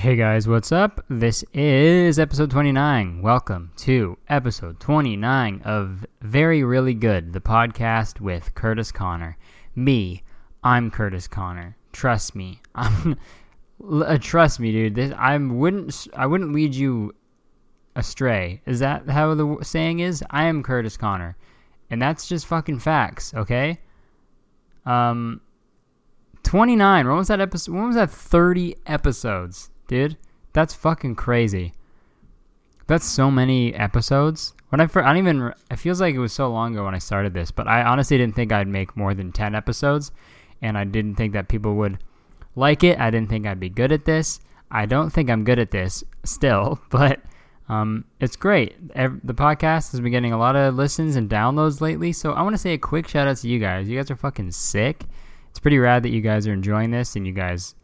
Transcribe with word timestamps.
Hey 0.00 0.16
guys, 0.16 0.48
what's 0.48 0.72
up? 0.72 1.04
This 1.10 1.44
is 1.52 2.18
episode 2.18 2.50
29. 2.50 3.20
Welcome 3.20 3.70
to 3.76 4.16
episode 4.30 4.80
29 4.80 5.60
of 5.62 6.06
Very 6.22 6.64
Really 6.64 6.94
Good, 6.94 7.34
the 7.34 7.40
podcast 7.42 8.18
with 8.18 8.54
Curtis 8.54 8.92
Connor. 8.92 9.36
Me, 9.76 10.22
I'm 10.64 10.90
Curtis 10.90 11.28
Connor. 11.28 11.76
Trust 11.92 12.34
me. 12.34 12.62
I'm 12.74 13.18
uh, 13.92 14.16
trust 14.16 14.58
me, 14.58 14.72
dude. 14.72 14.94
This 14.94 15.12
I 15.18 15.36
wouldn't 15.36 16.08
I 16.16 16.24
wouldn't 16.24 16.54
lead 16.54 16.74
you 16.74 17.14
astray. 17.94 18.62
Is 18.64 18.78
that 18.78 19.06
how 19.10 19.34
the 19.34 19.58
saying 19.60 19.98
is? 19.98 20.24
I 20.30 20.44
am 20.44 20.62
Curtis 20.62 20.96
Connor. 20.96 21.36
And 21.90 22.00
that's 22.00 22.26
just 22.26 22.46
fucking 22.46 22.78
facts, 22.78 23.34
okay? 23.34 23.78
Um 24.86 25.42
29. 26.44 27.06
When 27.06 27.16
was 27.18 27.28
that 27.28 27.42
episode? 27.42 27.74
When 27.74 27.88
was 27.88 27.96
that 27.96 28.10
30 28.10 28.76
episodes, 28.86 29.68
dude? 29.90 30.16
That's 30.52 30.72
fucking 30.72 31.16
crazy. 31.16 31.74
That's 32.86 33.04
so 33.04 33.30
many 33.30 33.74
episodes. 33.74 34.54
When 34.68 34.80
I 34.80 34.86
first, 34.86 35.04
I 35.04 35.12
don't 35.12 35.18
even. 35.18 35.52
It 35.70 35.76
feels 35.76 36.00
like 36.00 36.14
it 36.14 36.20
was 36.20 36.32
so 36.32 36.48
long 36.48 36.74
ago 36.74 36.84
when 36.84 36.94
I 36.94 36.98
started 36.98 37.34
this, 37.34 37.50
but 37.50 37.66
I 37.66 37.82
honestly 37.82 38.16
didn't 38.16 38.36
think 38.36 38.52
I'd 38.52 38.68
make 38.68 38.96
more 38.96 39.14
than 39.14 39.32
10 39.32 39.54
episodes, 39.54 40.12
and 40.62 40.78
I 40.78 40.84
didn't 40.84 41.16
think 41.16 41.32
that 41.32 41.48
people 41.48 41.74
would 41.74 41.98
like 42.54 42.84
it. 42.84 42.98
I 43.00 43.10
didn't 43.10 43.30
think 43.30 43.46
I'd 43.46 43.60
be 43.60 43.68
good 43.68 43.90
at 43.90 44.04
this. 44.04 44.40
I 44.70 44.86
don't 44.86 45.10
think 45.10 45.28
I'm 45.28 45.44
good 45.44 45.58
at 45.58 45.72
this 45.72 46.04
still, 46.24 46.80
but 46.90 47.20
um, 47.68 48.04
it's 48.20 48.36
great. 48.36 48.76
The 48.94 49.34
podcast 49.34 49.90
has 49.90 50.00
been 50.00 50.12
getting 50.12 50.32
a 50.32 50.38
lot 50.38 50.54
of 50.54 50.76
listens 50.76 51.16
and 51.16 51.28
downloads 51.28 51.80
lately, 51.80 52.12
so 52.12 52.32
I 52.32 52.42
want 52.42 52.54
to 52.54 52.58
say 52.58 52.74
a 52.74 52.78
quick 52.78 53.08
shout 53.08 53.26
out 53.26 53.38
to 53.38 53.48
you 53.48 53.58
guys. 53.58 53.88
You 53.88 53.98
guys 53.98 54.10
are 54.10 54.16
fucking 54.16 54.52
sick 54.52 55.04
it's 55.50 55.58
pretty 55.58 55.78
rad 55.78 56.04
that 56.04 56.10
you 56.10 56.20
guys 56.20 56.46
are 56.46 56.52
enjoying 56.52 56.90
this 56.90 57.16
and 57.16 57.26
you 57.26 57.32
guys 57.32 57.74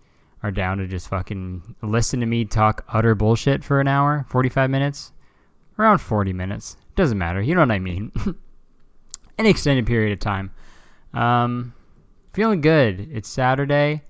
are 0.43 0.51
down 0.51 0.79
to 0.79 0.87
just 0.87 1.09
fucking 1.09 1.77
listen 1.83 2.21
to 2.21 2.27
me 2.27 2.45
talk 2.45 2.85
utter 2.89 3.15
bullshit 3.15 3.65
for 3.65 3.81
an 3.81 3.89
hour, 3.89 4.27
45 4.29 4.71
minutes, 4.71 5.13
around 5.79 5.99
40 5.99 6.33
minutes. 6.33 6.77
Doesn't 6.95 7.19
matter. 7.19 7.41
You 7.41 7.55
know 7.55 7.61
what 7.61 7.71
I 7.71 7.79
mean. 7.79 8.13
An 9.39 9.47
extended 9.47 9.87
period 9.87 10.13
of 10.13 10.21
time. 10.21 10.51
Um, 11.13 11.75
feeling 12.33 12.61
good. 12.61 13.09
It's 13.13 13.29
Saturday. 13.29 14.03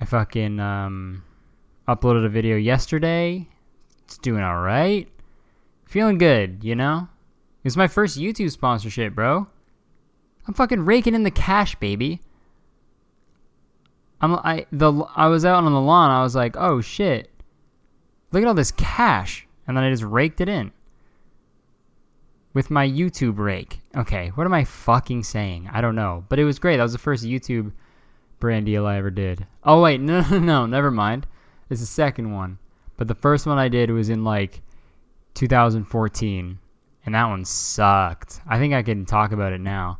I 0.00 0.04
fucking 0.04 0.60
um, 0.60 1.22
uploaded 1.88 2.26
a 2.26 2.28
video 2.28 2.56
yesterday. 2.56 3.48
It's 4.04 4.18
doing 4.18 4.42
all 4.42 4.58
right. 4.58 5.08
Feeling 5.86 6.18
good, 6.18 6.62
you 6.62 6.74
know? 6.74 7.08
It's 7.64 7.76
my 7.76 7.88
first 7.88 8.18
YouTube 8.18 8.50
sponsorship, 8.50 9.14
bro. 9.14 9.46
I'm 10.46 10.54
fucking 10.54 10.84
raking 10.84 11.14
in 11.14 11.24
the 11.24 11.30
cash, 11.30 11.74
baby. 11.76 12.20
I'm 14.20 14.34
I 14.34 14.66
the 14.72 14.92
I 15.14 15.26
was 15.26 15.44
out 15.44 15.64
on 15.64 15.72
the 15.72 15.80
lawn. 15.80 16.10
I 16.10 16.22
was 16.22 16.34
like, 16.34 16.56
oh 16.56 16.80
shit, 16.80 17.30
look 18.32 18.42
at 18.42 18.48
all 18.48 18.54
this 18.54 18.72
cash, 18.72 19.46
and 19.66 19.76
then 19.76 19.84
I 19.84 19.90
just 19.90 20.02
raked 20.02 20.40
it 20.40 20.48
in 20.48 20.72
with 22.54 22.70
my 22.70 22.88
YouTube 22.88 23.38
rake. 23.38 23.80
Okay, 23.94 24.28
what 24.28 24.46
am 24.46 24.54
I 24.54 24.64
fucking 24.64 25.24
saying? 25.24 25.68
I 25.72 25.80
don't 25.80 25.94
know, 25.94 26.24
but 26.28 26.38
it 26.38 26.44
was 26.44 26.58
great. 26.58 26.78
That 26.78 26.84
was 26.84 26.92
the 26.92 26.98
first 26.98 27.24
YouTube 27.24 27.72
brand 28.40 28.66
deal 28.66 28.86
I 28.86 28.96
ever 28.96 29.10
did. 29.10 29.46
Oh 29.62 29.82
wait, 29.82 30.00
no, 30.02 30.22
no, 30.22 30.38
no, 30.38 30.66
never 30.66 30.90
mind. 30.90 31.26
It's 31.68 31.80
the 31.80 31.86
second 31.86 32.32
one, 32.32 32.58
but 32.96 33.08
the 33.08 33.14
first 33.14 33.46
one 33.46 33.58
I 33.58 33.68
did 33.68 33.90
was 33.90 34.08
in 34.08 34.24
like 34.24 34.62
2014, 35.34 36.58
and 37.04 37.14
that 37.14 37.26
one 37.26 37.44
sucked. 37.44 38.40
I 38.48 38.58
think 38.58 38.72
I 38.72 38.82
can 38.82 39.04
talk 39.04 39.32
about 39.32 39.52
it 39.52 39.60
now 39.60 39.98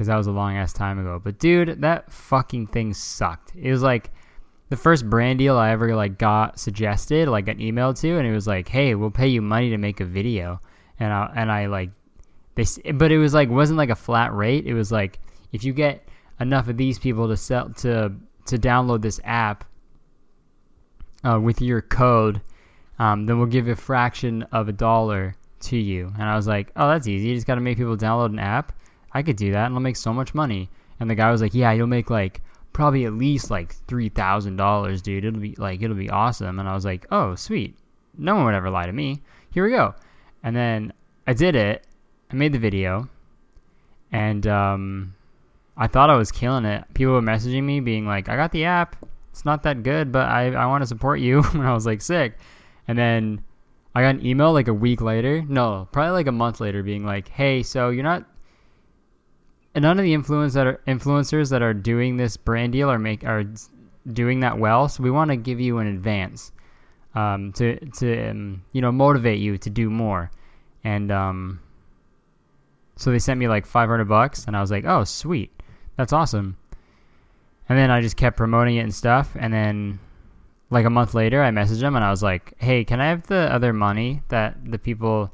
because 0.00 0.08
that 0.08 0.16
was 0.16 0.28
a 0.28 0.32
long 0.32 0.56
ass 0.56 0.72
time 0.72 0.98
ago. 0.98 1.20
But 1.22 1.38
dude, 1.38 1.82
that 1.82 2.10
fucking 2.10 2.68
thing 2.68 2.94
sucked. 2.94 3.52
It 3.54 3.70
was 3.70 3.82
like 3.82 4.10
the 4.70 4.76
first 4.78 5.10
brand 5.10 5.38
deal 5.38 5.58
I 5.58 5.72
ever 5.72 5.94
like 5.94 6.16
got 6.16 6.58
suggested, 6.58 7.28
like 7.28 7.44
got 7.44 7.58
emailed 7.58 8.00
to, 8.00 8.16
and 8.16 8.26
it 8.26 8.32
was 8.32 8.46
like, 8.46 8.66
"Hey, 8.66 8.94
we'll 8.94 9.10
pay 9.10 9.28
you 9.28 9.42
money 9.42 9.68
to 9.68 9.76
make 9.76 10.00
a 10.00 10.06
video," 10.06 10.58
and 10.98 11.12
I 11.12 11.30
and 11.36 11.52
I 11.52 11.66
like 11.66 11.90
this, 12.54 12.78
but 12.94 13.12
it 13.12 13.18
was 13.18 13.34
like 13.34 13.50
wasn't 13.50 13.76
like 13.76 13.90
a 13.90 13.94
flat 13.94 14.34
rate. 14.34 14.66
It 14.66 14.72
was 14.72 14.90
like 14.90 15.18
if 15.52 15.64
you 15.64 15.74
get 15.74 16.08
enough 16.40 16.68
of 16.68 16.78
these 16.78 16.98
people 16.98 17.28
to 17.28 17.36
sell 17.36 17.68
to 17.68 18.10
to 18.46 18.56
download 18.56 19.02
this 19.02 19.20
app 19.22 19.66
uh, 21.24 21.38
with 21.38 21.60
your 21.60 21.82
code, 21.82 22.40
um, 22.98 23.26
then 23.26 23.36
we'll 23.36 23.48
give 23.48 23.68
a 23.68 23.76
fraction 23.76 24.44
of 24.44 24.66
a 24.66 24.72
dollar 24.72 25.36
to 25.64 25.76
you. 25.76 26.10
And 26.14 26.22
I 26.22 26.36
was 26.36 26.46
like, 26.46 26.72
oh, 26.74 26.88
that's 26.88 27.06
easy. 27.06 27.28
You 27.28 27.34
just 27.34 27.46
got 27.46 27.56
to 27.56 27.60
make 27.60 27.76
people 27.76 27.98
download 27.98 28.30
an 28.30 28.38
app 28.38 28.72
I 29.12 29.22
could 29.22 29.36
do 29.36 29.52
that 29.52 29.66
and 29.66 29.74
I'll 29.74 29.80
make 29.80 29.96
so 29.96 30.12
much 30.12 30.34
money. 30.34 30.70
And 30.98 31.08
the 31.08 31.14
guy 31.14 31.30
was 31.30 31.40
like, 31.40 31.54
yeah, 31.54 31.72
you'll 31.72 31.86
make 31.86 32.10
like 32.10 32.42
probably 32.72 33.04
at 33.04 33.14
least 33.14 33.50
like 33.50 33.74
$3,000, 33.86 35.02
dude. 35.02 35.24
It'll 35.24 35.40
be 35.40 35.54
like, 35.56 35.82
it'll 35.82 35.96
be 35.96 36.10
awesome. 36.10 36.58
And 36.58 36.68
I 36.68 36.74
was 36.74 36.84
like, 36.84 37.06
oh, 37.10 37.34
sweet. 37.34 37.76
No 38.16 38.34
one 38.34 38.44
would 38.44 38.54
ever 38.54 38.70
lie 38.70 38.86
to 38.86 38.92
me. 38.92 39.22
Here 39.52 39.64
we 39.64 39.70
go. 39.70 39.94
And 40.42 40.54
then 40.54 40.92
I 41.26 41.32
did 41.32 41.56
it. 41.56 41.86
I 42.30 42.34
made 42.34 42.52
the 42.52 42.58
video. 42.58 43.08
And 44.12 44.46
um, 44.46 45.14
I 45.76 45.86
thought 45.86 46.10
I 46.10 46.16
was 46.16 46.30
killing 46.30 46.64
it. 46.64 46.84
People 46.94 47.14
were 47.14 47.22
messaging 47.22 47.62
me 47.62 47.80
being 47.80 48.06
like, 48.06 48.28
I 48.28 48.36
got 48.36 48.52
the 48.52 48.64
app. 48.64 48.96
It's 49.30 49.44
not 49.44 49.62
that 49.62 49.82
good, 49.82 50.12
but 50.12 50.28
I, 50.28 50.52
I 50.52 50.66
want 50.66 50.82
to 50.82 50.86
support 50.86 51.20
you. 51.20 51.42
and 51.52 51.62
I 51.62 51.72
was 51.72 51.86
like, 51.86 52.02
sick. 52.02 52.38
And 52.88 52.98
then 52.98 53.42
I 53.94 54.02
got 54.02 54.16
an 54.16 54.26
email 54.26 54.52
like 54.52 54.68
a 54.68 54.74
week 54.74 55.00
later. 55.00 55.42
No, 55.48 55.88
probably 55.92 56.12
like 56.12 56.26
a 56.26 56.32
month 56.32 56.60
later 56.60 56.82
being 56.82 57.04
like, 57.04 57.28
hey, 57.28 57.62
so 57.62 57.90
you're 57.90 58.04
not 58.04 58.26
and 59.74 59.82
none 59.82 59.98
of 59.98 60.04
the 60.04 60.14
influence 60.14 60.54
that 60.54 60.66
are 60.66 60.80
influencers 60.86 61.50
that 61.50 61.62
are 61.62 61.74
doing 61.74 62.16
this 62.16 62.36
brand 62.36 62.72
deal 62.72 62.90
are 62.90 62.98
make 62.98 63.24
are 63.24 63.44
doing 64.12 64.40
that 64.40 64.58
well. 64.58 64.88
So 64.88 65.02
we 65.02 65.10
want 65.10 65.30
to 65.30 65.36
give 65.36 65.60
you 65.60 65.78
an 65.78 65.86
advance 65.86 66.52
um, 67.14 67.52
to 67.54 67.78
to 67.78 68.30
um, 68.30 68.64
you 68.72 68.80
know 68.80 68.92
motivate 68.92 69.38
you 69.38 69.58
to 69.58 69.70
do 69.70 69.90
more. 69.90 70.30
And 70.82 71.12
um, 71.12 71.60
so 72.96 73.10
they 73.10 73.18
sent 73.18 73.38
me 73.38 73.48
like 73.48 73.66
500 73.66 74.06
bucks, 74.06 74.46
and 74.46 74.56
I 74.56 74.60
was 74.60 74.70
like, 74.70 74.84
oh 74.84 75.04
sweet, 75.04 75.50
that's 75.96 76.12
awesome. 76.12 76.56
And 77.68 77.78
then 77.78 77.90
I 77.90 78.00
just 78.00 78.16
kept 78.16 78.36
promoting 78.36 78.76
it 78.76 78.80
and 78.80 78.94
stuff, 78.94 79.36
and 79.38 79.52
then 79.52 80.00
like 80.70 80.86
a 80.86 80.90
month 80.90 81.14
later, 81.14 81.42
I 81.42 81.50
messaged 81.50 81.80
them 81.80 81.96
and 81.96 82.04
I 82.04 82.10
was 82.10 82.22
like, 82.22 82.54
hey, 82.58 82.84
can 82.84 83.00
I 83.00 83.08
have 83.08 83.26
the 83.26 83.52
other 83.52 83.72
money 83.72 84.22
that 84.28 84.56
the 84.64 84.78
people 84.78 85.32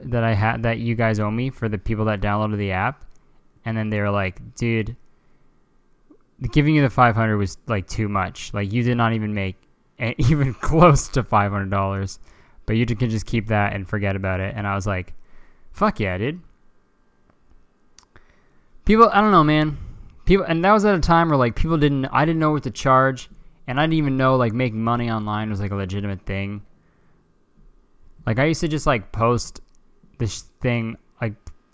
that 0.00 0.22
I 0.22 0.34
had 0.34 0.62
that 0.64 0.78
you 0.78 0.94
guys 0.94 1.18
owe 1.18 1.30
me 1.30 1.50
for 1.50 1.68
the 1.68 1.78
people 1.78 2.04
that 2.06 2.20
downloaded 2.20 2.58
the 2.58 2.72
app? 2.72 3.02
And 3.64 3.76
then 3.76 3.90
they 3.90 4.00
were 4.00 4.10
like, 4.10 4.54
dude, 4.56 4.96
giving 6.50 6.74
you 6.74 6.82
the 6.82 6.90
500 6.90 7.36
was 7.36 7.58
like 7.66 7.86
too 7.86 8.08
much. 8.08 8.52
Like 8.52 8.72
you 8.72 8.82
did 8.82 8.96
not 8.96 9.12
even 9.12 9.34
make 9.34 9.56
even 10.18 10.54
close 10.54 11.08
to 11.08 11.22
$500, 11.22 12.18
but 12.66 12.76
you 12.76 12.86
can 12.86 13.10
just 13.10 13.26
keep 13.26 13.48
that 13.48 13.72
and 13.74 13.88
forget 13.88 14.16
about 14.16 14.40
it. 14.40 14.54
And 14.56 14.66
I 14.66 14.74
was 14.74 14.86
like, 14.86 15.14
fuck 15.72 16.00
yeah, 16.00 16.18
dude. 16.18 16.40
People, 18.84 19.08
I 19.12 19.20
don't 19.20 19.30
know, 19.30 19.44
man. 19.44 19.78
People, 20.24 20.44
and 20.44 20.64
that 20.64 20.72
was 20.72 20.84
at 20.84 20.94
a 20.94 21.00
time 21.00 21.28
where 21.28 21.38
like 21.38 21.54
people 21.54 21.76
didn't, 21.76 22.06
I 22.06 22.24
didn't 22.24 22.40
know 22.40 22.50
what 22.50 22.64
to 22.64 22.70
charge, 22.70 23.28
and 23.66 23.78
I 23.78 23.84
didn't 23.84 23.94
even 23.94 24.16
know 24.16 24.36
like 24.36 24.52
making 24.52 24.82
money 24.82 25.10
online 25.10 25.50
was 25.50 25.60
like 25.60 25.70
a 25.70 25.76
legitimate 25.76 26.22
thing. 26.26 26.62
Like 28.26 28.38
I 28.38 28.46
used 28.46 28.60
to 28.60 28.68
just 28.68 28.86
like 28.86 29.12
post 29.12 29.60
this 30.18 30.42
thing 30.60 30.96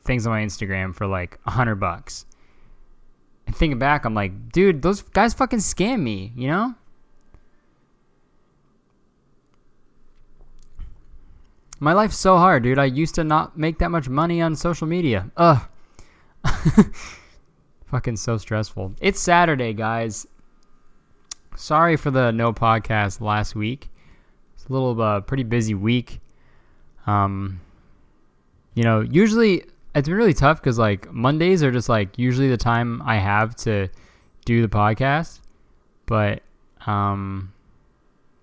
things 0.08 0.26
on 0.26 0.32
my 0.32 0.42
Instagram 0.42 0.92
for 0.92 1.06
like 1.06 1.38
a 1.46 1.50
hundred 1.52 1.76
bucks. 1.76 2.26
And 3.46 3.54
thinking 3.54 3.78
back, 3.78 4.04
I'm 4.04 4.14
like, 4.14 4.50
dude, 4.50 4.82
those 4.82 5.02
guys 5.02 5.34
fucking 5.34 5.60
scam 5.60 6.00
me, 6.00 6.32
you 6.34 6.48
know? 6.48 6.74
My 11.78 11.92
life's 11.92 12.16
so 12.16 12.36
hard, 12.38 12.64
dude. 12.64 12.78
I 12.78 12.86
used 12.86 13.14
to 13.16 13.24
not 13.24 13.56
make 13.56 13.78
that 13.78 13.90
much 13.90 14.08
money 14.08 14.42
on 14.42 14.56
social 14.56 14.88
media. 14.88 15.30
Ugh. 15.36 15.60
fucking 17.86 18.16
so 18.16 18.36
stressful. 18.36 18.94
It's 19.00 19.20
Saturday, 19.20 19.74
guys. 19.74 20.26
Sorry 21.54 21.96
for 21.96 22.10
the 22.10 22.32
no 22.32 22.52
podcast 22.52 23.20
last 23.20 23.54
week. 23.54 23.90
It's 24.54 24.66
a 24.66 24.72
little 24.72 25.00
uh, 25.00 25.20
pretty 25.20 25.44
busy 25.44 25.74
week. 25.74 26.20
Um, 27.06 27.60
you 28.74 28.82
know, 28.82 29.00
usually 29.00 29.64
it's 29.98 30.08
been 30.08 30.16
really 30.16 30.34
tough 30.34 30.60
because 30.60 30.78
like 30.78 31.12
Mondays 31.12 31.62
are 31.62 31.70
just 31.70 31.88
like 31.88 32.18
usually 32.18 32.48
the 32.48 32.56
time 32.56 33.02
I 33.04 33.16
have 33.16 33.54
to 33.56 33.88
do 34.44 34.62
the 34.62 34.68
podcast, 34.68 35.40
but 36.06 36.42
um, 36.86 37.52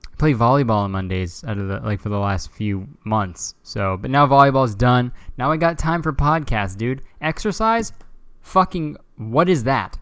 I 0.06 0.16
play 0.18 0.34
volleyball 0.34 0.84
on 0.84 0.92
Mondays 0.92 1.44
out 1.46 1.58
of 1.58 1.68
the 1.68 1.80
like 1.80 2.02
for 2.02 2.10
the 2.10 2.20
last 2.20 2.52
few 2.52 2.88
months. 3.04 3.56
So, 3.64 3.98
but 3.98 4.12
now 4.12 4.28
volleyball's 4.28 4.76
done. 4.76 5.12
Now 5.38 5.52
I 5.52 5.58
got 5.58 5.80
time 5.80 6.04
for 6.04 6.14
podcast, 6.14 6.78
dude. 6.78 7.02
Exercise, 7.22 7.94
fucking 8.42 8.98
what 9.18 9.50
is 9.50 9.64
that? 9.64 9.98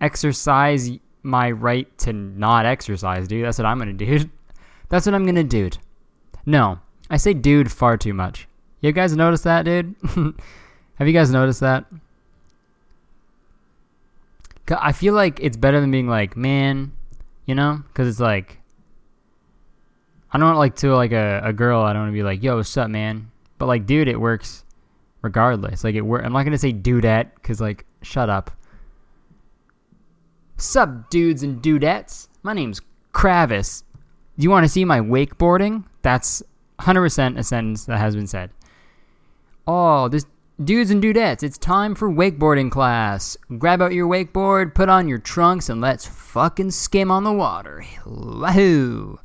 Exercise 0.00 0.90
my 1.22 1.50
right 1.50 1.86
to 1.98 2.12
not 2.12 2.66
exercise, 2.66 3.28
dude. 3.28 3.44
That's 3.44 3.58
what 3.58 3.66
I'm 3.66 3.78
gonna 3.78 3.92
do. 3.92 4.30
That's 4.88 5.06
what 5.06 5.14
I'm 5.14 5.26
gonna 5.26 5.44
do. 5.44 5.70
No, 6.46 6.78
I 7.10 7.16
say 7.16 7.34
dude 7.34 7.70
far 7.70 7.96
too 7.96 8.14
much. 8.14 8.48
You 8.86 8.92
guys 8.92 9.16
noticed 9.16 9.42
that, 9.44 9.64
dude? 9.64 9.96
Have 10.94 11.08
you 11.08 11.12
guys 11.12 11.30
noticed 11.30 11.58
that? 11.60 11.86
I 14.68 14.92
feel 14.92 15.12
like 15.12 15.40
it's 15.40 15.56
better 15.56 15.80
than 15.80 15.90
being 15.90 16.06
like, 16.06 16.36
man, 16.36 16.92
you 17.46 17.56
know? 17.56 17.82
Because 17.88 18.06
it's 18.06 18.20
like, 18.20 18.60
I 20.30 20.38
don't 20.38 20.54
like 20.54 20.76
to 20.76 20.94
like 20.94 21.10
a, 21.10 21.40
a 21.44 21.52
girl. 21.52 21.82
I 21.82 21.92
don't 21.92 22.02
want 22.02 22.12
to 22.12 22.16
be 22.16 22.22
like, 22.22 22.42
"Yo, 22.42 22.56
what's 22.56 22.76
up, 22.76 22.90
man?" 22.90 23.30
But 23.58 23.66
like, 23.66 23.86
dude, 23.86 24.06
it 24.06 24.20
works 24.20 24.64
regardless. 25.22 25.82
Like 25.82 25.94
it 25.94 26.02
work. 26.02 26.24
I'm 26.24 26.32
not 26.32 26.44
gonna 26.44 26.58
say 26.58 26.72
dudette 26.72 27.30
because 27.36 27.60
like, 27.60 27.86
shut 28.02 28.28
up. 28.28 28.50
Sup, 30.58 31.10
dudes 31.10 31.42
and 31.42 31.62
dudettes. 31.62 32.28
My 32.42 32.52
name's 32.52 32.80
Kravis. 33.12 33.82
Do 34.38 34.42
you 34.42 34.50
want 34.50 34.64
to 34.64 34.68
see 34.68 34.84
my 34.84 35.00
wakeboarding? 35.00 35.84
That's 36.02 36.42
100% 36.80 37.38
a 37.38 37.42
sentence 37.42 37.86
that 37.86 37.98
has 37.98 38.14
been 38.14 38.26
said. 38.26 38.50
Oh, 39.66 40.08
this 40.08 40.26
dudes 40.62 40.90
and 40.90 41.02
dudettes, 41.02 41.42
it's 41.42 41.58
time 41.58 41.94
for 41.94 42.08
wakeboarding 42.08 42.70
class. 42.70 43.36
Grab 43.58 43.82
out 43.82 43.92
your 43.92 44.08
wakeboard, 44.08 44.74
put 44.74 44.88
on 44.88 45.08
your 45.08 45.18
trunks, 45.18 45.68
and 45.68 45.80
let's 45.80 46.06
fucking 46.06 46.70
skim 46.70 47.10
on 47.10 47.24
the 47.24 47.32
water. 47.32 47.84
Wahoo! 48.04 49.18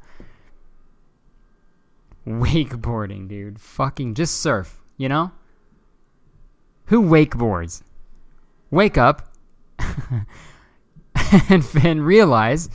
Wakeboarding, 2.27 3.27
dude. 3.27 3.59
Fucking 3.59 4.15
just 4.15 4.41
surf, 4.41 4.81
you 4.97 5.09
know? 5.09 5.31
Who 6.85 7.01
wakeboards? 7.01 7.83
Wake 8.69 8.97
up 8.97 9.33
and, 11.49 11.67
and 11.83 12.05
realize 12.05 12.69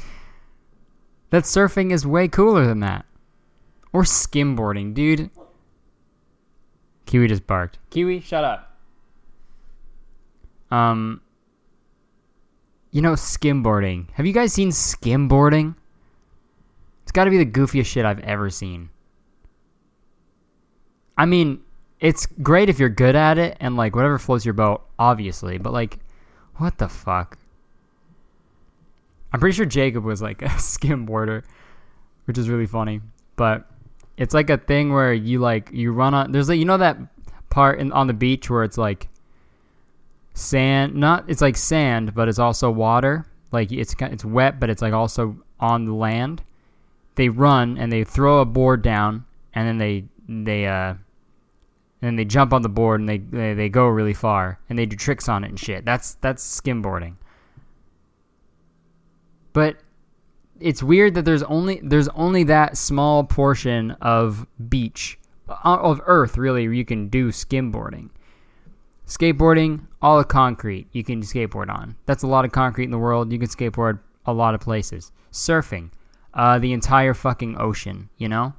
that 1.30 1.44
surfing 1.44 1.92
is 1.92 2.06
way 2.06 2.28
cooler 2.28 2.66
than 2.66 2.80
that. 2.80 3.06
Or 3.92 4.02
skimboarding, 4.02 4.94
dude. 4.94 5.30
Kiwi 7.06 7.28
just 7.28 7.46
barked. 7.46 7.78
Kiwi, 7.90 8.20
shut 8.20 8.44
up. 8.44 8.76
Um, 10.70 11.20
you 12.90 13.00
know, 13.00 13.12
skimboarding. 13.12 14.10
Have 14.12 14.26
you 14.26 14.32
guys 14.32 14.52
seen 14.52 14.70
skimboarding? 14.70 15.74
It's 17.02 17.12
got 17.12 17.24
to 17.24 17.30
be 17.30 17.38
the 17.38 17.46
goofiest 17.46 17.86
shit 17.86 18.04
I've 18.04 18.20
ever 18.20 18.50
seen. 18.50 18.90
I 21.16 21.24
mean, 21.24 21.62
it's 22.00 22.26
great 22.26 22.68
if 22.68 22.78
you're 22.78 22.88
good 22.88 23.16
at 23.16 23.38
it 23.38 23.56
and 23.60 23.76
like 23.76 23.94
whatever 23.94 24.18
floats 24.18 24.44
your 24.44 24.54
boat, 24.54 24.82
obviously. 24.98 25.58
But 25.58 25.72
like, 25.72 25.98
what 26.56 26.78
the 26.78 26.88
fuck? 26.88 27.38
I'm 29.32 29.40
pretty 29.40 29.54
sure 29.54 29.66
Jacob 29.66 30.04
was 30.04 30.20
like 30.20 30.42
a 30.42 30.46
skimboarder, 30.46 31.44
which 32.24 32.38
is 32.38 32.48
really 32.48 32.66
funny. 32.66 33.00
But 33.36 33.70
it's 34.16 34.34
like 34.34 34.50
a 34.50 34.58
thing 34.58 34.92
where 34.92 35.12
you 35.12 35.38
like 35.38 35.70
you 35.72 35.92
run 35.92 36.14
on. 36.14 36.32
There's 36.32 36.48
like 36.48 36.58
you 36.58 36.64
know 36.64 36.78
that 36.78 36.98
part 37.50 37.80
in, 37.80 37.92
on 37.92 38.06
the 38.06 38.14
beach 38.14 38.48
where 38.48 38.64
it's 38.64 38.78
like 38.78 39.08
sand. 40.34 40.94
Not 40.94 41.24
it's 41.28 41.42
like 41.42 41.56
sand, 41.56 42.14
but 42.14 42.28
it's 42.28 42.38
also 42.38 42.70
water. 42.70 43.26
Like 43.52 43.72
it's 43.72 43.94
it's 44.00 44.24
wet, 44.24 44.58
but 44.58 44.70
it's 44.70 44.82
like 44.82 44.92
also 44.92 45.36
on 45.60 45.84
the 45.84 45.94
land. 45.94 46.42
They 47.14 47.28
run 47.28 47.78
and 47.78 47.92
they 47.92 48.04
throw 48.04 48.40
a 48.40 48.44
board 48.44 48.82
down, 48.82 49.24
and 49.54 49.68
then 49.68 49.78
they 49.78 50.04
they 50.28 50.66
uh 50.66 50.94
and 52.02 52.18
they 52.18 52.24
jump 52.24 52.52
on 52.52 52.62
the 52.62 52.68
board 52.68 53.00
and 53.00 53.08
they, 53.08 53.18
they 53.18 53.54
they 53.54 53.68
go 53.68 53.86
really 53.86 54.14
far 54.14 54.58
and 54.68 54.78
they 54.78 54.86
do 54.86 54.96
tricks 54.96 55.28
on 55.28 55.44
it 55.44 55.48
and 55.48 55.58
shit. 55.58 55.84
That's 55.84 56.14
that's 56.16 56.60
skimboarding. 56.60 57.16
But 59.52 59.78
it's 60.60 60.82
weird 60.82 61.14
that 61.14 61.24
there's 61.24 61.42
only 61.44 61.80
there's 61.82 62.08
only 62.08 62.44
that 62.44 62.76
small 62.76 63.24
portion 63.24 63.92
of 64.00 64.46
beach 64.68 65.18
uh, 65.48 65.54
of 65.64 66.00
earth 66.06 66.36
really 66.36 66.64
you 66.64 66.84
can 66.84 67.08
do 67.08 67.30
skimboarding. 67.30 68.10
Skateboarding, 69.06 69.86
all 70.02 70.18
of 70.18 70.28
concrete 70.28 70.88
you 70.92 71.04
can 71.04 71.22
skateboard 71.22 71.70
on. 71.70 71.94
That's 72.06 72.24
a 72.24 72.26
lot 72.26 72.44
of 72.44 72.52
concrete 72.52 72.86
in 72.86 72.90
the 72.90 72.98
world. 72.98 73.32
You 73.32 73.38
can 73.38 73.48
skateboard 73.48 74.00
a 74.24 74.32
lot 74.32 74.54
of 74.54 74.60
places. 74.60 75.12
Surfing, 75.30 75.90
uh, 76.34 76.58
the 76.58 76.72
entire 76.72 77.14
fucking 77.14 77.56
ocean. 77.58 78.08
You 78.18 78.28
know. 78.28 78.54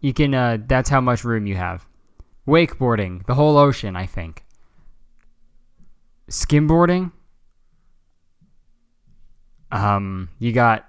You 0.00 0.14
can. 0.14 0.34
Uh, 0.34 0.58
that's 0.66 0.88
how 0.88 1.00
much 1.00 1.24
room 1.24 1.46
you 1.46 1.56
have. 1.56 1.86
Wakeboarding, 2.46 3.26
the 3.26 3.34
whole 3.34 3.58
ocean. 3.58 3.96
I 3.96 4.06
think. 4.06 4.44
Skimboarding, 6.30 7.12
um, 9.70 10.30
you 10.38 10.52
got 10.52 10.86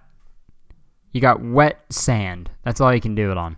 you 1.12 1.22
got 1.22 1.42
wet 1.42 1.80
sand. 1.90 2.52
That's 2.64 2.82
all 2.82 2.94
you 2.94 3.02
can 3.02 3.16
do 3.16 3.32
it 3.32 3.38
on. 3.38 3.58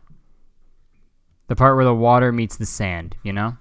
The 1.48 1.56
part 1.56 1.76
where 1.76 1.86
the 1.86 1.94
water 1.94 2.32
meets 2.32 2.56
the 2.56 2.66
sand, 2.66 3.16
you 3.24 3.34
know? 3.34 3.58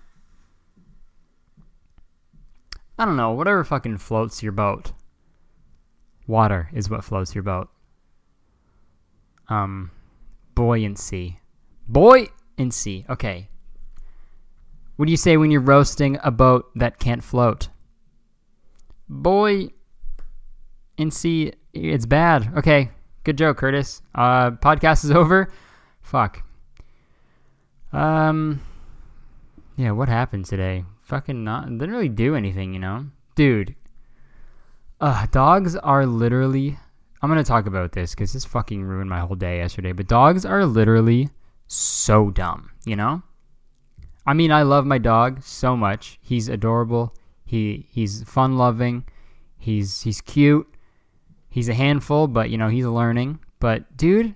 I 2.96 3.04
don't 3.04 3.16
know, 3.16 3.32
whatever 3.32 3.64
fucking 3.64 3.98
floats 3.98 4.42
your 4.42 4.52
boat. 4.52 4.92
Water 6.26 6.68
is 6.72 6.88
what 6.88 7.02
floats 7.02 7.34
your 7.34 7.42
boat. 7.42 7.68
Um 9.48 9.90
buoyancy. 10.54 11.40
Buoyancy. 11.88 13.06
Okay. 13.08 13.48
What 14.96 15.06
do 15.06 15.10
you 15.10 15.16
say 15.16 15.36
when 15.36 15.50
you're 15.50 15.62
roasting 15.62 16.18
a 16.22 16.30
boat 16.30 16.70
that 16.76 16.98
can't 16.98 17.24
float? 17.24 17.68
Boy 19.08 19.70
and 21.00 21.12
see 21.12 21.52
it's 21.72 22.06
bad. 22.06 22.52
Okay, 22.58 22.90
good 23.24 23.38
joke, 23.38 23.56
Curtis. 23.56 24.02
Uh, 24.14 24.52
podcast 24.52 25.04
is 25.04 25.10
over. 25.10 25.50
Fuck. 26.02 26.42
Um, 27.92 28.60
yeah, 29.76 29.92
what 29.92 30.08
happened 30.08 30.44
today? 30.44 30.84
Fucking 31.02 31.42
not. 31.42 31.66
Didn't 31.66 31.90
really 31.90 32.08
do 32.08 32.36
anything, 32.36 32.72
you 32.74 32.80
know, 32.80 33.06
dude. 33.34 33.74
Uh, 35.00 35.26
dogs 35.32 35.74
are 35.76 36.06
literally. 36.06 36.78
I'm 37.22 37.28
gonna 37.28 37.44
talk 37.44 37.66
about 37.66 37.92
this 37.92 38.14
because 38.14 38.32
this 38.32 38.44
fucking 38.44 38.82
ruined 38.82 39.10
my 39.10 39.20
whole 39.20 39.36
day 39.36 39.58
yesterday. 39.58 39.92
But 39.92 40.06
dogs 40.06 40.44
are 40.44 40.64
literally 40.64 41.30
so 41.66 42.30
dumb, 42.30 42.70
you 42.84 42.96
know. 42.96 43.22
I 44.26 44.34
mean, 44.34 44.52
I 44.52 44.62
love 44.62 44.86
my 44.86 44.98
dog 44.98 45.42
so 45.42 45.76
much. 45.76 46.18
He's 46.22 46.48
adorable. 46.48 47.14
He 47.44 47.86
he's 47.90 48.22
fun 48.24 48.56
loving. 48.56 49.04
He's 49.58 50.00
he's 50.02 50.20
cute 50.20 50.66
he's 51.50 51.68
a 51.68 51.74
handful, 51.74 52.26
but 52.26 52.50
you 52.50 52.56
know, 52.56 52.68
he's 52.68 52.86
learning. 52.86 53.40
But 53.58 53.96
dude, 53.96 54.34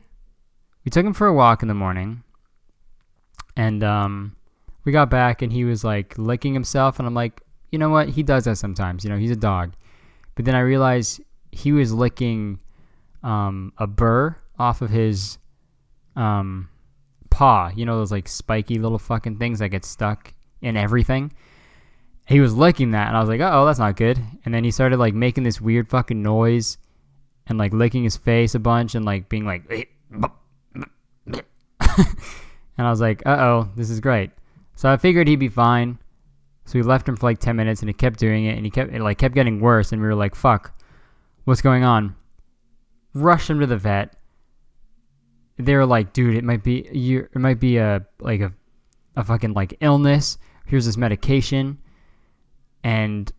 we 0.85 0.91
took 0.91 1.07
him 1.07 1.15
for 1.15 1.27
a 1.27 1.35
walk 1.35 1.63
in 1.63 1.69
the 1.69 1.75
morning. 1.75 2.23
And 3.57 3.83
um 3.83 4.37
we 4.85 4.93
got 4.93 5.09
back 5.09 5.41
and 5.41 5.53
he 5.53 5.65
was 5.65 5.85
like 5.85 6.19
licking 6.19 6.53
himself 6.53 6.99
and 6.99 7.09
I'm 7.09 7.15
like, 7.15 7.41
"You 7.71 7.79
know 7.79 7.89
what? 7.89 8.09
He 8.09 8.23
does 8.23 8.45
that 8.45 8.57
sometimes. 8.57 9.05
You 9.05 9.11
know, 9.11 9.17
he's 9.17 9.31
a 9.31 9.37
dog." 9.37 9.73
But 10.35 10.45
then 10.45 10.55
I 10.55 10.61
realized 10.61 11.21
he 11.53 11.73
was 11.73 11.93
licking 11.93 12.59
um 13.23 13.73
a 13.79 13.87
burr 13.87 14.37
off 14.59 14.83
of 14.83 14.91
his 14.91 15.39
um 16.17 16.69
paw. 17.31 17.71
You 17.75 17.87
know 17.87 17.97
those 17.97 18.13
like 18.13 18.29
spiky 18.29 18.79
little 18.79 18.99
fucking 18.99 19.39
things 19.39 19.61
that 19.61 19.71
get 19.71 19.85
stuck 19.85 20.33
in 20.61 20.77
everything 20.77 21.33
he 22.27 22.41
was 22.41 22.55
licking 22.55 22.93
that 22.93 23.09
and 23.09 23.17
I 23.17 23.21
was 23.21 23.29
like, 23.29 23.41
oh, 23.41 23.67
that's 23.67 23.79
not 23.79 23.97
good. 23.97 24.19
And 24.45 24.55
then 24.55 24.65
he 24.65 24.71
started 24.71 24.99
like 24.99 25.15
making 25.15 25.45
this 25.45 25.61
weird 25.61 25.89
fucking 25.89 26.23
noise 26.23 26.79
and 27.47 27.59
like 27.59 27.73
licking 27.73 28.05
his 28.05 28.17
face 28.17 28.55
a 28.55 28.59
bunch 28.59 28.95
and 28.95 29.05
like 29.05 29.29
being 29.29 29.45
like 29.45 29.65
and 32.79 32.87
I 32.87 32.91
was 32.91 33.01
like, 33.01 33.23
"Uh 33.27 33.37
oh, 33.39 33.69
this 33.77 33.91
is 33.91 34.01
great." 34.01 34.31
So 34.75 34.91
I 34.91 34.97
figured 34.97 35.29
he'd 35.29 35.37
be 35.37 35.49
fine. 35.49 35.99
So 36.65 36.79
we 36.79 36.83
left 36.83 37.09
him 37.09 37.17
for 37.17 37.27
like 37.27 37.39
ten 37.39 37.57
minutes, 37.57 37.83
and 37.83 37.89
he 37.89 37.95
kept 37.95 38.19
doing 38.19 38.47
it, 38.47 38.57
and 38.57 38.65
he 38.65 38.71
kept 38.71 38.93
it 38.93 39.01
like 39.01 39.19
kept 39.19 39.35
getting 39.35 39.61
worse, 39.61 39.93
and 39.93 40.01
we 40.01 40.09
were 40.09 40.15
like, 40.15 40.35
"Fuck, 40.35 40.73
what's 41.45 41.63
going 41.63 41.85
on?" 41.85 42.15
Rushed 43.15 43.49
him 43.49 43.61
to 43.61 43.67
the 43.67 43.77
vet. 43.77 44.17
They 45.59 45.75
were 45.75 45.87
like, 45.87 46.13
"Dude, 46.13 46.37
it 46.37 46.45
might 46.45 46.65
be 46.65 46.89
you. 46.93 47.29
It 47.33 47.39
might 47.39 47.61
be 47.61 47.77
a 47.77 48.05
like 48.21 48.41
a 48.41 48.53
a 49.17 49.25
fucking 49.25 49.53
like 49.53 49.77
illness. 49.81 50.39
Here's 50.67 50.87
this 50.87 50.97
medication." 50.97 51.79
And 52.83 53.33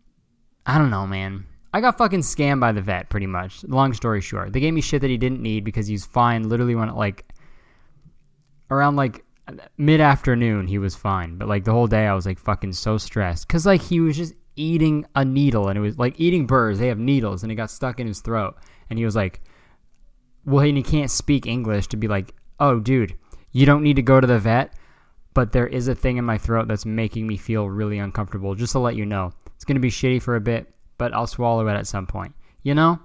I 0.66 0.80
don't 0.80 0.90
know, 0.90 1.06
man. 1.06 1.46
I 1.76 1.82
got 1.82 1.98
fucking 1.98 2.22
scammed 2.22 2.62
by 2.62 2.72
the 2.72 2.80
vet, 2.80 3.10
pretty 3.10 3.28
much. 3.28 3.62
Long 3.66 3.92
story 3.92 4.22
short, 4.22 4.54
they 4.54 4.62
gave 4.62 4.74
me 4.74 4.80
shit 4.80 5.02
that 5.02 5.10
he 5.10 5.18
didn't 5.18 5.42
need 5.42 5.66
because 5.66 5.88
he's 5.88 6.06
fine. 6.06 6.48
Literally, 6.48 6.74
when 6.74 6.88
like 6.96 7.26
around 8.72 8.96
like 8.96 9.26
mid 9.78 10.00
afternoon, 10.00 10.68
he 10.68 10.78
was 10.78 10.96
fine. 10.96 11.38
But 11.38 11.50
like 11.50 11.66
the 11.66 11.74
whole 11.74 11.88
day, 11.88 12.08
I 12.08 12.14
was 12.14 12.26
like 12.26 12.40
fucking 12.40 12.72
so 12.72 12.98
stressed 12.98 13.46
because 13.46 13.66
like 13.66 13.82
he 13.82 14.00
was 14.00 14.16
just 14.16 14.36
eating 14.56 15.06
a 15.16 15.26
needle 15.26 15.68
and 15.68 15.78
it 15.78 15.82
was 15.82 16.00
like 16.00 16.18
eating 16.18 16.48
burrs. 16.48 16.80
They 16.80 16.88
have 16.88 16.98
needles 16.98 17.44
and 17.44 17.52
it 17.52 17.56
got 17.56 17.70
stuck 17.70 18.00
in 18.00 18.08
his 18.08 18.22
throat. 18.22 18.56
And 18.90 18.98
he 18.98 19.04
was 19.04 19.18
like, 19.18 19.42
well, 20.46 20.64
and 20.64 20.78
he 20.78 20.84
can't 20.84 21.12
speak 21.12 21.46
English 21.46 21.88
to 21.88 21.98
be 21.98 22.08
like, 22.08 22.34
oh, 22.58 22.80
dude, 22.80 23.18
you 23.52 23.66
don't 23.66 23.84
need 23.84 23.98
to 23.98 24.02
go 24.02 24.22
to 24.22 24.28
the 24.28 24.40
vet, 24.40 24.74
but 25.34 25.52
there 25.52 25.68
is 25.68 25.90
a 25.90 25.96
thing 25.96 26.16
in 26.16 26.24
my 26.24 26.38
throat 26.38 26.70
that's 26.70 26.86
making 26.86 27.28
me 27.28 27.36
feel 27.36 27.68
really 27.68 28.00
uncomfortable. 28.00 28.56
Just 28.56 28.72
to 28.72 28.80
let 28.80 28.96
you 28.96 29.06
know, 29.06 29.34
it's 29.58 29.66
gonna 29.66 29.82
be 29.82 29.92
shitty 29.92 30.22
for 30.22 30.38
a 30.38 30.42
bit 30.42 30.72
but 30.98 31.14
I'll 31.14 31.28
swallow 31.28 31.68
it 31.68 31.74
at 31.74 31.88
some 31.88 32.08
point. 32.08 32.34
You 32.64 32.76
know? 32.76 33.00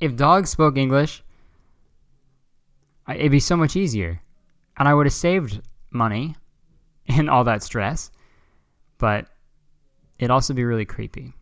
If 0.00 0.16
dogs 0.16 0.50
spoke 0.50 0.76
English, 0.76 1.22
it'd 3.08 3.32
be 3.32 3.40
so 3.40 3.56
much 3.56 3.76
easier. 3.76 4.20
And 4.76 4.88
I 4.88 4.94
would 4.94 5.06
have 5.06 5.12
saved 5.12 5.60
money 5.90 6.36
and 7.08 7.28
all 7.28 7.44
that 7.44 7.62
stress, 7.62 8.10
but 8.98 9.26
it'd 10.18 10.30
also 10.30 10.54
be 10.54 10.64
really 10.64 10.84
creepy. 10.84 11.34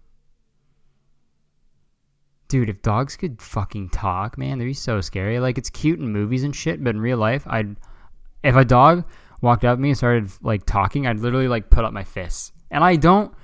Dude, 2.48 2.68
if 2.68 2.80
dogs 2.80 3.16
could 3.16 3.42
fucking 3.42 3.90
talk, 3.90 4.38
man, 4.38 4.58
they'd 4.58 4.66
be 4.66 4.72
so 4.72 5.00
scary. 5.00 5.40
Like 5.40 5.58
it's 5.58 5.68
cute 5.68 5.98
in 5.98 6.12
movies 6.12 6.44
and 6.44 6.54
shit, 6.54 6.82
but 6.82 6.94
in 6.94 7.00
real 7.00 7.18
life, 7.18 7.44
I'd 7.46 7.76
if 8.44 8.54
a 8.54 8.64
dog 8.64 9.04
walked 9.40 9.64
up 9.64 9.76
to 9.76 9.82
me 9.82 9.90
and 9.90 9.98
started 9.98 10.30
like 10.42 10.64
talking, 10.64 11.06
I'd 11.06 11.18
literally 11.18 11.48
like 11.48 11.70
put 11.70 11.84
up 11.84 11.92
my 11.92 12.04
fists. 12.04 12.52
And 12.70 12.84
I 12.84 12.94
don't 12.94 13.34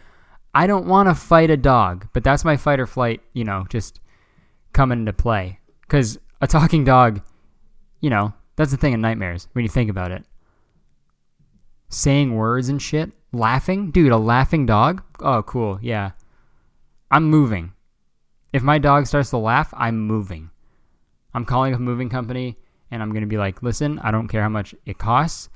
I 0.55 0.67
don't 0.67 0.87
want 0.87 1.09
to 1.09 1.15
fight 1.15 1.51
a 1.51 1.57
dog, 1.57 2.09
but 2.13 2.23
that's 2.23 2.45
my 2.45 2.57
fight 2.57 2.79
or 2.79 2.87
flight, 2.87 3.23
you 3.33 3.45
know, 3.45 3.65
just 3.71 4.01
coming 4.73 5.01
into 5.01 5.13
play. 5.13 5.59
Cuz 5.89 6.19
a 6.41 6.47
talking 6.47 6.85
dog, 6.85 7.23
you 8.01 8.11
know, 8.11 8.35
that's 8.57 8.71
the 8.71 8.77
thing 8.77 8.93
in 8.93 9.01
nightmares 9.01 9.49
when 9.53 9.65
you 9.65 9.69
think 9.69 9.91
about 9.91 10.11
it. 10.11 10.25
Saying 11.89 12.35
words 12.35 12.69
and 12.69 12.81
shit, 12.81 13.13
laughing, 13.33 13.91
dude, 13.91 14.13
a 14.13 14.19
laughing 14.19 14.67
dog? 14.67 15.03
Oh, 15.21 15.43
cool. 15.43 15.79
Yeah. 15.83 16.13
I'm 17.11 17.25
moving. 17.25 17.73
If 18.53 18.63
my 18.63 18.79
dog 18.79 19.07
starts 19.07 19.31
to 19.31 19.39
laugh, 19.39 19.73
I'm 19.77 20.01
moving. 20.01 20.51
I'm 21.35 21.47
calling 21.47 21.73
a 21.75 21.79
moving 21.79 22.11
company 22.11 22.57
and 22.91 23.03
I'm 23.03 23.11
going 23.11 23.23
to 23.23 23.27
be 23.27 23.39
like, 23.39 23.63
listen, 23.63 23.99
I 24.01 24.11
don't 24.11 24.29
care 24.29 24.43
how 24.43 24.51
much 24.51 24.75
it 24.85 24.99
costs 24.99 25.49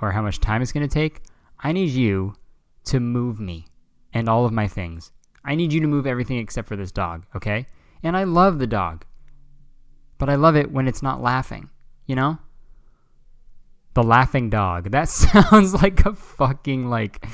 or 0.00 0.12
how 0.12 0.22
much 0.22 0.40
time 0.40 0.62
it's 0.62 0.72
going 0.72 0.88
to 0.88 0.92
take. 0.92 1.22
I 1.60 1.72
need 1.72 1.90
you 1.90 2.36
to 2.84 3.00
move 3.00 3.40
me 3.40 3.67
and 4.12 4.28
all 4.28 4.44
of 4.44 4.52
my 4.52 4.68
things. 4.68 5.12
I 5.44 5.54
need 5.54 5.72
you 5.72 5.80
to 5.80 5.86
move 5.86 6.06
everything 6.06 6.38
except 6.38 6.68
for 6.68 6.76
this 6.76 6.92
dog, 6.92 7.24
okay? 7.34 7.66
And 8.02 8.16
I 8.16 8.24
love 8.24 8.58
the 8.58 8.66
dog. 8.66 9.04
But 10.18 10.28
I 10.28 10.34
love 10.34 10.56
it 10.56 10.70
when 10.70 10.88
it's 10.88 11.02
not 11.02 11.22
laughing, 11.22 11.70
you 12.06 12.16
know? 12.16 12.38
The 13.94 14.02
laughing 14.02 14.50
dog. 14.50 14.90
That 14.90 15.08
sounds 15.08 15.74
like 15.74 16.04
a 16.04 16.14
fucking 16.14 16.88
like 16.88 17.24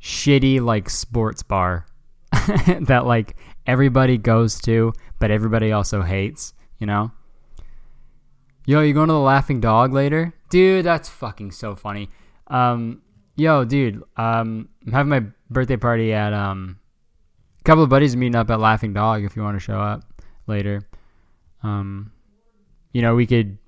shitty 0.00 0.60
like 0.60 0.90
sports 0.90 1.42
bar 1.42 1.86
that 2.32 3.06
like 3.06 3.36
everybody 3.66 4.18
goes 4.18 4.60
to, 4.62 4.92
but 5.18 5.30
everybody 5.30 5.72
also 5.72 6.02
hates, 6.02 6.54
you 6.78 6.86
know? 6.86 7.12
Yo, 8.68 8.82
you 8.82 8.92
going 8.92 9.08
to 9.08 9.14
the 9.14 9.18
Laughing 9.18 9.60
Dog 9.62 9.94
later? 9.94 10.34
Dude, 10.50 10.84
that's 10.84 11.08
fucking 11.08 11.52
so 11.52 11.74
funny. 11.74 12.10
Um, 12.48 13.00
yo, 13.34 13.64
dude, 13.64 14.02
um, 14.18 14.68
I'm 14.86 14.92
having 14.92 15.08
my 15.08 15.24
birthday 15.50 15.76
party 15.76 16.12
at, 16.12 16.32
um, 16.32 16.78
a 17.60 17.64
couple 17.64 17.84
of 17.84 17.90
buddies 17.90 18.16
meeting 18.16 18.36
up 18.36 18.50
at 18.50 18.60
Laughing 18.60 18.92
Dog 18.92 19.24
if 19.24 19.36
you 19.36 19.42
want 19.42 19.56
to 19.56 19.60
show 19.60 19.78
up 19.80 20.02
later. 20.46 20.82
Um, 21.62 22.12
you 22.92 23.02
know, 23.02 23.14
we 23.14 23.26
could 23.26 23.58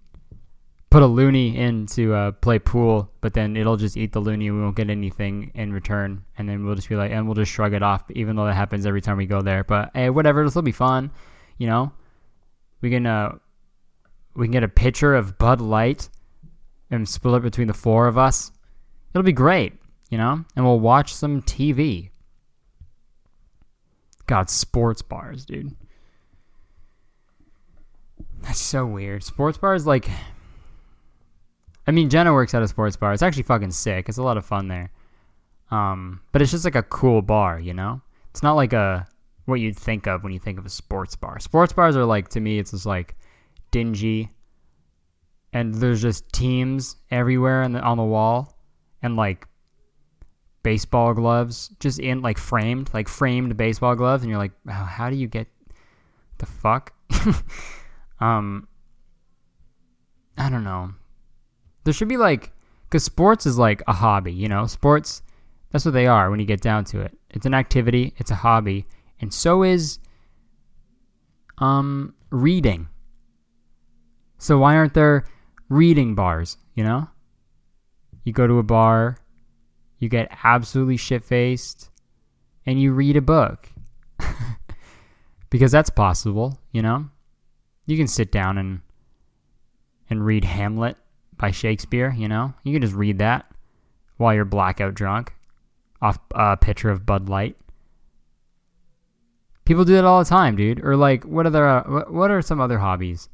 put 0.91 1.03
a 1.05 1.07
loonie 1.07 1.55
in 1.55 1.87
to 1.87 2.13
uh, 2.15 2.31
play 2.33 2.59
pool, 2.59 3.11
but 3.21 3.33
then 3.33 3.57
it'll 3.57 3.77
just 3.77 3.97
eat 3.97 4.13
the 4.13 4.21
loonie 4.21 4.53
we 4.53 4.61
won't 4.61 4.77
get 4.77 4.91
anything 4.91 5.53
in 5.55 5.73
return. 5.73 6.25
And 6.37 6.49
then 6.49 6.65
we'll 6.65 6.75
just 6.75 6.89
be 6.89 6.97
like, 6.97 7.13
and 7.13 7.27
we'll 7.27 7.37
just 7.37 7.53
shrug 7.53 7.75
it 7.75 7.83
off, 7.83 8.11
even 8.11 8.37
though 8.37 8.47
that 8.47 8.55
happens 8.55 8.87
every 8.87 9.01
time 9.01 9.17
we 9.17 9.27
go 9.27 9.41
there. 9.41 9.63
But 9.63 9.91
hey, 9.95 10.11
whatever, 10.11 10.45
this 10.45 10.55
will 10.55 10.63
be 10.63 10.73
fun. 10.73 11.11
You 11.59 11.69
know, 11.69 11.93
we 12.81 12.91
can 12.91 13.07
uh, 13.07 13.37
we 14.35 14.47
can 14.47 14.53
get 14.53 14.65
a 14.65 14.69
pitcher 14.69 15.15
of 15.15 15.39
Bud 15.39 15.61
Light 15.61 16.09
and 16.91 17.09
split 17.09 17.37
it 17.37 17.43
between 17.43 17.69
the 17.69 17.75
four 17.75 18.09
of 18.09 18.19
us. 18.19 18.51
It'll 19.15 19.23
be 19.23 19.33
great, 19.33 19.75
you 20.11 20.19
know, 20.19 20.45
and 20.55 20.65
we'll 20.65 20.81
watch 20.81 21.15
some 21.15 21.43
TV. 21.43 22.11
God, 24.27 24.51
sports 24.51 25.03
bars, 25.03 25.45
dude. 25.45 25.75
That's 28.43 28.61
so 28.61 28.87
weird. 28.87 29.25
Sports 29.25 29.59
bars, 29.59 29.87
like 29.87 30.09
I 31.87 31.93
mean, 31.93 32.09
Jenna 32.09 32.33
works 32.33 32.55
at 32.55 32.63
a 32.63 32.69
sports 32.69 32.97
bar. 32.97 33.13
It's 33.13 33.23
actually 33.23 33.43
fucking 33.45 33.73
sick. 33.73 34.09
It's 34.09 34.19
a 34.19 34.23
lot 34.23 34.37
of 34.37 34.45
fun 34.45 34.69
there. 34.69 34.93
Um, 35.71 36.21
but 36.31 36.43
it's 36.43 36.51
just 36.51 36.65
like 36.65 36.77
a 36.77 36.85
cool 36.85 37.23
bar, 37.23 37.59
you 37.59 37.75
know? 37.75 38.01
It's 38.31 38.43
not 38.43 38.55
like 38.55 38.73
a 38.73 39.09
what 39.47 39.59
you'd 39.59 39.77
think 39.77 40.07
of 40.07 40.23
when 40.23 40.33
you 40.33 40.39
think 40.39 40.59
of 40.59 40.67
a 40.67 40.71
sports 40.71 41.17
bar. 41.17 41.41
Sports 41.41 41.73
bars 41.73 41.97
are 41.97 42.05
like 42.05 42.29
to 42.29 42.41
me 42.41 42.59
it's 42.59 42.71
just 42.71 42.87
like 42.87 43.17
dingy 43.73 44.31
and 45.53 45.75
there's 45.75 46.01
just 46.01 46.31
teams 46.33 46.97
everywhere 47.11 47.63
on 47.63 47.73
the 47.73 47.81
on 47.81 47.97
the 47.97 48.05
wall 48.05 48.57
and 49.03 49.17
like 49.17 49.49
baseball 50.63 51.15
gloves 51.15 51.69
just 51.81 51.99
in 51.99 52.23
like 52.23 52.39
framed, 52.39 52.91
like 52.93 53.09
framed 53.09 53.57
baseball 53.57 53.95
gloves 53.95 54.23
and 54.23 54.31
you're 54.31 54.39
like, 54.39 54.53
"How 54.69 55.11
do 55.11 55.17
you 55.17 55.29
get 55.29 55.49
the 56.39 56.47
fuck?" 56.47 56.93
um 58.21 58.67
I 60.41 60.49
don't 60.49 60.65
know. 60.65 60.95
There 61.85 61.93
should 61.93 62.09
be 62.09 62.17
like, 62.17 62.53
because 62.89 63.05
sports 63.05 63.47
is 63.47 63.59
like 63.59 63.83
a 63.87 63.93
hobby, 63.93 64.33
you 64.33 64.49
know? 64.49 64.67
Sports, 64.67 65.23
that's 65.71 65.85
what 65.85 65.93
they 65.93 66.07
are 66.07 66.31
when 66.31 66.41
you 66.41 66.47
get 66.47 66.63
down 66.63 66.85
to 66.87 67.01
it. 67.01 67.17
It's 67.31 67.47
an 67.47 67.55
activity, 67.55 68.15
it's 68.17 68.31
a 68.31 68.35
hobby, 68.35 68.87
and 69.21 69.33
so 69.33 69.63
is 69.63 69.99
um, 71.59 72.15
reading. 72.31 72.89
So 74.39 74.59
why 74.59 74.77
aren't 74.77 74.95
there 74.95 75.27
reading 75.69 76.15
bars, 76.15 76.57
you 76.75 76.85
know? 76.85 77.07
You 78.25 78.33
go 78.33 78.47
to 78.47 78.59
a 78.59 78.63
bar, 78.63 79.19
you 80.01 80.09
get 80.09 80.37
absolutely 80.43 80.97
shit 80.97 81.23
faced, 81.23 81.91
and 82.67 82.81
you 82.81 82.93
read 82.93 83.17
a 83.17 83.23
book. 83.23 83.69
because 85.51 85.71
that's 85.71 85.91
possible, 85.91 86.59
you 86.73 86.83
know? 86.83 87.09
You 87.87 87.97
can 87.97 88.09
sit 88.09 88.33
down 88.33 88.59
and 88.59 88.81
and 90.09 90.25
read 90.25 90.45
Hamlet 90.45 90.97
by 91.37 91.53
Shakespeare, 91.53 92.13
you 92.17 92.27
know? 92.27 92.53
You 92.65 92.73
can 92.73 92.83
just 92.83 92.95
read 92.95 93.19
that 93.19 93.51
while 94.17 94.35
you're 94.35 94.45
blackout 94.45 94.95
drunk 94.95 95.33
off 96.03 96.19
a 96.35 96.57
pitcher 96.57 96.91
of 96.91 97.07
Bud 97.07 97.29
Light. 97.29 97.57
People 99.65 99.85
do 99.85 99.95
that 99.95 100.05
all 100.05 100.19
the 100.19 100.29
time, 100.29 100.57
dude. 100.57 100.85
Or 100.85 100.97
like, 100.97 101.25
what 101.25 101.47
are 101.47 101.51
there? 101.51 101.81
What 102.09 102.31
are 102.31 102.43
some 102.43 102.61
other 102.61 102.79
hobbies? 102.79 103.29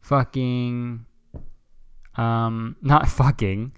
Fucking, 0.00 1.04
um, 2.16 2.76
not 2.82 3.08
fucking, 3.08 3.72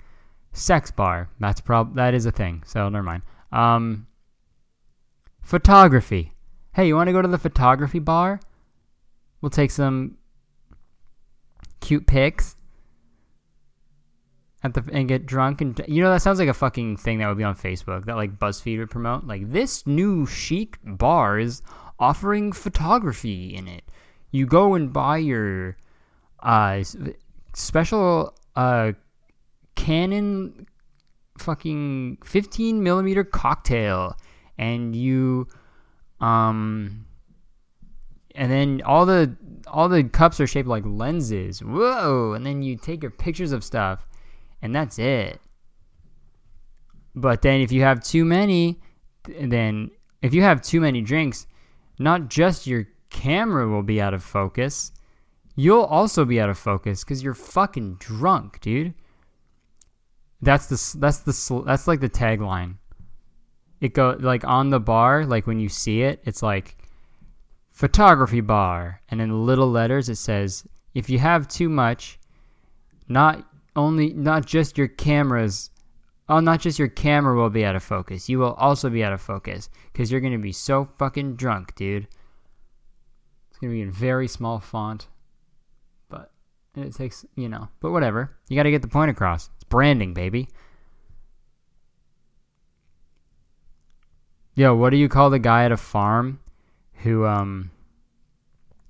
sex 0.58 0.90
bar. 0.90 1.28
That's 1.40 1.60
prob 1.60 1.94
that 1.96 2.14
is 2.14 2.26
a 2.26 2.32
thing. 2.32 2.62
So 2.66 2.88
never 2.88 3.02
mind. 3.02 3.22
Um, 3.52 4.06
photography. 5.42 6.32
Hey, 6.74 6.86
you 6.86 6.94
want 6.94 7.08
to 7.08 7.12
go 7.12 7.22
to 7.22 7.28
the 7.28 7.38
photography 7.38 7.98
bar? 7.98 8.40
We'll 9.40 9.50
take 9.50 9.70
some 9.70 10.18
cute 11.80 12.06
pics 12.06 12.56
at 14.64 14.74
the 14.74 14.84
and 14.92 15.08
get 15.08 15.24
drunk 15.24 15.60
and 15.60 15.80
you 15.86 16.02
know 16.02 16.10
that 16.10 16.20
sounds 16.20 16.40
like 16.40 16.48
a 16.48 16.54
fucking 16.54 16.96
thing 16.96 17.18
that 17.18 17.28
would 17.28 17.38
be 17.38 17.44
on 17.44 17.54
Facebook 17.54 18.04
that 18.06 18.16
like 18.16 18.38
BuzzFeed 18.38 18.78
would 18.78 18.90
promote. 18.90 19.24
Like 19.24 19.50
this 19.50 19.86
new 19.86 20.26
chic 20.26 20.78
bar 20.84 21.38
is 21.38 21.62
offering 21.98 22.52
photography 22.52 23.54
in 23.54 23.68
it. 23.68 23.84
You 24.32 24.46
go 24.46 24.74
and 24.74 24.92
buy 24.92 25.18
your 25.18 25.76
uh 26.40 26.82
special 27.54 28.34
uh 28.56 28.92
Canon 29.78 30.66
fucking 31.38 32.18
15 32.24 32.82
millimeter 32.82 33.22
cocktail 33.22 34.16
and 34.58 34.96
you 34.96 35.46
um 36.20 37.06
and 38.34 38.50
then 38.50 38.82
all 38.84 39.06
the 39.06 39.36
all 39.68 39.88
the 39.88 40.02
cups 40.02 40.40
are 40.40 40.46
shaped 40.48 40.68
like 40.68 40.84
lenses. 40.84 41.62
Whoa! 41.62 42.32
And 42.32 42.44
then 42.44 42.62
you 42.62 42.76
take 42.76 43.02
your 43.02 43.12
pictures 43.12 43.52
of 43.52 43.62
stuff 43.62 44.06
and 44.62 44.74
that's 44.74 44.98
it. 44.98 45.40
But 47.14 47.42
then 47.42 47.60
if 47.60 47.70
you 47.70 47.82
have 47.82 48.02
too 48.02 48.24
many, 48.24 48.80
then 49.24 49.90
if 50.22 50.34
you 50.34 50.42
have 50.42 50.60
too 50.60 50.80
many 50.80 51.02
drinks, 51.02 51.46
not 52.00 52.28
just 52.28 52.66
your 52.66 52.88
camera 53.10 53.68
will 53.68 53.82
be 53.84 54.00
out 54.00 54.14
of 54.14 54.24
focus, 54.24 54.90
you'll 55.54 55.84
also 55.84 56.24
be 56.24 56.40
out 56.40 56.50
of 56.50 56.58
focus 56.58 57.04
because 57.04 57.22
you're 57.22 57.34
fucking 57.34 57.94
drunk, 58.00 58.60
dude. 58.60 58.94
That's 60.40 60.66
the 60.66 60.98
that's 60.98 61.18
the 61.18 61.62
that's 61.66 61.88
like 61.88 62.00
the 62.00 62.08
tagline. 62.08 62.76
It 63.80 63.94
go 63.94 64.16
like 64.18 64.44
on 64.44 64.70
the 64.70 64.80
bar, 64.80 65.24
like 65.24 65.46
when 65.46 65.60
you 65.60 65.68
see 65.68 66.02
it, 66.02 66.20
it's 66.24 66.42
like 66.42 66.76
photography 67.72 68.40
bar, 68.40 69.00
and 69.08 69.20
in 69.20 69.46
little 69.46 69.70
letters 69.70 70.08
it 70.08 70.16
says, 70.16 70.66
if 70.94 71.08
you 71.08 71.18
have 71.18 71.48
too 71.48 71.68
much, 71.68 72.18
not 73.08 73.44
only 73.76 74.12
not 74.12 74.44
just 74.44 74.76
your 74.76 74.88
cameras 74.88 75.70
oh 76.28 76.40
not 76.40 76.60
just 76.60 76.78
your 76.78 76.88
camera 76.88 77.34
will 77.34 77.48
be 77.48 77.64
out 77.64 77.76
of 77.76 77.82
focus 77.82 78.28
you 78.28 78.38
will 78.38 78.54
also 78.54 78.90
be 78.90 79.04
out 79.04 79.12
of 79.12 79.20
focus 79.20 79.70
because 79.92 80.10
you're 80.10 80.20
going 80.20 80.32
to 80.32 80.38
be 80.38 80.52
so 80.52 80.84
fucking 80.84 81.36
drunk 81.36 81.74
dude. 81.74 82.08
It's 83.50 83.58
going 83.58 83.72
to 83.72 83.76
be 83.76 83.82
in 83.82 83.92
very 83.92 84.28
small 84.28 84.58
font 84.58 85.06
but 86.08 86.32
it 86.76 86.94
takes 86.94 87.24
you 87.36 87.48
know 87.48 87.68
but 87.80 87.92
whatever. 87.92 88.36
You 88.48 88.56
got 88.56 88.64
to 88.64 88.70
get 88.70 88.82
the 88.82 88.88
point 88.88 89.10
across 89.10 89.48
branding 89.68 90.14
baby 90.14 90.48
yo 94.54 94.74
what 94.74 94.90
do 94.90 94.96
you 94.96 95.08
call 95.08 95.30
the 95.30 95.38
guy 95.38 95.64
at 95.64 95.72
a 95.72 95.76
farm 95.76 96.40
who 97.02 97.24
um 97.26 97.70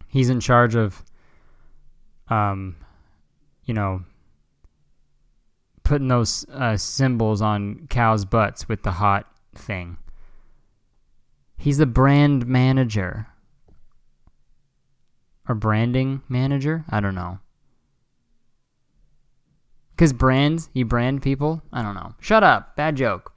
he's 0.09 0.31
in 0.31 0.41
charge 0.41 0.75
of 0.75 1.03
um 2.29 2.77
you 3.65 3.75
know 3.75 4.03
putting 5.89 6.09
those 6.09 6.45
uh, 6.53 6.77
symbols 6.77 7.41
on 7.41 7.87
cows' 7.89 8.27
butts 8.27 8.69
with 8.69 8.83
the 8.83 8.91
hot 8.91 9.27
thing. 9.55 9.97
He's 11.57 11.79
the 11.79 11.87
brand 11.87 12.47
manager. 12.47 13.27
or 15.49 15.55
branding 15.55 16.21
manager. 16.29 16.85
I 16.91 17.01
don't 17.01 17.15
know. 17.15 17.39
Cause 19.99 20.13
brands, 20.13 20.71
you 20.75 20.85
brand 20.85 21.23
people. 21.23 21.61
I 21.73 21.83
don't 21.83 21.97
know. 21.97 22.15
Shut 22.21 22.45
up. 22.45 22.77
Bad 22.77 22.95
joke. 22.95 23.33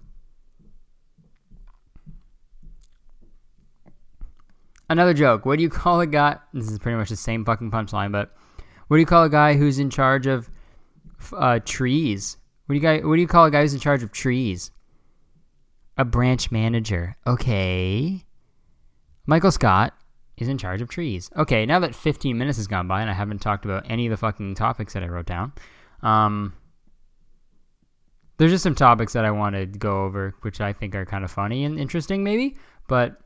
Another 4.88 5.16
joke. 5.16 5.44
What 5.46 5.58
do 5.58 5.64
you 5.64 5.70
call 5.82 6.02
a 6.02 6.08
guy? 6.08 6.38
This 6.54 6.70
is 6.70 6.78
pretty 6.78 6.98
much 6.98 7.10
the 7.10 7.16
same 7.16 7.44
fucking 7.44 7.72
punchline, 7.72 8.12
but 8.12 8.36
what 8.88 8.98
do 8.98 9.00
you 9.00 9.08
call 9.08 9.24
a 9.24 9.30
guy 9.30 9.56
who's 9.56 9.80
in 9.80 9.90
charge 9.90 10.28
of 10.28 10.50
uh, 11.34 11.60
trees? 11.66 12.38
What 12.68 12.74
do 12.74 12.78
you 12.78 12.82
guy? 12.82 13.00
What 13.00 13.16
do 13.16 13.22
you 13.22 13.28
call 13.28 13.46
a 13.46 13.52
guy 13.52 13.62
who's 13.62 13.74
in 13.74 13.80
charge 13.80 14.04
of 14.04 14.12
trees? 14.12 14.70
A 15.98 16.06
branch 16.06 16.52
manager. 16.52 17.18
Okay. 17.26 18.24
Michael 19.26 19.52
Scott 19.52 19.94
is 20.38 20.48
in 20.48 20.58
charge 20.58 20.82
of 20.82 20.90
trees. 20.90 21.30
Okay, 21.38 21.66
now 21.66 21.80
that 21.80 21.96
15 21.96 22.38
minutes 22.38 22.58
has 22.58 22.68
gone 22.68 22.88
by 22.88 23.02
and 23.02 23.10
I 23.10 23.14
haven't 23.14 23.40
talked 23.40 23.66
about 23.66 23.90
any 23.90 24.06
of 24.08 24.12
the 24.12 24.18
fucking 24.18 24.56
topics 24.56 24.94
that 24.94 25.04
I 25.04 25.08
wrote 25.08 25.26
down, 25.26 25.54
um, 26.04 26.54
there's 28.38 28.52
just 28.52 28.64
some 28.64 28.74
topics 28.74 29.14
that 29.14 29.24
I 29.24 29.30
want 29.30 29.56
to 29.56 29.68
go 29.68 30.04
over, 30.04 30.34
which 30.42 30.62
I 30.62 30.74
think 30.74 30.96
are 30.96 31.06
kind 31.06 31.24
of 31.24 31.30
funny 31.30 31.64
and 31.64 31.80
interesting, 31.80 32.24
maybe. 32.24 32.58
But 32.88 33.22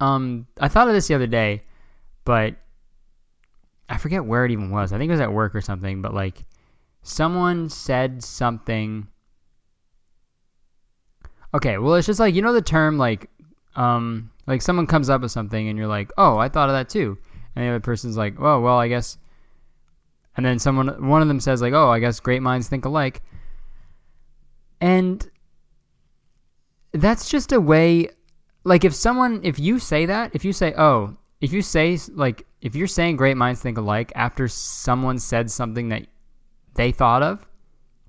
um, 0.00 0.46
I 0.60 0.66
thought 0.66 0.88
of 0.88 0.94
this 0.94 1.06
the 1.06 1.14
other 1.14 1.26
day, 1.26 1.62
but 2.24 2.56
I 3.88 3.96
forget 3.98 4.24
where 4.24 4.44
it 4.44 4.50
even 4.50 4.70
was. 4.70 4.92
I 4.92 4.98
think 4.98 5.08
it 5.08 5.12
was 5.12 5.20
at 5.20 5.32
work 5.32 5.54
or 5.54 5.60
something. 5.60 6.02
But 6.02 6.12
like, 6.12 6.44
someone 7.02 7.68
said 7.68 8.22
something. 8.22 9.06
Okay, 11.54 11.78
well, 11.78 11.94
it's 11.94 12.06
just 12.06 12.20
like 12.20 12.34
you 12.34 12.42
know 12.42 12.52
the 12.52 12.60
term 12.60 12.98
like, 12.98 13.30
um, 13.76 14.30
like 14.46 14.60
someone 14.60 14.86
comes 14.86 15.08
up 15.08 15.22
with 15.22 15.30
something 15.30 15.68
and 15.68 15.78
you're 15.78 15.86
like, 15.86 16.10
oh, 16.18 16.36
I 16.36 16.48
thought 16.48 16.68
of 16.68 16.74
that 16.74 16.88
too, 16.88 17.16
and 17.54 17.64
the 17.64 17.68
other 17.68 17.80
person's 17.80 18.16
like, 18.16 18.34
oh, 18.40 18.60
well, 18.60 18.78
I 18.78 18.88
guess. 18.88 19.18
And 20.38 20.46
then 20.46 20.58
someone, 20.58 21.06
one 21.08 21.20
of 21.20 21.28
them 21.28 21.40
says 21.40 21.60
like, 21.60 21.74
oh, 21.74 21.90
I 21.90 21.98
guess 21.98 22.20
great 22.20 22.40
minds 22.40 22.68
think 22.68 22.86
alike. 22.86 23.22
And 24.80 25.28
that's 26.92 27.28
just 27.28 27.52
a 27.52 27.60
way 27.60 28.08
like 28.64 28.84
if 28.84 28.94
someone 28.94 29.40
if 29.44 29.58
you 29.58 29.78
say 29.78 30.06
that 30.06 30.34
if 30.34 30.44
you 30.44 30.52
say 30.52 30.74
oh 30.76 31.16
if 31.40 31.52
you 31.52 31.62
say 31.62 31.98
like 32.14 32.46
if 32.60 32.74
you're 32.74 32.86
saying 32.86 33.16
great 33.16 33.36
minds 33.36 33.60
think 33.60 33.78
alike 33.78 34.12
after 34.14 34.48
someone 34.48 35.18
said 35.18 35.50
something 35.50 35.88
that 35.88 36.06
they 36.74 36.90
thought 36.90 37.22
of 37.22 37.46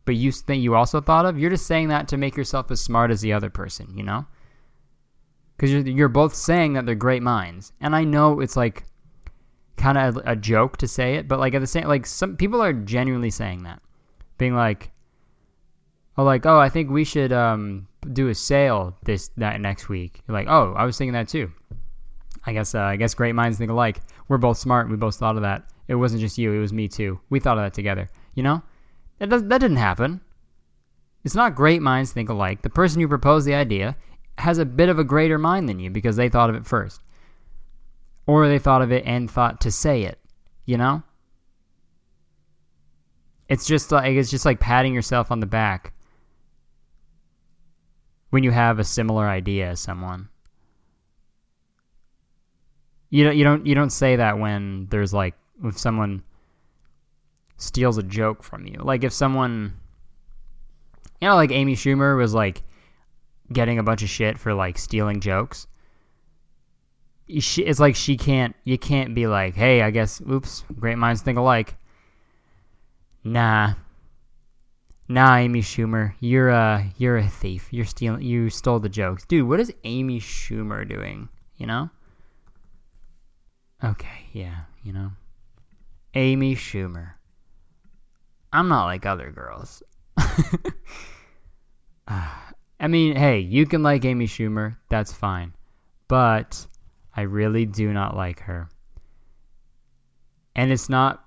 but 0.06 0.16
you 0.16 0.32
think 0.32 0.64
you 0.64 0.76
also 0.76 1.02
thought 1.02 1.26
of 1.26 1.38
you're 1.38 1.50
just 1.50 1.68
saying 1.68 1.90
that 1.90 2.08
to 2.08 2.18
make 2.18 2.36
yourself 2.36 2.72
as 2.72 2.82
smart 2.82 3.12
as 3.12 3.22
the 3.22 3.34
other 3.34 3.50
person 3.50 3.88
you 3.96 4.04
know 4.04 4.26
because 5.56 5.72
you're, 5.72 5.82
you're 5.82 6.10
both 6.10 6.34
saying 6.34 6.74
that 6.74 6.86
they're 6.86 6.96
great 6.96 7.24
minds 7.24 7.74
and 7.82 7.96
i 7.96 8.04
know 8.04 8.40
it's 8.40 8.56
like 8.56 8.86
kind 9.80 9.98
of 9.98 10.18
a, 10.18 10.32
a 10.32 10.36
joke 10.36 10.78
to 10.78 10.88
say 10.88 11.16
it 11.16 11.28
but 11.28 11.40
like 11.40 11.54
at 11.54 11.62
the 11.62 11.68
same 11.68 11.88
like 11.88 12.06
some 12.06 12.36
people 12.36 12.62
are 12.62 12.74
genuinely 12.74 13.30
saying 13.32 13.64
that 13.64 13.82
being 14.38 14.56
like 14.56 14.92
oh 16.18 16.24
like 16.24 16.46
oh 16.46 16.60
i 16.60 16.70
think 16.70 16.90
we 16.90 17.04
should 17.04 17.32
um 17.32 17.88
do 18.14 18.30
a 18.30 18.36
sale 18.36 18.98
this 19.04 19.30
that 19.38 19.60
next 19.62 19.90
week. 19.90 20.22
You're 20.28 20.38
like, 20.38 20.48
oh, 20.50 20.74
I 20.76 20.86
was 20.86 20.98
thinking 20.98 21.14
that 21.14 21.28
too. 21.28 21.52
I 22.46 22.54
guess 22.54 22.74
uh, 22.74 22.82
I 22.82 22.96
guess 22.96 23.14
great 23.14 23.36
minds 23.36 23.58
think 23.58 23.72
alike. 23.72 24.02
We're 24.28 24.38
both 24.38 24.58
smart. 24.58 24.90
We 24.90 24.96
both 24.96 25.16
thought 25.16 25.36
of 25.36 25.42
that. 25.42 25.70
It 25.88 25.96
wasn't 25.96 26.22
just 26.22 26.38
you. 26.38 26.54
It 26.54 26.60
was 26.60 26.74
me 26.74 26.88
too. 26.88 27.20
We 27.30 27.40
thought 27.40 27.58
of 27.58 27.64
that 27.64 27.74
together. 27.74 28.10
You 28.36 28.44
know, 28.44 28.62
that 29.18 29.30
does, 29.30 29.44
that 29.46 29.58
didn't 29.60 29.78
happen. 29.78 30.22
It's 31.24 31.36
not 31.36 31.56
great 31.56 31.82
minds 31.82 32.14
think 32.14 32.30
alike. 32.30 32.62
The 32.62 32.70
person 32.70 33.02
who 33.02 33.08
proposed 33.08 33.46
the 33.46 33.56
idea 33.56 33.96
has 34.38 34.58
a 34.58 34.66
bit 34.66 34.88
of 34.88 35.00
a 35.00 35.04
greater 35.04 35.38
mind 35.38 35.68
than 35.68 35.80
you 35.80 35.90
because 35.90 36.16
they 36.16 36.30
thought 36.30 36.50
of 36.50 36.56
it 36.56 36.66
first, 36.66 37.02
or 38.30 38.48
they 38.48 38.60
thought 38.60 38.84
of 38.84 38.92
it 38.92 39.04
and 39.06 39.30
thought 39.30 39.62
to 39.62 39.72
say 39.72 40.04
it. 40.04 40.20
You 40.66 40.78
know. 40.78 41.02
It's 43.48 43.66
just 43.66 43.92
like 43.92 44.16
it's 44.16 44.30
just 44.30 44.46
like 44.46 44.60
patting 44.60 44.94
yourself 44.94 45.32
on 45.32 45.40
the 45.40 45.48
back 45.48 45.94
when 48.30 48.44
you 48.44 48.52
have 48.52 48.78
a 48.78 48.84
similar 48.84 49.28
idea 49.28 49.72
as 49.72 49.80
someone. 49.80 50.30
You 53.10 53.24
don't 53.24 53.36
you 53.36 53.44
don't 53.44 53.66
you 53.66 53.74
don't 53.74 53.90
say 53.90 54.18
that 54.18 54.38
when 54.38 54.86
there's 54.92 55.12
like 55.12 55.34
if 55.64 55.80
someone 55.80 56.22
steals 57.58 57.98
a 57.98 58.04
joke 58.04 58.44
from 58.44 58.68
you. 58.68 58.80
Like 58.80 59.04
if 59.04 59.12
someone 59.12 59.74
you 61.20 61.28
know 61.28 61.36
like 61.36 61.52
Amy 61.52 61.76
Schumer 61.76 62.16
was 62.16 62.36
like 62.36 62.62
getting 63.52 63.80
a 63.80 63.84
bunch 63.84 64.04
of 64.04 64.10
shit 64.10 64.38
for 64.38 64.54
like 64.54 64.78
stealing 64.78 65.20
jokes. 65.20 65.66
She, 67.40 67.64
it's 67.64 67.80
like 67.80 67.96
she 67.96 68.18
can't 68.18 68.56
you 68.64 68.78
can't 68.78 69.14
be 69.14 69.28
like, 69.28 69.56
"Hey, 69.56 69.82
I 69.82 69.92
guess 69.92 70.22
oops, 70.22 70.64
great 70.80 70.98
minds 70.98 71.22
think 71.22 71.38
alike." 71.38 71.76
Nah, 73.24 73.74
Nah, 75.12 75.38
Amy 75.38 75.62
Schumer, 75.62 76.14
you're 76.20 76.50
a 76.50 76.86
you're 76.98 77.18
a 77.18 77.28
thief. 77.28 77.68
You're 77.72 77.86
stealing. 77.86 78.22
You 78.22 78.52
stole 78.52 78.80
the 78.80 78.90
jokes, 78.90 79.26
dude. 79.26 79.48
What 79.48 79.60
is 79.60 79.74
Amy 79.84 80.20
Schumer 80.20 80.88
doing? 80.88 81.28
You 81.58 81.66
know? 81.66 81.90
Okay, 83.84 84.28
yeah, 84.34 84.66
you 84.84 84.94
know. 84.94 85.12
Amy 86.14 86.56
Schumer. 86.56 87.14
I'm 88.54 88.68
not 88.68 88.86
like 88.86 89.06
other 89.06 89.32
girls. 89.32 89.82
Ah, 92.12 92.54
I 92.80 92.88
mean, 92.88 93.16
hey, 93.16 93.38
you 93.38 93.68
can 93.68 93.84
like 93.84 94.04
Amy 94.04 94.26
Schumer. 94.26 94.78
That's 94.90 95.14
fine, 95.14 95.54
but 96.08 96.66
I 97.20 97.24
really 97.24 97.66
do 97.66 97.92
not 97.92 98.16
like 98.16 98.40
her. 98.42 98.70
And 100.56 100.72
it's 100.72 100.88
not 100.88 101.26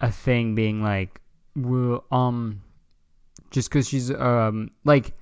a 0.00 0.08
thing 0.08 0.54
being 0.54 0.80
like, 0.80 1.20
well, 1.56 2.04
um 2.12 2.62
just 3.50 3.68
because 3.68 3.88
she's 3.88 4.12
um 4.12 4.70
like 4.84 5.12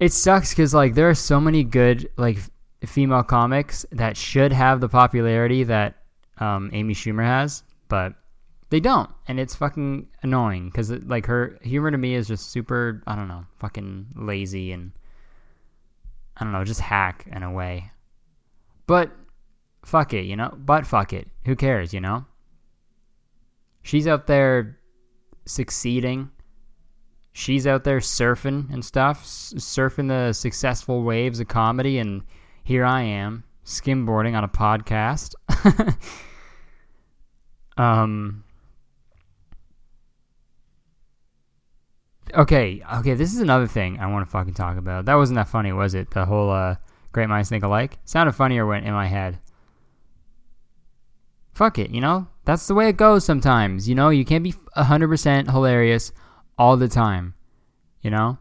it 0.00 0.12
sucks 0.12 0.50
because 0.50 0.74
like 0.74 0.94
there 0.94 1.08
are 1.08 1.14
so 1.14 1.40
many 1.40 1.62
good 1.62 2.10
like 2.16 2.38
female 2.84 3.22
comics 3.22 3.86
that 3.92 4.16
should 4.16 4.52
have 4.52 4.80
the 4.80 4.88
popularity 4.88 5.62
that 5.62 6.02
um, 6.38 6.68
Amy 6.72 6.94
Schumer 6.94 7.24
has, 7.24 7.62
but 7.86 8.14
they 8.70 8.80
don't, 8.80 9.08
and 9.28 9.38
it's 9.38 9.54
fucking 9.54 10.08
annoying 10.24 10.66
because 10.66 10.90
like 10.90 11.26
her 11.26 11.60
humor 11.62 11.92
to 11.92 11.98
me 11.98 12.16
is 12.16 12.26
just 12.26 12.50
super 12.50 13.04
I 13.06 13.14
don't 13.14 13.28
know 13.28 13.44
fucking 13.60 14.08
lazy 14.16 14.72
and 14.72 14.90
I 16.36 16.42
don't 16.42 16.52
know 16.52 16.64
just 16.64 16.80
hack 16.80 17.28
in 17.30 17.44
a 17.44 17.52
way, 17.52 17.92
but 18.86 19.10
fuck 19.84 20.12
it, 20.12 20.24
you 20.24 20.36
know. 20.36 20.54
But 20.56 20.86
fuck 20.86 21.12
it, 21.12 21.28
who 21.44 21.56
cares, 21.56 21.92
you 21.92 22.00
know? 22.00 22.24
She's 23.82 24.06
out 24.06 24.26
there 24.26 24.78
succeeding 25.44 26.30
she's 27.32 27.66
out 27.66 27.84
there 27.84 27.98
surfing 27.98 28.72
and 28.72 28.84
stuff, 28.84 29.24
surfing 29.24 30.08
the 30.08 30.32
successful 30.32 31.02
waves 31.02 31.40
of 31.40 31.48
comedy, 31.48 31.98
and 31.98 32.22
here 32.64 32.84
I 32.84 33.02
am 33.02 33.44
skimboarding 33.64 34.36
on 34.36 34.44
a 34.44 34.48
podcast. 34.48 35.34
um. 37.76 38.44
Okay, 42.34 42.82
okay, 42.94 43.14
this 43.14 43.34
is 43.34 43.40
another 43.40 43.66
thing 43.66 43.98
I 43.98 44.06
want 44.06 44.26
to 44.26 44.30
fucking 44.30 44.54
talk 44.54 44.78
about. 44.78 45.04
That 45.04 45.16
wasn't 45.16 45.36
that 45.36 45.48
funny, 45.48 45.70
was 45.72 45.92
it? 45.94 46.10
The 46.12 46.24
whole 46.24 46.50
uh, 46.50 46.76
Great 47.12 47.28
Minds 47.28 47.48
Think 47.48 47.62
Alike? 47.62 47.98
Sounded 48.04 48.32
funnier 48.32 48.66
when 48.66 48.84
in 48.84 48.92
my 48.92 49.06
head. 49.06 49.38
Fuck 51.52 51.78
it, 51.78 51.90
you 51.90 52.00
know? 52.00 52.28
That's 52.44 52.66
the 52.66 52.74
way 52.74 52.88
it 52.88 52.96
goes 52.96 53.24
sometimes, 53.24 53.88
you 53.88 53.94
know? 53.94 54.08
You 54.08 54.24
can't 54.24 54.42
be 54.42 54.54
100% 54.76 55.50
hilarious 55.50 56.12
all 56.58 56.76
the 56.76 56.88
time. 56.88 57.34
You 58.00 58.10
know? 58.10 58.38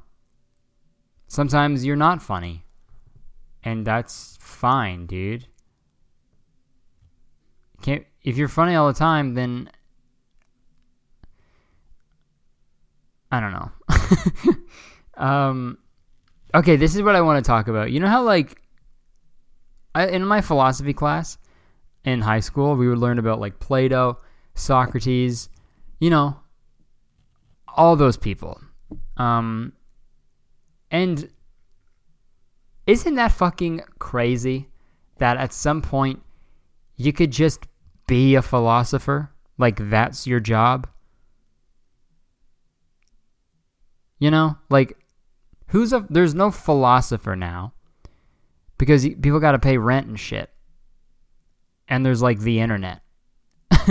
Sometimes 1.27 1.85
you're 1.85 1.95
not 1.95 2.21
funny. 2.21 2.65
And 3.63 3.85
that's 3.85 4.37
fine, 4.41 5.05
dude. 5.05 5.47
Can't 7.81 8.05
if 8.23 8.37
you're 8.37 8.47
funny 8.47 8.75
all 8.75 8.87
the 8.87 8.93
time, 8.93 9.33
then 9.33 9.69
I 13.31 13.39
don't 13.39 13.53
know. 13.53 13.71
um 15.23 15.77
okay, 16.53 16.75
this 16.75 16.95
is 16.95 17.01
what 17.01 17.15
I 17.15 17.21
want 17.21 17.43
to 17.43 17.47
talk 17.47 17.67
about. 17.67 17.91
You 17.91 17.99
know 17.99 18.07
how 18.07 18.23
like 18.23 18.60
I, 19.93 20.07
in 20.07 20.25
my 20.25 20.41
philosophy 20.41 20.93
class 20.93 21.37
in 22.05 22.21
high 22.21 22.39
school, 22.39 22.75
we 22.75 22.87
would 22.87 22.97
learn 22.97 23.19
about 23.19 23.39
like 23.39 23.59
Plato, 23.59 24.19
Socrates, 24.55 25.49
you 25.99 26.09
know, 26.09 26.39
all 27.67 27.95
those 27.95 28.17
people. 28.17 28.61
Um, 29.17 29.73
and 30.89 31.29
isn't 32.87 33.15
that 33.15 33.31
fucking 33.31 33.81
crazy 33.99 34.69
that 35.17 35.37
at 35.37 35.53
some 35.53 35.81
point 35.81 36.21
you 36.95 37.13
could 37.13 37.31
just 37.31 37.67
be 38.07 38.35
a 38.35 38.41
philosopher? 38.41 39.31
Like 39.57 39.89
that's 39.89 40.25
your 40.25 40.39
job? 40.39 40.87
You 44.19 44.31
know, 44.31 44.57
like 44.69 44.97
who's 45.67 45.93
a 45.93 46.05
there's 46.09 46.35
no 46.35 46.51
philosopher 46.51 47.35
now 47.35 47.73
because 48.81 49.03
people 49.03 49.39
got 49.39 49.51
to 49.51 49.59
pay 49.59 49.77
rent 49.77 50.07
and 50.07 50.19
shit. 50.19 50.49
and 51.87 52.03
there's 52.03 52.23
like 52.23 52.39
the 52.39 52.59
internet. 52.59 53.03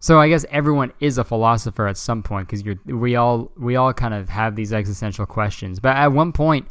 so 0.00 0.20
I 0.20 0.28
guess 0.28 0.44
everyone 0.50 0.92
is 1.00 1.16
a 1.16 1.24
philosopher 1.24 1.86
at 1.86 1.96
some 1.96 2.22
point 2.22 2.46
because 2.46 2.62
you're 2.62 2.76
we 2.84 3.16
all 3.16 3.50
we 3.56 3.74
all 3.76 3.94
kind 3.94 4.12
of 4.12 4.28
have 4.28 4.54
these 4.54 4.70
existential 4.70 5.24
questions. 5.24 5.80
But 5.80 5.96
at 5.96 6.08
one 6.08 6.32
point, 6.32 6.68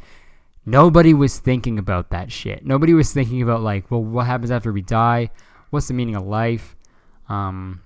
nobody 0.64 1.14
was 1.14 1.40
thinking 1.40 1.80
about 1.80 2.10
that 2.10 2.30
shit. 2.30 2.64
Nobody 2.64 2.94
was 2.94 3.12
thinking 3.12 3.42
about 3.42 3.62
like, 3.62 3.90
well, 3.90 4.04
what 4.04 4.26
happens 4.26 4.52
after 4.52 4.72
we 4.72 4.82
die? 4.82 5.30
What's 5.70 5.88
the 5.88 5.94
meaning 5.94 6.14
of 6.14 6.24
life? 6.24 6.76
Um, 7.28 7.82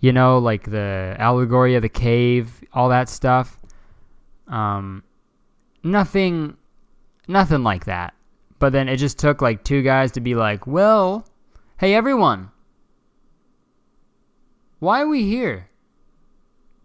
you 0.00 0.12
know, 0.12 0.38
like 0.38 0.64
the 0.68 1.14
allegory 1.16 1.76
of 1.76 1.82
the 1.82 1.88
cave, 1.88 2.64
all 2.72 2.88
that 2.88 3.08
stuff. 3.08 3.56
Um, 4.48 5.04
nothing, 5.84 6.56
nothing 7.30 7.62
like 7.62 7.86
that. 7.86 8.14
But 8.58 8.72
then 8.72 8.88
it 8.88 8.98
just 8.98 9.18
took 9.18 9.40
like 9.40 9.64
two 9.64 9.82
guys 9.82 10.12
to 10.12 10.20
be 10.20 10.34
like, 10.34 10.66
well, 10.66 11.26
hey 11.78 11.94
everyone, 11.94 12.50
why 14.80 15.00
are 15.00 15.08
we 15.08 15.24
here? 15.24 15.68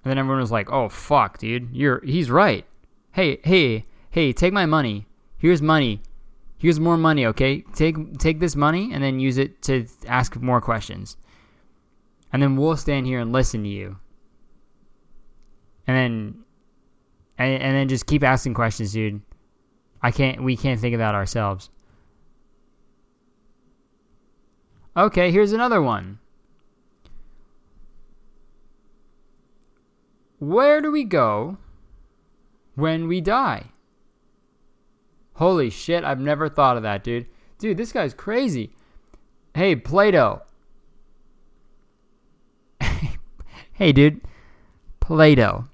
And 0.03 0.11
then 0.11 0.17
everyone 0.17 0.39
was 0.39 0.51
like, 0.51 0.71
oh 0.71 0.87
fuck, 0.89 1.39
dude, 1.39 1.69
you're 1.73 2.03
he's 2.05 2.31
right. 2.31 2.65
Hey, 3.11 3.39
hey, 3.43 3.85
hey, 4.09 4.31
take 4.33 4.53
my 4.53 4.65
money. 4.65 5.07
Here's 5.37 5.61
money. 5.61 6.01
Here's 6.57 6.79
more 6.79 6.97
money, 6.97 7.25
okay? 7.25 7.61
Take 7.73 8.17
take 8.17 8.39
this 8.39 8.55
money 8.55 8.91
and 8.93 9.03
then 9.03 9.19
use 9.19 9.37
it 9.37 9.61
to 9.63 9.85
ask 10.07 10.35
more 10.37 10.61
questions. 10.61 11.17
And 12.31 12.41
then 12.41 12.55
we'll 12.55 12.77
stand 12.77 13.05
here 13.05 13.19
and 13.19 13.31
listen 13.33 13.63
to 13.63 13.69
you. 13.69 13.97
And 15.87 15.97
then 15.97 16.43
and, 17.37 17.61
and 17.61 17.75
then 17.75 17.87
just 17.87 18.05
keep 18.05 18.23
asking 18.23 18.53
questions, 18.53 18.93
dude. 18.93 19.21
I 20.05 20.11
can't 20.11 20.43
we 20.43 20.55
can't 20.55 20.79
think 20.79 20.93
of 20.93 20.99
that 20.99 21.15
ourselves. 21.15 21.71
Okay, 24.95 25.31
here's 25.31 25.51
another 25.51 25.81
one. 25.81 26.19
Where 30.37 30.79
do 30.79 30.91
we 30.91 31.05
go 31.05 31.57
when 32.75 33.07
we 33.07 33.19
die? 33.19 33.71
Holy 35.37 35.71
shit, 35.71 36.03
I've 36.03 36.19
never 36.19 36.49
thought 36.49 36.77
of 36.77 36.83
that, 36.83 37.03
dude. 37.03 37.25
Dude, 37.57 37.77
this 37.77 37.91
guy's 37.91 38.13
crazy. 38.13 38.75
Hey, 39.55 39.75
Plato. 39.75 40.43
hey, 43.73 43.91
dude. 43.91 44.21
Plato. 44.99 45.67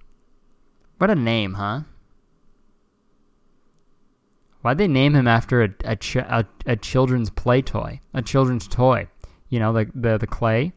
What 1.00 1.10
a 1.10 1.16
name, 1.16 1.56
huh? 1.56 1.82
Why'd 4.62 4.78
they 4.78 4.88
name 4.88 5.16
him 5.16 5.28
after 5.28 5.64
a, 5.64 5.70
a, 5.86 5.96
ch- 5.96 6.18
a, 6.18 6.46
a, 6.66 6.76
children's 6.76 7.30
play 7.30 7.62
toy? 7.62 8.00
A 8.14 8.22
children's 8.22 8.68
toy. 8.68 9.08
You 9.50 9.60
know, 9.60 9.74
the, 9.74 9.90
the, 9.96 10.18
the 10.18 10.28
clay? 10.28 10.74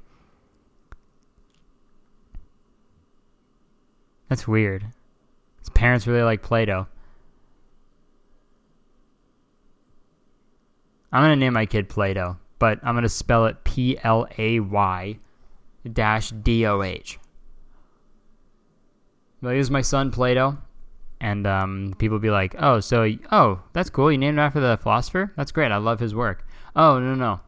That's 4.29 4.49
weird. 4.49 4.87
His 5.61 5.69
parents 5.71 6.07
really 6.07 6.23
like 6.23 6.43
Play 6.43 6.65
Doh. 6.65 6.87
I'm 11.13 11.31
to 11.31 11.37
name 11.37 11.53
my 11.53 11.67
kid 11.67 11.89
Play 11.89 12.15
Doh, 12.15 12.37
but 12.59 12.81
I'm 12.83 12.95
to 13.03 13.09
spell 13.09 13.47
it 13.47 13.63
P 13.65 13.99
L 14.03 14.27
A 14.37 14.61
Y 14.61 15.19
dash 15.93 16.31
D 16.31 16.67
O 16.67 16.83
H. 16.83 17.19
My 19.41 19.83
son 19.83 20.11
Play 20.11 20.35
Doh. 20.35 20.59
And 21.25 21.47
um, 21.47 21.95
people 21.97 22.19
be 22.19 22.29
like, 22.29 22.55
oh, 22.59 22.81
so, 22.81 23.11
oh, 23.33 23.63
that's 23.73 23.89
cool. 23.89 24.13
You 24.13 24.19
named 24.19 24.35
him 24.35 24.41
after 24.41 24.61
the 24.61 24.77
philosopher? 24.77 25.33
That's 25.39 25.53
great. 25.53 25.73
I 25.73 25.79
love 25.79 25.99
his 25.99 26.15
work. 26.15 26.47
Oh, 26.77 26.99
no, 26.99 27.15
no. 27.15 27.41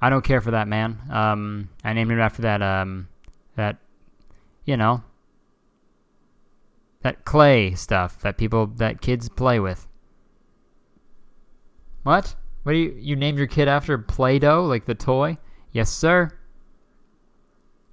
I 0.00 0.08
don't 0.08 0.22
care 0.22 0.40
for 0.40 0.52
that 0.52 0.68
man. 0.68 1.00
Um, 1.10 1.68
I 1.82 1.94
named 1.94 2.12
him 2.12 2.20
after 2.20 2.42
that, 2.42 2.62
um, 2.62 3.08
that, 3.56 3.78
you 4.64 4.76
know, 4.76 5.02
that 7.02 7.24
clay 7.24 7.74
stuff 7.74 8.20
that 8.20 8.38
people, 8.38 8.68
that 8.76 9.00
kids 9.00 9.28
play 9.28 9.58
with. 9.58 9.88
What? 12.04 12.36
What 12.62 12.70
do 12.70 12.78
you, 12.78 12.94
you 12.96 13.16
named 13.16 13.36
your 13.36 13.48
kid 13.48 13.66
after 13.66 13.98
Play-Doh, 13.98 14.64
like 14.64 14.84
the 14.84 14.94
toy? 14.94 15.38
Yes, 15.72 15.90
sir. 15.90 16.30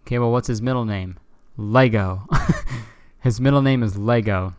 Okay, 0.03 0.19
well, 0.19 0.31
what's 0.31 0.47
his 0.47 0.61
middle 0.61 0.85
name? 0.85 1.17
Lego. 1.57 2.27
his 3.21 3.41
middle 3.41 3.63
name 3.63 3.81
is 3.81 3.97
Lego. 3.97 4.53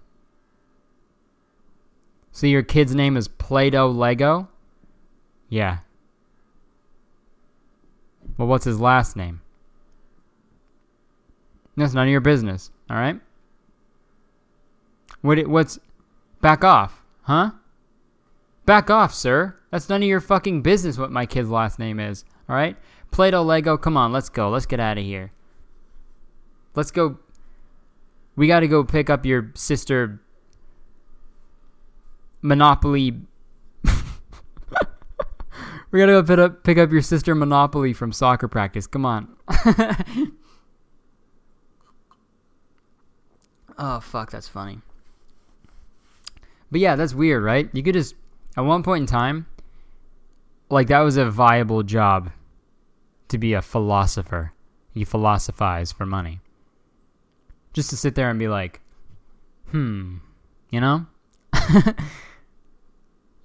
So 2.33 2.47
your 2.47 2.63
kid's 2.63 2.95
name 2.95 3.17
is 3.17 3.29
Play-Doh 3.29 3.89
Lego? 3.89 4.49
Yeah. 5.49 5.79
Well, 8.39 8.49
what's 8.49 8.65
his 8.65 8.81
last 8.81 9.17
name? 9.17 9.43
That's 11.77 11.95
none 11.95 12.07
of 12.07 12.11
your 12.11 12.21
business, 12.21 12.71
all 12.89 12.97
right? 12.97 13.21
What? 15.23 15.47
What's? 15.47 15.79
Back 16.41 16.65
off, 16.65 17.03
huh? 17.23 17.51
Back 18.65 18.89
off, 18.91 19.13
sir. 19.13 19.57
That's 19.71 19.89
none 19.89 20.03
of 20.03 20.09
your 20.09 20.21
fucking 20.21 20.63
business. 20.63 20.99
What 20.99 21.11
my 21.11 21.27
kid's 21.27 21.51
last 21.51 21.79
name 21.79 22.01
is, 22.01 22.25
all 22.49 22.57
right? 22.57 22.77
Play-Doh 23.11 23.43
Lego. 23.43 23.77
Come 23.77 23.97
on, 23.97 24.13
let's 24.13 24.29
go. 24.29 24.49
Let's 24.49 24.67
get 24.67 24.81
out 24.81 24.99
of 24.99 25.05
here. 25.05 25.33
Let's 26.75 26.91
go. 26.91 27.19
We 28.37 28.47
got 28.47 28.61
to 28.61 28.69
go 28.69 28.85
pick 28.85 29.11
up 29.11 29.27
your 29.27 29.51
sister 29.55 30.21
Monopoly. 32.43 33.21
we 35.91 35.99
gotta 35.99 36.13
go 36.13 36.23
pick 36.23 36.39
up, 36.39 36.65
pick 36.65 36.79
up 36.79 36.91
your 36.91 37.03
sister 37.03 37.35
Monopoly 37.35 37.93
from 37.93 38.13
soccer 38.13 38.49
practice. 38.49 38.87
Come 38.87 39.05
on. 39.05 39.37
oh, 43.79 44.01
fuck, 44.01 44.31
that's 44.31 44.49
funny. 44.49 44.81
But 46.71 46.81
yeah, 46.81 46.97
that's 46.97 47.15
weird, 47.15 47.43
right? 47.43 47.69
You 47.73 47.83
could 47.83 47.95
just, 47.95 48.15
at 48.57 48.63
one 48.63 48.83
point 48.83 49.03
in 49.03 49.07
time, 49.07 49.47
like 50.71 50.87
that 50.87 51.01
was 51.01 51.17
a 51.17 51.29
viable 51.29 51.83
job 51.83 52.31
to 53.29 53.39
be 53.39 53.55
a 53.55 53.63
philosopher. 53.63 54.53
You 54.95 55.05
philosophize 55.05 55.93
for 55.93 56.07
money. 56.07 56.41
Just 57.73 57.91
to 57.91 57.97
sit 57.97 58.15
there 58.15 58.31
and 58.31 58.39
be 58.39 58.49
like, 58.49 58.81
hmm, 59.71 60.19
you 60.71 60.81
know? 60.81 61.07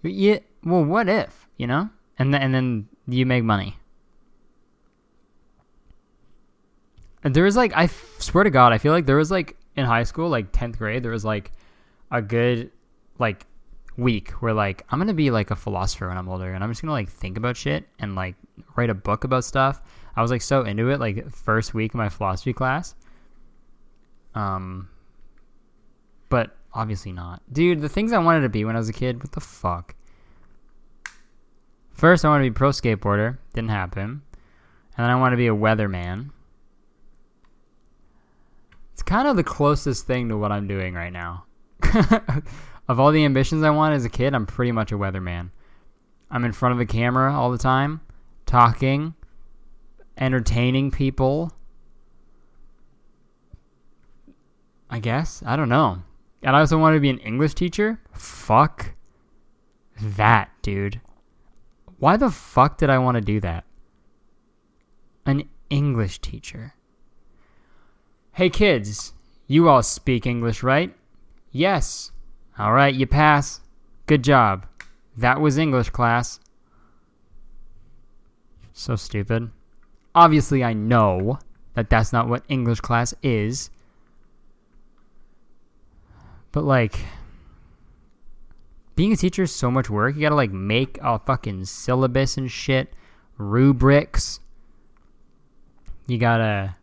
Yeah. 0.09 0.39
Well, 0.63 0.83
what 0.83 1.07
if 1.07 1.47
you 1.57 1.67
know? 1.67 1.89
And 2.17 2.33
then 2.33 2.41
and 2.41 2.53
then 2.53 2.87
you 3.07 3.25
make 3.25 3.43
money. 3.43 3.77
There 7.23 7.43
was 7.43 7.57
like 7.57 7.73
I 7.75 7.85
f- 7.85 8.15
swear 8.19 8.43
to 8.43 8.49
God, 8.49 8.71
I 8.71 8.77
feel 8.77 8.91
like 8.91 9.05
there 9.05 9.17
was 9.17 9.31
like 9.31 9.57
in 9.75 9.85
high 9.85 10.03
school, 10.03 10.29
like 10.29 10.51
tenth 10.51 10.77
grade, 10.77 11.03
there 11.03 11.11
was 11.11 11.25
like 11.25 11.51
a 12.11 12.21
good 12.21 12.71
like 13.19 13.45
week 13.97 14.31
where 14.41 14.53
like 14.53 14.85
I'm 14.89 14.99
gonna 14.99 15.13
be 15.13 15.31
like 15.31 15.51
a 15.51 15.55
philosopher 15.55 16.07
when 16.07 16.17
I'm 16.17 16.29
older, 16.29 16.53
and 16.53 16.63
I'm 16.63 16.69
just 16.69 16.81
gonna 16.81 16.91
like 16.91 17.09
think 17.09 17.37
about 17.37 17.57
shit 17.57 17.87
and 17.99 18.15
like 18.15 18.35
write 18.75 18.89
a 18.89 18.93
book 18.93 19.23
about 19.23 19.43
stuff. 19.43 19.81
I 20.15 20.21
was 20.21 20.31
like 20.31 20.41
so 20.41 20.61
into 20.63 20.89
it, 20.89 20.99
like 20.99 21.29
first 21.31 21.73
week 21.73 21.93
of 21.93 21.97
my 21.97 22.09
philosophy 22.09 22.53
class. 22.53 22.95
Um, 24.33 24.89
but 26.29 26.55
Obviously 26.75 27.13
not. 27.13 27.41
Dude, 27.51 27.79
the 27.79 27.87
things 27.87 28.11
I 28.11 28.17
wanted 28.17 28.41
to 28.41 28.49
be 28.49 28.65
when 28.65 28.75
I 28.75 28.79
was 28.79 28.89
a 28.89 28.93
kid, 28.93 29.19
what 29.23 29.31
the 29.31 29.39
fuck? 29.39 29.94
First, 31.95 32.25
I 32.25 32.29
wanted 32.29 32.43
to 32.43 32.49
be 32.51 32.53
pro 32.53 32.69
skateboarder. 32.69 33.38
Didn't 33.53 33.69
happen. 33.69 34.21
And 34.97 35.03
then 35.03 35.10
I 35.10 35.15
wanted 35.15 35.38
to 35.38 35.38
be 35.38 35.47
a 35.47 35.55
weatherman. 35.55 36.29
It's 38.93 39.01
kind 39.01 39.27
of 39.27 39.38
the 39.38 39.43
closest 39.43 40.05
thing 40.05 40.29
to 40.29 40.38
what 40.38 40.51
I'm 40.51 40.67
doing 40.67 40.93
right 40.93 41.12
now. 41.12 41.45
of 42.88 42.99
all 42.99 43.12
the 43.12 43.23
ambitions 43.23 43.63
I 43.63 43.69
wanted 43.69 43.95
as 43.95 44.05
a 44.05 44.10
kid, 44.10 44.34
I'm 44.34 44.45
pretty 44.45 44.73
much 44.73 44.91
a 44.91 44.97
weatherman. 44.97 45.51
I'm 46.29 46.43
in 46.43 46.51
front 46.51 46.73
of 46.73 46.79
the 46.79 46.86
camera 46.86 47.34
all 47.34 47.49
the 47.49 47.58
time, 47.58 48.01
talking, 48.45 49.13
entertaining 50.17 50.91
people. 50.91 51.53
I 54.89 54.99
guess. 54.99 55.43
I 55.45 55.55
don't 55.55 55.69
know. 55.69 56.03
And 56.43 56.55
I 56.55 56.60
also 56.60 56.77
wanted 56.77 56.97
to 56.97 57.01
be 57.01 57.10
an 57.10 57.19
English 57.19 57.53
teacher? 57.53 57.99
Fuck 58.13 58.93
that, 60.01 60.49
dude. 60.62 60.99
Why 61.97 62.17
the 62.17 62.29
fuck 62.29 62.77
did 62.77 62.89
I 62.89 62.97
want 62.97 63.15
to 63.15 63.21
do 63.21 63.39
that? 63.39 63.63
An 65.25 65.43
English 65.69 66.19
teacher. 66.19 66.73
Hey 68.34 68.49
kids, 68.49 69.13
you 69.47 69.69
all 69.69 69.81
speak 69.81 70.25
English, 70.25 70.62
right? 70.62 70.93
Yes. 71.51 72.12
All 72.60 72.73
right, 72.73 72.93
you 72.93 73.08
pass. 73.08 73.62
Good 74.08 74.23
job. 74.23 74.65
That 75.17 75.39
was 75.39 75.58
English 75.58 75.89
class. 75.89 76.39
So 78.73 78.95
stupid. 78.95 79.51
Obviously, 80.13 80.63
I 80.63 80.73
know 80.73 81.39
that 81.75 81.89
that's 81.89 82.12
not 82.12 82.27
what 82.27 82.43
English 82.49 82.81
class 82.81 83.13
is. 83.23 83.69
But 86.51 86.63
like 86.63 86.99
being 88.95 89.12
a 89.12 89.17
teacher 89.17 89.43
is 89.43 89.51
so 89.51 89.69
much 89.69 89.89
work. 89.89 90.15
You 90.15 90.21
gotta 90.21 90.36
like 90.36 90.51
make 90.51 90.97
a 91.01 91.19
fucking 91.19 91.65
syllabus 91.65 92.38
and 92.38 92.49
shit, 92.49 92.93
rubrics. 93.38 94.39
You 96.08 96.17
gotta 96.17 96.75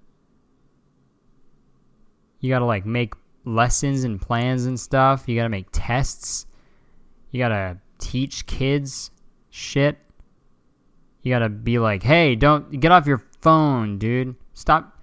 you 2.40 2.50
gotta 2.50 2.64
like 2.64 2.84
make 2.84 3.14
lessons 3.44 4.04
and 4.04 4.20
plans 4.20 4.66
and 4.66 4.78
stuff. 4.78 5.24
You 5.26 5.36
gotta 5.36 5.48
make 5.48 5.66
tests. 5.72 6.46
You 7.30 7.38
gotta 7.38 7.78
teach 7.98 8.46
kids 8.46 9.10
shit. 9.50 9.96
You 11.22 11.32
gotta 11.32 11.48
be 11.48 11.78
like, 11.78 12.02
hey, 12.02 12.34
don't 12.34 12.80
get 12.80 12.92
off 12.92 13.06
your 13.06 13.22
phone, 13.40 13.98
dude. 13.98 14.34
Stop 14.54 15.00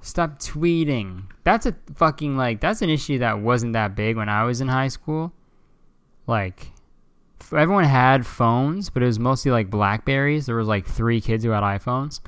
stop 0.00 0.38
tweeting. 0.38 1.24
That's 1.44 1.66
a 1.66 1.74
fucking 1.96 2.36
like 2.36 2.60
that's 2.60 2.80
an 2.80 2.90
issue 2.90 3.18
that 3.18 3.40
wasn't 3.40 3.74
that 3.74 3.94
big 3.94 4.16
when 4.16 4.28
I 4.28 4.44
was 4.44 4.60
in 4.60 4.68
high 4.68 4.88
school. 4.88 5.32
Like 6.26 6.72
everyone 7.52 7.84
had 7.84 8.26
phones, 8.26 8.90
but 8.90 9.02
it 9.02 9.06
was 9.06 9.18
mostly 9.18 9.50
like 9.50 9.70
Blackberries. 9.70 10.46
There 10.46 10.56
was 10.56 10.68
like 10.68 10.86
three 10.86 11.20
kids 11.20 11.44
who 11.44 11.50
had 11.50 11.62
iPhones. 11.62 12.20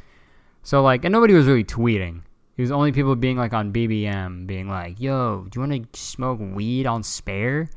So 0.62 0.82
like 0.82 1.04
and 1.04 1.12
nobody 1.12 1.34
was 1.34 1.46
really 1.46 1.64
tweeting. 1.64 2.22
It 2.56 2.62
was 2.62 2.70
only 2.72 2.90
people 2.90 3.14
being 3.14 3.36
like 3.36 3.52
on 3.52 3.72
BBM, 3.72 4.46
being 4.46 4.68
like, 4.68 5.00
"Yo, 5.00 5.46
do 5.48 5.60
you 5.60 5.68
want 5.68 5.92
to 5.92 6.00
smoke 6.00 6.40
weed 6.40 6.86
on 6.86 7.02
spare? 7.02 7.70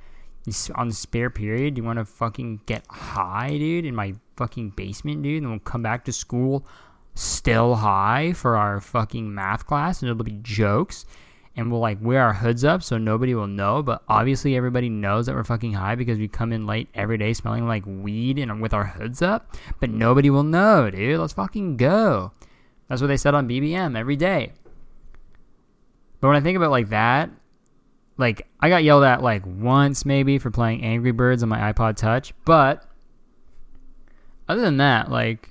On 0.74 0.92
spare 0.92 1.30
period? 1.30 1.76
Do 1.76 1.82
you 1.82 1.86
want 1.86 2.00
to 2.00 2.06
fucking 2.06 2.62
get 2.66 2.86
high, 2.88 3.58
dude, 3.60 3.86
in 3.86 3.94
my 3.94 4.16
fucking 4.38 4.72
basement, 4.72 5.22
dude? 5.22 5.44
And 5.44 5.52
we'll 5.52 5.60
come 5.60 5.84
back 5.84 6.06
to 6.06 6.12
school 6.12 6.66
still 7.14 7.76
high 7.76 8.34
for 8.34 8.58
our 8.58 8.80
fucking 8.80 9.34
math 9.34 9.68
class, 9.68 10.02
and 10.02 10.10
it'll 10.10 10.24
be 10.24 10.40
jokes." 10.42 11.06
And 11.56 11.70
we'll 11.70 11.82
like 11.82 11.98
wear 12.02 12.22
our 12.22 12.34
hoods 12.34 12.64
up 12.64 12.82
so 12.82 12.98
nobody 12.98 13.36
will 13.36 13.48
know, 13.48 13.84
but 13.84 14.04
obviously 14.08 14.56
everybody 14.56 14.88
knows 14.88 15.26
that 15.26 15.36
we're 15.36 15.44
fucking 15.44 15.74
high 15.74 15.96
because 15.96 16.18
we 16.18 16.28
come 16.30 16.54
in 16.54 16.66
late 16.66 16.88
every 16.94 17.18
day 17.18 17.34
smelling 17.34 17.68
like 17.68 17.84
weed 17.86 18.40
and 18.40 18.62
with 18.62 18.74
our 18.74 18.86
hoods 18.86 19.22
up, 19.22 19.56
but 19.80 19.90
nobody 19.90 20.30
will 20.30 20.44
know, 20.44 20.90
dude. 20.90 21.20
Let's 21.20 21.34
fucking 21.34 21.76
go. 21.76 22.32
That's 22.88 23.02
what 23.02 23.08
they 23.08 23.18
said 23.18 23.36
on 23.36 23.50
BBM 23.50 23.98
every 23.98 24.16
day. 24.16 24.54
But 26.22 26.30
when 26.30 26.38
I 26.38 26.42
think 26.42 26.56
about 26.56 26.72
like 26.72 26.90
that, 26.90 27.30
like 28.18 28.48
I 28.62 28.70
got 28.70 28.84
yelled 28.84 29.04
at 29.04 29.22
like 29.22 29.44
once 29.46 30.06
maybe 30.06 30.38
for 30.38 30.52
playing 30.52 30.84
Angry 30.84 31.12
Birds 31.12 31.44
on 31.44 31.50
my 31.50 31.74
iPod 31.74 31.98
Touch, 31.98 32.34
but 32.46 32.86
other 34.48 34.62
than 34.62 34.78
that, 34.78 35.12
like 35.12 35.50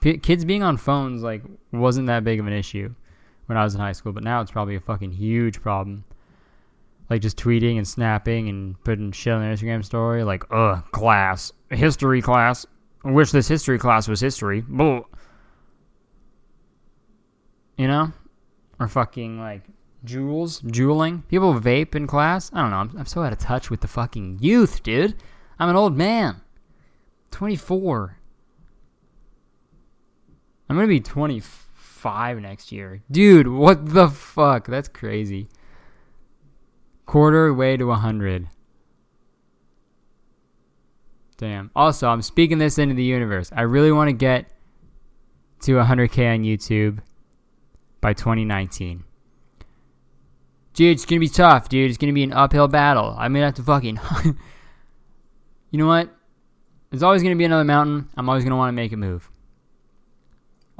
p- 0.00 0.18
kids 0.18 0.44
being 0.44 0.62
on 0.62 0.76
phones 0.76 1.22
like 1.22 1.42
wasn't 1.72 2.06
that 2.06 2.24
big 2.24 2.40
of 2.40 2.46
an 2.46 2.52
issue 2.52 2.94
when 3.52 3.58
I 3.58 3.64
was 3.64 3.74
in 3.74 3.80
high 3.80 3.92
school, 3.92 4.12
but 4.12 4.24
now 4.24 4.40
it's 4.40 4.50
probably 4.50 4.76
a 4.76 4.80
fucking 4.80 5.12
huge 5.12 5.60
problem. 5.60 6.04
Like 7.10 7.20
just 7.20 7.36
tweeting 7.36 7.76
and 7.76 7.86
snapping 7.86 8.48
and 8.48 8.82
putting 8.84 9.12
shit 9.12 9.32
on 9.32 9.42
their 9.42 9.54
Instagram 9.54 9.84
story, 9.84 10.24
like, 10.24 10.44
ugh, 10.50 10.82
class, 10.92 11.52
history 11.70 12.22
class. 12.22 12.66
I 13.04 13.10
wish 13.10 13.30
this 13.30 13.48
history 13.48 13.78
class 13.78 14.08
was 14.08 14.20
history. 14.20 14.62
Bull. 14.62 15.08
You 17.76 17.88
know? 17.88 18.12
or 18.82 18.88
fucking 18.88 19.38
like 19.38 19.62
Juuls, 20.04 20.62
Juuling. 20.62 21.26
People 21.28 21.54
vape 21.54 21.94
in 21.94 22.06
class. 22.06 22.50
I 22.52 22.60
don't 22.60 22.70
know. 22.70 22.76
I'm, 22.76 22.98
I'm 22.98 23.06
so 23.06 23.22
out 23.22 23.32
of 23.32 23.38
touch 23.38 23.70
with 23.70 23.80
the 23.80 23.88
fucking 23.88 24.38
youth, 24.40 24.82
dude. 24.82 25.14
I'm 25.58 25.68
an 25.68 25.76
old 25.76 25.96
man. 25.96 26.40
24. 27.30 28.18
I'm 30.68 30.76
gonna 30.76 30.88
be 30.88 31.00
25 31.00 31.61
next 32.04 32.72
year. 32.72 33.02
Dude, 33.10 33.48
what 33.48 33.94
the 33.94 34.08
fuck? 34.08 34.66
That's 34.66 34.88
crazy. 34.88 35.48
Quarter 37.06 37.52
way 37.52 37.76
to 37.76 37.84
100. 37.84 38.48
Damn. 41.36 41.70
Also, 41.74 42.08
I'm 42.08 42.22
speaking 42.22 42.58
this 42.58 42.78
into 42.78 42.94
the 42.94 43.02
universe. 43.02 43.50
I 43.54 43.62
really 43.62 43.90
want 43.90 44.08
to 44.08 44.12
get 44.12 44.46
to 45.62 45.72
100k 45.72 46.34
on 46.34 46.44
YouTube 46.44 47.00
by 48.00 48.12
2019. 48.12 49.02
Dude, 50.74 50.92
it's 50.92 51.04
gonna 51.04 51.18
be 51.18 51.28
tough, 51.28 51.68
dude. 51.68 51.90
It's 51.90 51.98
gonna 51.98 52.12
be 52.12 52.22
an 52.22 52.32
uphill 52.32 52.68
battle. 52.68 53.14
I'm 53.18 53.32
gonna 53.32 53.46
have 53.46 53.54
to 53.54 53.62
fucking. 53.62 53.98
you 55.70 55.78
know 55.78 55.88
what? 55.88 56.10
There's 56.90 57.02
always 57.02 57.22
gonna 57.22 57.34
be 57.36 57.44
another 57.44 57.64
mountain. 57.64 58.08
I'm 58.16 58.28
always 58.28 58.44
gonna 58.44 58.56
want 58.56 58.68
to 58.68 58.72
make 58.72 58.92
a 58.92 58.96
move. 58.96 59.31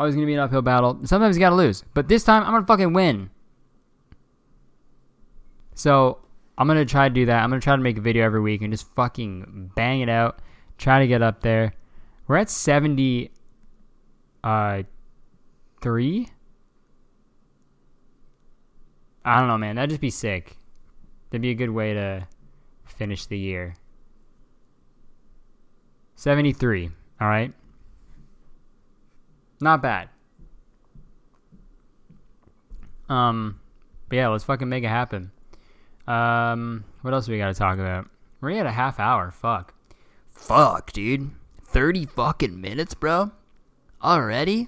Always 0.02 0.16
gonna 0.16 0.26
be 0.26 0.34
an 0.34 0.40
uphill 0.40 0.62
battle. 0.62 0.98
Sometimes 1.04 1.36
you 1.36 1.40
gotta 1.40 1.54
lose, 1.54 1.84
but 1.94 2.08
this 2.08 2.24
time 2.24 2.42
I'm 2.42 2.50
gonna 2.50 2.66
fucking 2.66 2.92
win. 2.92 3.30
So 5.76 6.18
I'm 6.58 6.66
gonna 6.66 6.84
try 6.84 7.08
to 7.08 7.14
do 7.14 7.26
that. 7.26 7.40
I'm 7.40 7.50
gonna 7.50 7.60
try 7.60 7.76
to 7.76 7.82
make 7.82 7.98
a 7.98 8.00
video 8.00 8.24
every 8.24 8.40
week 8.40 8.62
and 8.62 8.72
just 8.72 8.92
fucking 8.96 9.70
bang 9.76 10.00
it 10.00 10.08
out. 10.08 10.40
Try 10.76 10.98
to 10.98 11.06
get 11.06 11.22
up 11.22 11.42
there. 11.42 11.74
We're 12.26 12.38
at 12.38 12.50
70. 12.50 13.30
Uh, 14.42 14.82
three. 15.80 16.26
I 19.24 19.38
don't 19.38 19.46
know, 19.46 19.56
man. 19.56 19.76
That'd 19.76 19.90
just 19.90 20.00
be 20.00 20.10
sick. 20.10 20.56
That'd 21.30 21.42
be 21.42 21.50
a 21.50 21.54
good 21.54 21.70
way 21.70 21.94
to 21.94 22.26
finish 22.86 23.26
the 23.26 23.38
year. 23.38 23.76
73. 26.16 26.90
All 27.20 27.28
right. 27.28 27.54
Not 29.62 29.80
bad. 29.80 30.08
Um, 33.08 33.60
but 34.08 34.16
yeah, 34.16 34.26
let's 34.26 34.42
fucking 34.42 34.68
make 34.68 34.82
it 34.82 34.88
happen. 34.88 35.30
Um, 36.08 36.84
what 37.02 37.14
else 37.14 37.28
we 37.28 37.38
got 37.38 37.46
to 37.46 37.54
talk 37.54 37.78
about? 37.78 38.08
We're 38.40 38.58
at 38.58 38.66
a 38.66 38.72
half 38.72 38.98
hour. 38.98 39.30
Fuck. 39.30 39.72
Fuck, 40.32 40.92
dude. 40.92 41.30
30 41.64 42.06
fucking 42.06 42.60
minutes, 42.60 42.94
bro? 42.94 43.30
Already? 44.02 44.66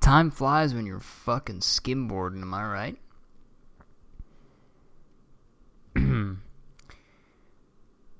Time 0.00 0.30
flies 0.30 0.74
when 0.74 0.84
you're 0.84 1.00
fucking 1.00 1.60
skimboarding, 1.60 2.42
am 2.42 2.52
I 2.52 2.66
right? 2.66 2.98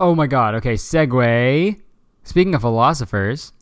oh 0.00 0.14
my 0.14 0.26
god, 0.26 0.54
okay, 0.54 0.74
segue. 0.74 1.78
Speaking 2.22 2.54
of 2.54 2.62
philosophers, 2.62 3.52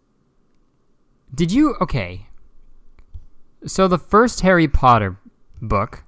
did 1.35 1.53
you. 1.53 1.77
Okay. 1.81 2.27
So 3.67 3.89
the 3.89 3.99
first 3.99 4.41
Harry 4.41 4.69
Potter 4.69 5.17
book 5.61 6.05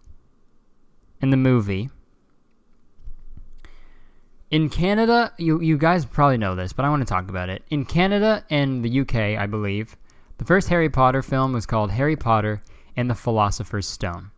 in 1.21 1.31
the 1.31 1.37
movie. 1.37 1.89
In 4.51 4.69
Canada, 4.69 5.33
you, 5.39 5.61
you 5.61 5.79
guys 5.79 6.05
probably 6.05 6.37
know 6.37 6.55
this, 6.55 6.73
but 6.73 6.85
I 6.85 6.91
want 6.91 7.01
to 7.01 7.07
talk 7.07 7.29
about 7.29 7.49
it. 7.49 7.65
In 7.71 7.85
Canada 7.85 8.45
and 8.51 8.85
the 8.85 9.01
UK, 9.01 9.15
I 9.41 9.47
believe, 9.47 9.97
the 10.39 10.45
first 10.45 10.69
Harry 10.69 10.91
Potter 10.91 11.23
film 11.23 11.53
was 11.53 11.67
called 11.67 11.91
Harry 11.91 12.15
Potter 12.15 12.63
and 12.97 13.11
the 13.11 13.15
Philosopher's 13.15 13.87
Stone. 13.87 14.31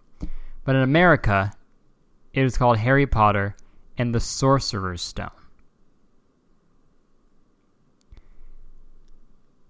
But 0.65 0.77
in 0.77 0.83
America, 0.83 1.53
it 2.33 2.43
was 2.43 2.57
called 2.57 2.79
Harry 2.79 3.07
Potter 3.07 3.57
and 3.99 4.15
the 4.15 4.21
Sorcerer's 4.21 5.03
Stone. 5.03 5.31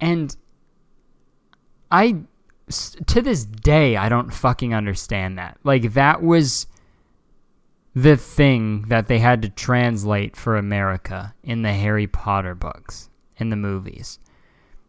And 0.00 0.36
I 1.90 2.22
to 3.06 3.22
this 3.22 3.44
day 3.44 3.96
I 3.96 4.08
don't 4.08 4.32
fucking 4.32 4.74
understand 4.74 5.38
that. 5.38 5.58
Like 5.62 5.92
that 5.94 6.22
was 6.22 6.66
the 7.94 8.16
thing 8.16 8.82
that 8.88 9.06
they 9.06 9.18
had 9.18 9.42
to 9.42 9.48
translate 9.48 10.36
for 10.36 10.56
America 10.56 11.34
in 11.42 11.62
the 11.62 11.72
Harry 11.72 12.06
Potter 12.06 12.54
books, 12.54 13.08
in 13.38 13.48
the 13.50 13.56
movies. 13.56 14.18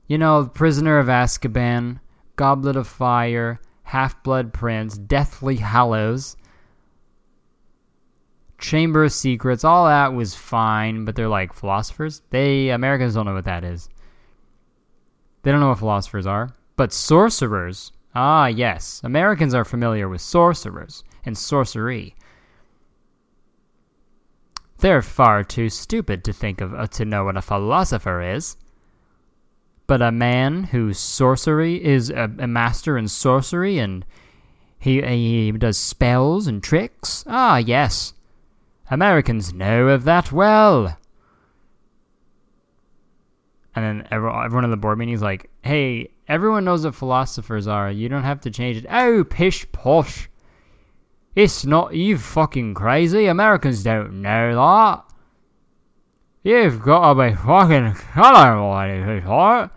You 0.07 0.17
know, 0.17 0.45
Prisoner 0.45 0.99
of 0.99 1.07
Azkaban, 1.07 1.99
Goblet 2.35 2.75
of 2.75 2.87
Fire, 2.87 3.61
Half 3.83 4.23
Blood 4.23 4.53
Prince, 4.53 4.97
Deathly 4.97 5.55
Hallows, 5.55 6.35
Chamber 8.57 9.05
of 9.05 9.13
Secrets, 9.13 9.63
all 9.63 9.85
that 9.85 10.13
was 10.13 10.35
fine, 10.35 11.05
but 11.05 11.15
they're 11.15 11.29
like 11.29 11.53
philosophers. 11.53 12.23
They 12.31 12.69
Americans 12.69 13.13
don't 13.13 13.25
know 13.25 13.35
what 13.35 13.45
that 13.45 13.63
is. 13.63 13.87
They 15.43 15.51
don't 15.51 15.59
know 15.61 15.69
what 15.69 15.79
philosophers 15.79 16.25
are. 16.25 16.49
But 16.77 16.93
sorcerers, 16.93 17.91
ah 18.15 18.45
yes, 18.45 19.01
Americans 19.03 19.53
are 19.53 19.65
familiar 19.65 20.07
with 20.07 20.21
sorcerers 20.21 21.03
and 21.25 21.37
sorcery. 21.37 22.15
They're 24.77 25.01
far 25.01 25.43
too 25.43 25.69
stupid 25.69 26.23
to 26.23 26.31
think 26.31 26.61
of 26.61 26.75
uh, 26.75 26.85
to 26.87 27.03
know 27.03 27.25
what 27.25 27.35
a 27.35 27.41
philosopher 27.41 28.21
is. 28.21 28.57
But 29.87 30.03
a 30.03 30.11
man 30.11 30.65
whose 30.65 30.99
sorcery 30.99 31.83
is 31.83 32.11
a, 32.11 32.31
a 32.37 32.47
master 32.47 32.95
in 32.95 33.07
sorcery 33.07 33.79
and 33.79 34.05
he, 34.77 35.01
he 35.01 35.51
does 35.53 35.79
spells 35.79 36.45
and 36.45 36.61
tricks, 36.61 37.23
ah 37.25 37.57
yes, 37.57 38.13
Americans 38.91 39.51
know 39.51 39.87
of 39.87 40.03
that 40.03 40.31
well. 40.31 40.95
And 43.75 43.83
then 43.83 44.07
everyone 44.11 44.63
in 44.63 44.69
the 44.69 44.77
board 44.77 44.99
meeting 44.99 45.15
is 45.15 45.21
like, 45.23 45.49
hey, 45.63 46.11
everyone 46.27 46.65
knows 46.65 46.85
what 46.85 46.95
philosophers 46.95 47.67
are. 47.67 47.91
You 47.91 48.09
don't 48.09 48.23
have 48.23 48.41
to 48.41 48.51
change 48.51 48.77
it. 48.77 48.85
Oh, 48.89 49.23
pish 49.23 49.71
posh. 49.71 50.29
It's 51.35 51.65
not 51.65 51.93
you 51.93 52.17
fucking 52.17 52.73
crazy. 52.73 53.27
Americans 53.27 53.83
don't 53.83 54.21
know 54.21 54.55
that. 54.55 55.03
You've 56.43 56.81
got 56.81 57.13
to 57.13 57.29
be 57.29 57.35
fucking 57.35 57.93
colorblind, 58.13 59.05
sweetheart. 59.05 59.71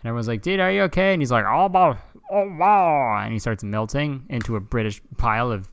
And 0.00 0.08
everyone's 0.08 0.28
like, 0.28 0.42
dude, 0.42 0.60
are 0.60 0.72
you 0.72 0.82
okay? 0.82 1.12
And 1.12 1.22
he's 1.22 1.30
like, 1.30 1.44
oh, 1.44 1.68
my, 1.68 1.96
oh, 2.30 2.48
my. 2.48 3.24
And 3.24 3.32
he 3.32 3.38
starts 3.38 3.62
melting 3.62 4.24
into 4.28 4.56
a 4.56 4.60
British 4.60 5.00
pile 5.16 5.52
of 5.52 5.68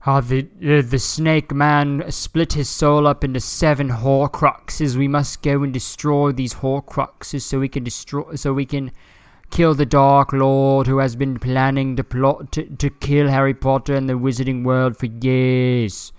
How 0.00 0.20
the 0.22 0.48
uh, 0.62 0.80
the 0.80 0.98
snake 0.98 1.52
man 1.52 2.10
split 2.10 2.54
his 2.54 2.70
soul 2.70 3.06
up 3.06 3.22
into 3.22 3.40
seven 3.40 3.90
Horcruxes. 3.90 4.96
We 4.96 5.08
must 5.08 5.42
go 5.42 5.62
and 5.62 5.74
destroy 5.74 6.32
these 6.32 6.54
Horcruxes 6.54 7.42
so 7.42 7.60
we 7.60 7.68
can 7.68 7.84
destroy 7.84 8.34
so 8.34 8.54
we 8.54 8.64
can 8.64 8.92
kill 9.50 9.74
the 9.74 9.84
Dark 9.84 10.32
Lord 10.32 10.86
who 10.86 10.98
has 10.98 11.16
been 11.16 11.38
planning 11.38 11.96
to 11.96 12.04
plot 12.04 12.52
to, 12.52 12.64
to 12.76 12.88
kill 12.88 13.28
Harry 13.28 13.52
Potter 13.52 13.94
and 13.94 14.08
the 14.08 14.14
Wizarding 14.14 14.64
World 14.64 14.96
for 14.96 15.06
years. 15.06 16.12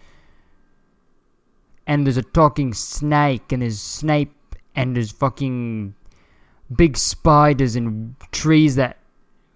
And 1.87 2.05
there's 2.05 2.17
a 2.17 2.21
talking 2.23 2.73
snake, 2.73 3.51
and 3.51 3.63
there's 3.63 3.81
Snape, 3.81 4.55
and 4.75 4.95
there's 4.95 5.11
fucking 5.11 5.95
big 6.73 6.95
spiders 6.95 7.75
and 7.75 8.15
trees 8.31 8.75
that 8.75 8.97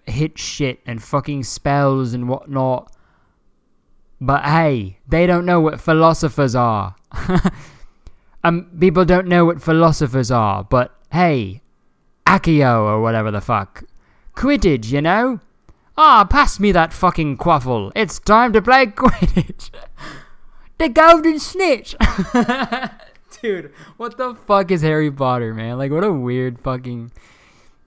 hit 0.06 0.40
shit, 0.40 0.80
and 0.88 1.02
fucking 1.02 1.44
spells 1.44 2.14
and 2.14 2.28
whatnot. 2.28 2.92
But 4.22 4.46
hey, 4.46 4.98
they 5.08 5.28
don't 5.28 5.46
know 5.46 5.60
what 5.60 5.82
philosophers 5.82 6.56
are. 6.56 6.96
um, 8.44 8.70
people 8.80 9.06
don't 9.06 9.28
know 9.28 9.46
what 9.46 9.62
philosophers 9.62 10.32
are, 10.32 10.64
but 10.64 10.96
hey, 11.12 11.62
Accio 12.26 12.82
or 12.86 13.02
whatever 13.02 13.32
the 13.32 13.42
fuck. 13.42 13.84
Quidditch, 14.36 14.92
you 14.92 15.02
know? 15.02 15.40
Ah, 15.98 16.26
pass 16.30 16.60
me 16.60 16.72
that 16.74 16.92
fucking 16.92 17.38
quaffle. 17.38 17.92
It's 17.96 18.20
time 18.20 18.52
to 18.54 18.62
play 18.62 18.86
Quidditch. 18.88 19.70
the 20.78 20.90
Golden 20.90 21.40
Snitch. 21.40 21.96
Dude, 23.42 23.72
what 23.98 24.18
the 24.18 24.36
fuck 24.48 24.72
is 24.72 24.82
Harry 24.82 25.12
Potter, 25.12 25.54
man? 25.54 25.78
Like, 25.78 25.92
what 25.92 26.04
a 26.04 26.12
weird 26.12 26.60
fucking. 26.60 27.12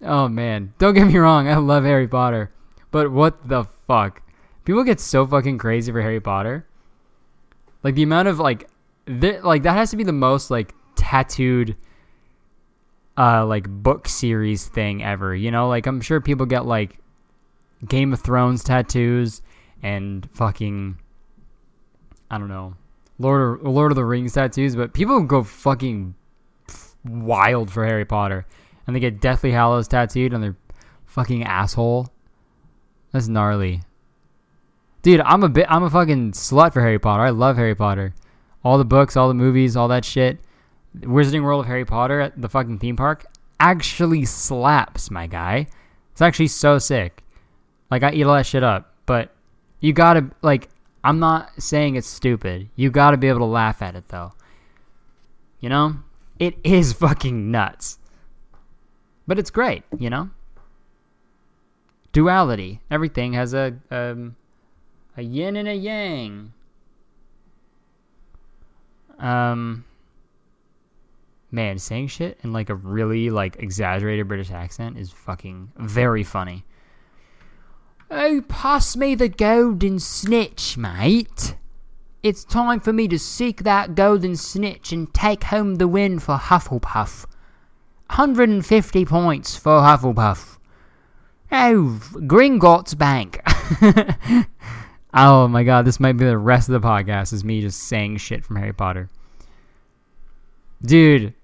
Oh, 0.03 0.29
man. 0.29 0.73
Don't 0.79 0.95
get 0.95 1.07
me 1.07 1.19
wrong, 1.19 1.49
I 1.49 1.57
love 1.57 1.85
Harry 1.85 2.09
Potter. 2.09 2.51
But 2.91 3.11
what 3.11 3.49
the 3.49 3.65
fuck? 3.87 4.23
People 4.69 4.85
get 4.85 5.01
so 5.01 5.27
fucking 5.27 5.57
crazy 5.57 5.91
for 5.91 6.03
Harry 6.03 6.21
Potter. 6.21 6.67
Like, 7.83 7.95
the 7.95 8.03
amount 8.03 8.29
of, 8.29 8.39
like. 8.39 8.69
Th- 9.07 9.43
like, 9.43 9.63
that 9.63 9.73
has 9.73 9.91
to 9.93 9.97
be 9.97 10.05
the 10.05 10.13
most, 10.13 10.51
like, 10.51 10.75
tattooed 10.95 11.75
uh 13.17 13.45
like 13.47 13.69
book 13.69 14.09
series 14.09 14.67
thing 14.67 15.03
ever. 15.03 15.35
You 15.35 15.51
know, 15.51 15.69
like 15.69 15.87
I'm 15.87 16.01
sure 16.01 16.21
people 16.21 16.47
get 16.47 16.67
like 16.67 16.99
Game 17.87 18.13
of 18.13 18.21
Thrones 18.21 18.63
tattoos 18.63 19.43
and 19.83 20.29
fucking 20.33 20.99
I 22.31 22.39
don't 22.39 22.49
know 22.49 22.75
Lord 23.19 23.61
of, 23.61 23.67
Lord 23.67 23.93
of 23.93 23.97
the 23.97 24.05
Rings 24.05 24.35
tattoos, 24.35 24.77
but 24.77 24.93
people 24.93 25.21
go 25.23 25.43
fucking 25.43 26.15
wild 27.05 27.71
for 27.71 27.85
Harry 27.85 28.05
Potter, 28.05 28.47
and 28.87 28.95
they 28.95 29.01
get 29.01 29.21
Deathly 29.21 29.51
Hallows 29.51 29.89
tattooed 29.89 30.33
on 30.33 30.41
their 30.41 30.57
fucking 31.07 31.43
asshole. 31.43 32.09
That's 33.13 33.27
gnarly, 33.27 33.81
dude. 35.09 35.23
I'm 35.23 35.43
a 35.43 35.49
bit. 35.49 35.67
I'm 35.71 35.83
a 35.83 35.91
fucking 35.91 36.33
slut 36.33 36.75
for 36.75 36.83
Harry 36.83 36.99
Potter. 36.99 37.23
I 37.23 37.31
love 37.31 37.57
Harry 37.57 37.75
Potter, 37.75 38.15
all 38.63 38.77
the 38.77 38.85
books, 38.85 39.17
all 39.17 39.29
the 39.29 39.35
movies, 39.35 39.75
all 39.75 39.89
that 39.89 40.05
shit. 40.05 40.39
Wizarding 40.99 41.43
World 41.43 41.61
of 41.61 41.67
Harry 41.67 41.87
Potter 41.87 42.21
at 42.21 42.41
the 42.41 42.49
fucking 42.49 42.79
theme 42.79 42.97
park 42.97 43.25
actually 43.59 44.25
slaps, 44.27 45.11
my 45.11 45.27
guy. 45.27 45.67
It's 46.13 46.21
actually 46.21 46.49
so 46.49 46.79
sick. 46.79 47.23
Like 47.91 48.03
I 48.03 48.13
eat 48.13 48.25
all 48.25 48.35
that 48.35 48.45
shit 48.45 48.63
up, 48.63 48.93
but 49.07 49.35
you 49.81 49.95
gotta 49.95 50.31
like. 50.43 50.69
I'm 51.03 51.21
not 51.21 51.51
saying 51.63 51.97
it's 51.97 52.07
stupid. 52.07 52.69
You 52.77 52.91
gotta 52.91 53.17
be 53.17 53.29
able 53.29 53.39
to 53.39 53.45
laugh 53.47 53.81
at 53.81 53.97
it 53.97 54.09
though. 54.09 54.33
You 55.61 55.71
know, 55.71 55.97
it 56.39 56.57
is 56.63 56.93
fucking 57.05 57.51
nuts, 57.51 57.99
but 59.27 59.39
it's 59.39 59.51
great. 59.51 59.85
You 59.99 60.11
know, 60.11 60.29
duality. 62.13 62.83
Everything 62.91 63.33
has 63.33 63.55
a 63.55 63.75
um, 63.91 64.37
a 65.19 65.23
yin 65.23 65.57
and 65.57 65.69
a 65.69 65.75
yang. 65.75 66.53
Um 69.19 69.85
man, 71.51 71.79
saying 71.79 72.07
shit 72.07 72.39
in 72.45 72.53
like 72.53 72.71
a 72.71 72.75
really 72.75 73.31
like 73.31 73.57
exaggerated 73.59 74.29
British 74.29 74.53
accent 74.53 74.97
is 74.97 75.11
fucking 75.11 75.73
very 75.77 76.23
funny. 76.23 76.65
Oh, 78.11 78.43
pass 78.49 78.97
me 78.97 79.15
the 79.15 79.29
golden 79.29 79.99
snitch, 79.99 80.79
mate. 80.79 81.57
It's 82.23 82.45
time 82.45 82.81
for 82.81 82.93
me 82.93 83.07
to 83.09 83.19
seek 83.19 83.65
that 83.65 83.95
golden 83.95 84.37
snitch 84.37 84.93
and 84.93 85.13
take 85.13 85.45
home 85.45 85.77
the 85.77 85.89
win 85.89 86.19
for 86.21 86.37
Hufflepuff. 86.37 87.27
150 88.07 89.05
points 89.05 89.57
for 89.57 89.81
Hufflepuff. 89.81 90.59
Oh, 91.51 92.01
Gringotts 92.15 92.97
Bank. 92.97 93.41
oh 95.19 95.49
my 95.49 95.65
god, 95.65 95.85
this 95.85 96.01
might 96.01 96.13
be 96.13 96.25
the 96.25 96.39
rest 96.39 96.69
of 96.69 96.81
the 96.81 96.87
podcast 96.87 97.33
is 97.33 97.45
me 97.45 97.61
just 97.61 97.81
saying 97.85 98.17
shit 98.19 98.45
from 98.45 98.57
Harry 98.57 98.73
Potter. 98.73 99.11
Dude, 100.81 101.35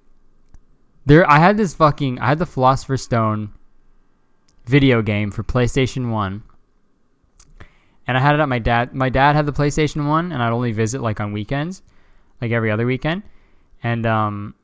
there, 1.06 1.28
I 1.28 1.38
had 1.38 1.56
this 1.56 1.74
fucking, 1.74 2.20
I 2.20 2.28
had 2.28 2.38
the 2.38 2.46
Philosopher's 2.46 3.02
Stone 3.02 3.52
video 4.66 5.02
game 5.02 5.30
for 5.30 5.42
PlayStation 5.42 6.10
One, 6.10 6.44
and 8.06 8.16
I 8.16 8.20
had 8.20 8.34
it 8.34 8.40
at 8.40 8.48
my 8.48 8.60
dad. 8.60 8.94
My 8.94 9.08
dad 9.08 9.34
had 9.34 9.46
the 9.46 9.52
PlayStation 9.52 10.06
One, 10.06 10.30
and 10.30 10.42
I'd 10.42 10.52
only 10.52 10.72
visit 10.72 11.00
like 11.00 11.20
on 11.20 11.32
weekends, 11.32 11.82
like 12.40 12.52
every 12.52 12.70
other 12.70 12.86
weekend, 12.86 13.22
and 13.82 14.06
um, 14.06 14.54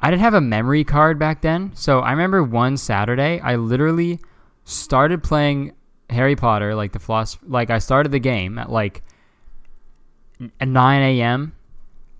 I 0.00 0.10
didn't 0.10 0.22
have 0.22 0.34
a 0.34 0.40
memory 0.40 0.84
card 0.84 1.18
back 1.18 1.40
then. 1.40 1.72
So 1.74 2.00
I 2.00 2.10
remember 2.10 2.42
one 2.42 2.76
Saturday, 2.76 3.40
I 3.40 3.56
literally 3.56 4.20
started 4.64 5.22
playing 5.22 5.72
Harry 6.10 6.36
Potter, 6.36 6.74
like 6.74 6.92
the 6.92 6.98
philosopher. 6.98 7.44
Like 7.46 7.70
I 7.70 7.78
started 7.78 8.12
the 8.12 8.18
game 8.18 8.58
at 8.58 8.70
like 8.70 9.02
at 10.60 10.68
9 10.68 11.02
a.m. 11.02 11.54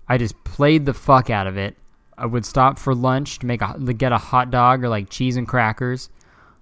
I 0.07 0.17
just 0.17 0.41
played 0.43 0.85
the 0.85 0.93
fuck 0.93 1.29
out 1.29 1.47
of 1.47 1.57
it 1.57 1.77
I 2.17 2.25
would 2.25 2.45
stop 2.45 2.79
for 2.79 2.95
lunch 2.95 3.39
to 3.39 3.45
make 3.45 3.61
a 3.61 3.77
get 3.93 4.11
a 4.11 4.17
hot 4.17 4.49
dog 4.49 4.83
or 4.83 4.89
like 4.89 5.09
cheese 5.09 5.37
and 5.37 5.47
crackers 5.47 6.09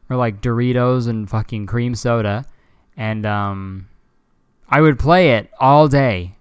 or 0.10 0.18
like 0.18 0.42
Doritos 0.42 1.08
and 1.08 1.30
fucking 1.30 1.66
cream 1.66 1.96
soda 1.96 2.46
and 2.98 3.26
um 3.26 3.88
I 4.68 4.82
would 4.82 5.00
play 5.00 5.32
it 5.32 5.50
all 5.60 5.88
day 5.88 6.36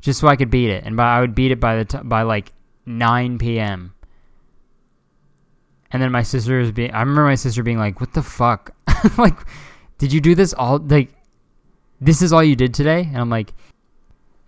just 0.00 0.20
so 0.20 0.28
I 0.28 0.36
could 0.36 0.50
beat 0.50 0.70
it 0.70 0.84
and 0.84 0.96
by 0.96 1.16
I 1.16 1.20
would 1.20 1.34
beat 1.34 1.50
it 1.50 1.58
by 1.58 1.76
the 1.76 1.84
t- 1.84 2.04
by 2.04 2.22
like 2.22 2.52
9 2.86 3.38
p.m. 3.38 3.94
And 5.90 6.02
then 6.02 6.12
my 6.12 6.22
sister 6.22 6.60
was 6.60 6.70
being 6.70 6.92
I 6.92 7.00
remember 7.00 7.24
my 7.24 7.34
sister 7.34 7.62
being 7.62 7.78
like, 7.78 7.98
"What 7.98 8.12
the 8.12 8.22
fuck? 8.22 8.70
like 9.18 9.36
did 9.98 10.12
you 10.12 10.20
do 10.20 10.34
this 10.34 10.54
all 10.54 10.78
like 10.78 11.10
this 12.00 12.22
is 12.22 12.32
all 12.32 12.42
you 12.42 12.56
did 12.56 12.74
today?" 12.74 13.02
And 13.02 13.18
I'm 13.18 13.30
like 13.30 13.52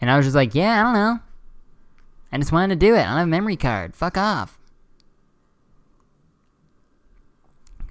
and 0.00 0.10
I 0.10 0.16
was 0.16 0.24
just 0.24 0.36
like, 0.36 0.54
"Yeah, 0.54 0.80
I 0.80 0.82
don't 0.82 0.94
know. 0.94 1.20
I 2.32 2.38
just 2.38 2.52
wanted 2.52 2.80
to 2.80 2.86
do 2.86 2.94
it 2.94 3.06
on 3.06 3.18
a 3.18 3.26
memory 3.26 3.56
card. 3.56 3.96
Fuck 3.96 4.16
off. 4.16 4.58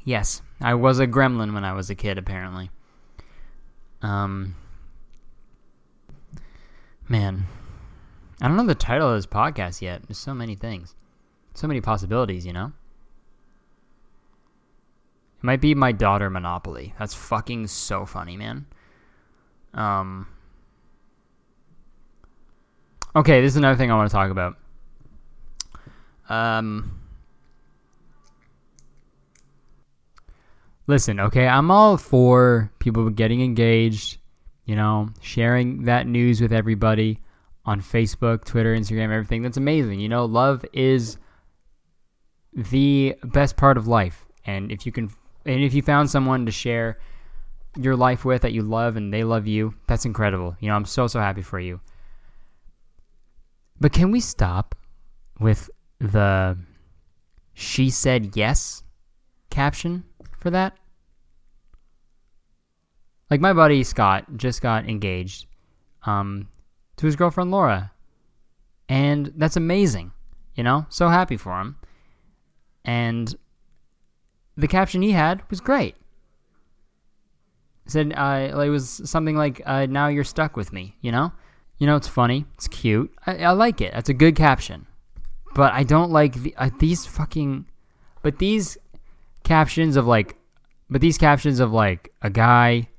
Yes, 0.04 0.42
I 0.62 0.74
was 0.76 1.00
a 1.00 1.08
gremlin 1.08 1.54
when 1.54 1.66
I 1.66 1.74
was 1.74 1.90
a 1.90 1.96
kid, 1.96 2.18
apparently. 2.18 2.72
Um, 4.02 4.56
man, 7.08 7.46
I 8.42 8.48
don't 8.48 8.56
know 8.56 8.66
the 8.66 8.76
title 8.76 9.10
of 9.10 9.18
this 9.18 9.26
podcast 9.26 9.82
yet. 9.82 10.04
There's 10.08 10.18
so 10.18 10.34
many 10.34 10.56
things, 10.56 10.96
so 11.54 11.68
many 11.68 11.82
possibilities, 11.82 12.46
you 12.46 12.54
know? 12.54 12.72
It 15.40 15.44
might 15.44 15.62
be 15.62 15.74
my 15.74 15.92
daughter 15.92 16.30
Monopoly. 16.30 16.94
That's 17.00 17.16
fucking 17.16 17.68
so 17.68 18.06
funny, 18.06 18.38
man. 18.38 18.68
Um, 19.74 20.28
Okay, 23.16 23.42
this 23.42 23.54
is 23.54 23.58
another 23.58 23.76
thing 23.76 23.92
I 23.92 23.96
want 23.96 24.10
to 24.10 24.14
talk 24.14 24.30
about. 24.30 24.56
Um, 26.30 27.02
listen, 30.86 31.20
okay, 31.20 31.48
I'm 31.48 31.72
all 31.72 31.98
for 31.98 32.72
people 32.78 33.10
getting 33.10 33.42
engaged, 33.42 34.20
you 34.66 34.76
know, 34.76 35.10
sharing 35.22 35.86
that 35.86 36.06
news 36.06 36.40
with 36.40 36.54
everybody 36.54 37.20
on 37.66 37.82
Facebook, 37.82 38.46
Twitter, 38.46 38.76
Instagram, 38.76 39.12
everything. 39.12 39.42
That's 39.42 39.58
amazing. 39.58 40.00
You 40.00 40.10
know, 40.10 40.26
love 40.26 40.64
is 40.72 41.18
the 42.54 43.16
best 43.24 43.58
part 43.58 43.78
of 43.78 43.88
life. 43.88 44.24
And 44.46 44.72
if 44.72 44.86
you 44.86 44.92
can 44.92 45.10
and 45.50 45.64
if 45.64 45.74
you 45.74 45.82
found 45.82 46.12
someone 46.12 46.46
to 46.46 46.52
share 46.52 47.00
your 47.76 47.96
life 47.96 48.24
with 48.24 48.44
that 48.44 48.54
you 48.54 48.62
love 48.62 48.96
and 48.98 49.12
they 49.12 49.24
love 49.24 49.48
you, 49.48 49.74
that's 49.88 50.06
incredible. 50.06 50.56
You 50.60 50.70
know, 50.70 50.76
I'm 50.76 50.86
so 50.86 51.08
so 51.08 51.20
happy 51.20 51.42
for 51.42 51.60
you. 51.60 51.80
But 53.80 53.92
can 53.92 54.12
we 54.12 54.20
stop 54.20 54.76
with 55.40 55.72
the 56.00 56.56
she 57.56 57.90
said 57.90 58.36
yes 58.36 58.84
caption 59.50 60.04
for 60.38 60.52
that? 60.52 60.78
Like 63.32 63.42
my 63.42 63.54
buddy 63.54 63.84
Scott 63.84 64.26
just 64.38 64.62
got 64.62 64.88
engaged 64.88 65.48
um, 66.06 66.48
to 66.98 67.08
his 67.08 67.16
girlfriend 67.16 67.50
Laura. 67.50 67.92
And 68.88 69.34
that's 69.36 69.58
amazing. 69.58 70.12
You 70.54 70.64
know? 70.64 70.86
So 70.90 71.10
happy 71.10 71.38
for 71.38 71.60
him. 71.60 71.76
And 72.86 73.36
the 74.60 74.68
caption 74.68 75.02
he 75.02 75.12
had 75.12 75.42
was 75.50 75.62
great. 75.62 75.96
It 77.86 77.92
said 77.92 78.14
uh, 78.16 78.62
it 78.64 78.70
was 78.70 79.02
something 79.06 79.36
like 79.36 79.62
uh, 79.66 79.88
"Now 79.88 80.08
you're 80.08 80.24
stuck 80.24 80.56
with 80.56 80.74
me," 80.74 80.96
you 81.02 81.12
know. 81.12 81.32
You 81.78 81.88
know, 81.88 81.96
it's 81.96 82.10
funny, 82.10 82.46
it's 82.56 82.68
cute. 82.68 83.10
I, 83.26 83.38
I 83.38 83.52
like 83.52 83.80
it. 83.80 83.94
That's 83.94 84.10
a 84.10 84.14
good 84.14 84.36
caption. 84.36 84.86
But 85.56 85.74
I 85.74 85.84
don't 85.84 86.12
like 86.12 86.34
the, 86.34 86.54
uh, 86.58 86.70
these 86.78 87.06
fucking. 87.06 87.66
But 88.22 88.38
these 88.38 88.78
captions 89.44 89.96
of 89.96 90.06
like, 90.06 90.36
but 90.90 91.00
these 91.00 91.18
captions 91.18 91.62
of 91.62 91.72
like 91.72 92.12
a 92.22 92.30
guy 92.30 92.90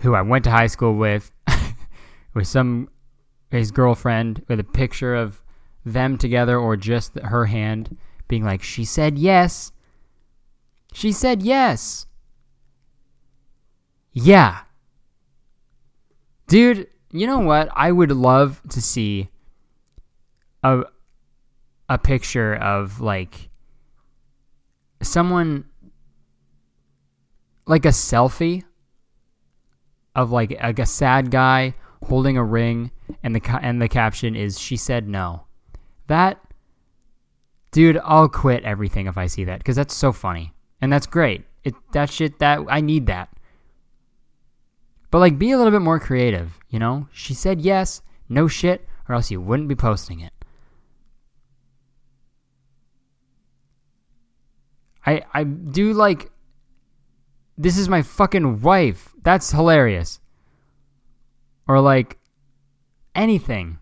who 0.00 0.14
I 0.14 0.20
went 0.20 0.44
to 0.44 0.50
high 0.50 0.66
school 0.66 0.94
with, 0.94 1.32
with 2.34 2.46
some 2.46 2.90
his 3.50 3.70
girlfriend 3.70 4.44
with 4.48 4.60
a 4.60 4.64
picture 4.64 5.14
of 5.14 5.42
them 5.84 6.18
together 6.18 6.58
or 6.58 6.76
just 6.76 7.18
her 7.18 7.46
hand 7.46 7.96
being 8.28 8.44
like, 8.44 8.62
she 8.62 8.84
said 8.84 9.18
yes. 9.18 9.72
She 10.92 11.12
said 11.12 11.42
yes. 11.42 12.06
Yeah. 14.12 14.60
Dude, 16.46 16.88
you 17.10 17.26
know 17.26 17.40
what? 17.40 17.68
I 17.74 17.90
would 17.90 18.12
love 18.12 18.60
to 18.70 18.80
see 18.82 19.28
a 20.62 20.84
a 21.88 21.98
picture 21.98 22.54
of 22.54 23.00
like 23.00 23.50
someone 25.02 25.64
like 27.66 27.84
a 27.84 27.88
selfie 27.88 28.64
of 30.14 30.30
like, 30.30 30.52
a 30.52 30.86
sad 30.86 31.30
guy 31.30 31.74
holding 32.04 32.36
a 32.36 32.44
ring 32.44 32.90
and 33.22 33.34
the 33.34 33.58
and 33.62 33.80
the 33.80 33.88
caption 33.88 34.34
is 34.36 34.58
she 34.58 34.76
said 34.76 35.08
no. 35.08 35.46
That 36.06 36.40
dude, 37.70 37.98
I'll 38.04 38.28
quit 38.28 38.64
everything 38.64 39.06
if 39.06 39.16
I 39.16 39.26
see 39.26 39.44
that 39.44 39.64
cuz 39.64 39.76
that's 39.76 39.94
so 39.94 40.12
funny. 40.12 40.51
And 40.82 40.92
that's 40.92 41.06
great. 41.06 41.44
It 41.62 41.74
that 41.92 42.10
shit 42.10 42.40
that 42.40 42.58
I 42.68 42.80
need 42.80 43.06
that. 43.06 43.30
But 45.12 45.20
like 45.20 45.38
be 45.38 45.52
a 45.52 45.56
little 45.56 45.70
bit 45.70 45.80
more 45.80 46.00
creative, 46.00 46.58
you 46.68 46.80
know? 46.80 47.08
She 47.12 47.34
said 47.34 47.60
yes, 47.60 48.02
no 48.28 48.48
shit, 48.48 48.86
or 49.08 49.14
else 49.14 49.30
you 49.30 49.40
wouldn't 49.40 49.68
be 49.68 49.76
posting 49.76 50.20
it. 50.20 50.32
I 55.06 55.22
I 55.32 55.44
do 55.44 55.92
like 55.92 56.32
this 57.56 57.78
is 57.78 57.88
my 57.88 58.02
fucking 58.02 58.60
wife. 58.62 59.12
That's 59.22 59.52
hilarious. 59.52 60.18
Or 61.68 61.80
like 61.80 62.18
anything. 63.14 63.78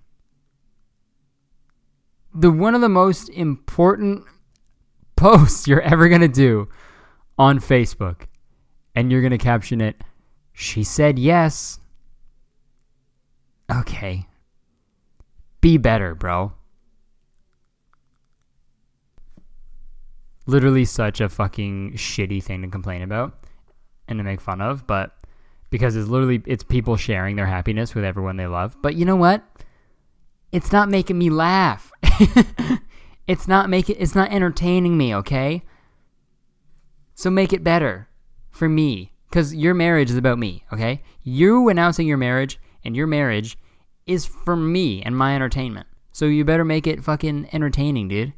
The 2.34 2.50
one 2.50 2.74
of 2.74 2.82
the 2.82 2.90
most 2.90 3.30
important 3.30 4.24
posts 5.16 5.66
you're 5.66 5.80
ever 5.80 6.10
going 6.10 6.20
to 6.20 6.28
do 6.28 6.68
on 7.40 7.58
Facebook 7.58 8.26
and 8.94 9.10
you're 9.10 9.22
going 9.22 9.30
to 9.30 9.38
caption 9.38 9.80
it 9.80 9.96
she 10.60 10.84
said 10.84 11.18
yes. 11.18 11.78
Okay. 13.72 14.26
Be 15.62 15.78
better, 15.78 16.14
bro. 16.14 16.52
Literally 20.44 20.84
such 20.84 21.22
a 21.22 21.30
fucking 21.30 21.92
shitty 21.94 22.42
thing 22.42 22.60
to 22.60 22.68
complain 22.68 23.00
about 23.00 23.42
and 24.06 24.18
to 24.18 24.22
make 24.22 24.42
fun 24.42 24.60
of, 24.60 24.86
but 24.86 25.16
because 25.70 25.96
it's 25.96 26.08
literally 26.08 26.42
it's 26.44 26.62
people 26.62 26.98
sharing 26.98 27.36
their 27.36 27.46
happiness 27.46 27.94
with 27.94 28.04
everyone 28.04 28.36
they 28.36 28.46
love. 28.46 28.76
But 28.82 28.96
you 28.96 29.06
know 29.06 29.16
what? 29.16 29.42
It's 30.52 30.72
not 30.72 30.90
making 30.90 31.16
me 31.16 31.30
laugh. 31.30 31.90
it's 33.26 33.48
not 33.48 33.70
making 33.70 33.96
it's 33.98 34.14
not 34.14 34.30
entertaining 34.30 34.98
me, 34.98 35.14
okay? 35.14 35.62
So 37.20 37.28
make 37.28 37.52
it 37.52 37.62
better 37.62 38.08
for 38.50 38.66
me 38.66 39.12
cuz 39.30 39.54
your 39.54 39.74
marriage 39.74 40.10
is 40.10 40.16
about 40.16 40.38
me, 40.38 40.64
okay? 40.72 41.02
You 41.22 41.68
announcing 41.68 42.06
your 42.06 42.16
marriage 42.16 42.58
and 42.82 42.96
your 42.96 43.06
marriage 43.06 43.58
is 44.06 44.24
for 44.24 44.56
me 44.56 45.02
and 45.02 45.14
my 45.14 45.34
entertainment. 45.34 45.86
So 46.12 46.24
you 46.24 46.46
better 46.46 46.64
make 46.64 46.86
it 46.86 47.04
fucking 47.04 47.50
entertaining, 47.52 48.08
dude. 48.08 48.32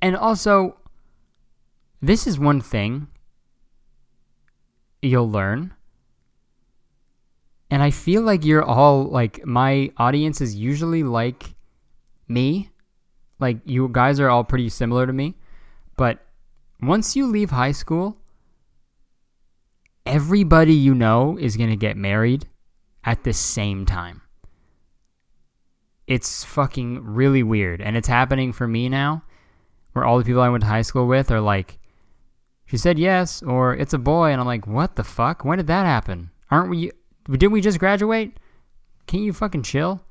And 0.00 0.14
also 0.16 0.76
this 2.00 2.28
is 2.28 2.38
one 2.38 2.60
thing 2.60 3.08
you'll 5.02 5.28
learn. 5.28 5.74
And 7.72 7.82
I 7.82 7.90
feel 7.90 8.22
like 8.22 8.44
you're 8.44 8.62
all 8.62 9.02
like 9.02 9.44
my 9.44 9.90
audience 9.96 10.40
is 10.40 10.54
usually 10.54 11.02
like 11.02 11.56
me. 12.28 12.70
Like 13.40 13.58
you 13.64 13.88
guys 13.88 14.20
are 14.20 14.30
all 14.30 14.44
pretty 14.44 14.68
similar 14.68 15.04
to 15.04 15.12
me. 15.12 15.34
But 15.98 16.24
once 16.80 17.16
you 17.16 17.26
leave 17.26 17.50
high 17.50 17.72
school, 17.72 18.16
everybody 20.06 20.72
you 20.72 20.94
know 20.94 21.36
is 21.36 21.56
going 21.56 21.70
to 21.70 21.76
get 21.76 21.96
married 21.96 22.46
at 23.04 23.24
the 23.24 23.32
same 23.32 23.84
time. 23.84 24.22
It's 26.06 26.44
fucking 26.44 27.04
really 27.04 27.42
weird. 27.42 27.82
And 27.82 27.96
it's 27.96 28.08
happening 28.08 28.52
for 28.52 28.66
me 28.66 28.88
now, 28.88 29.24
where 29.92 30.04
all 30.04 30.18
the 30.18 30.24
people 30.24 30.40
I 30.40 30.48
went 30.48 30.62
to 30.62 30.68
high 30.68 30.82
school 30.82 31.08
with 31.08 31.32
are 31.32 31.40
like 31.40 31.78
she 32.64 32.76
said 32.76 32.98
yes, 32.98 33.42
or 33.42 33.74
it's 33.74 33.94
a 33.94 33.98
boy, 33.98 34.30
and 34.30 34.40
I'm 34.40 34.46
like, 34.46 34.66
what 34.66 34.94
the 34.94 35.02
fuck? 35.02 35.44
When 35.44 35.56
did 35.58 35.66
that 35.66 35.86
happen? 35.86 36.30
Aren't 36.50 36.70
we? 36.70 36.92
Didn't 37.28 37.52
we 37.52 37.60
just 37.60 37.78
graduate? 37.78 38.38
Can't 39.06 39.24
you 39.24 39.32
fucking 39.32 39.62
chill? 39.62 40.04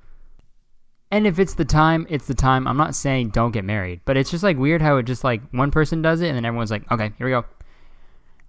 And 1.10 1.26
if 1.26 1.40
it's 1.40 1.54
the 1.54 1.66
time, 1.66 2.06
it's 2.10 2.28
the 2.28 2.34
time. 2.34 2.68
I'm 2.68 2.78
not 2.78 2.96
saying 2.96 3.30
don't 3.30 3.52
get 3.52 3.64
married, 3.64 4.02
but 4.04 4.18
it's 4.18 4.30
just 4.30 4.44
like 4.44 4.58
weird 4.58 4.82
how 4.82 4.98
it 4.98 5.04
just 5.04 5.24
like 5.24 5.42
one 5.52 5.72
person 5.72 6.02
does 6.02 6.22
it, 6.22 6.28
and 6.28 6.36
then 6.36 6.46
everyone's 6.46 6.72
like, 6.72 6.90
okay, 6.92 7.12
here 7.18 7.28
we 7.28 7.32
go. 7.32 7.46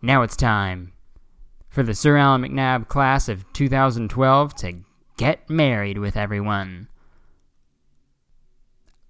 Now 0.02 0.22
it's 0.22 0.36
time 0.36 0.92
for 1.68 1.82
the 1.82 1.94
Sir 1.94 2.16
Allan 2.16 2.42
MacNab 2.42 2.88
class 2.88 3.28
of 3.28 3.44
2012 3.52 4.54
to 4.56 4.74
get 5.16 5.48
married 5.48 5.98
with 5.98 6.16
everyone. 6.16 6.88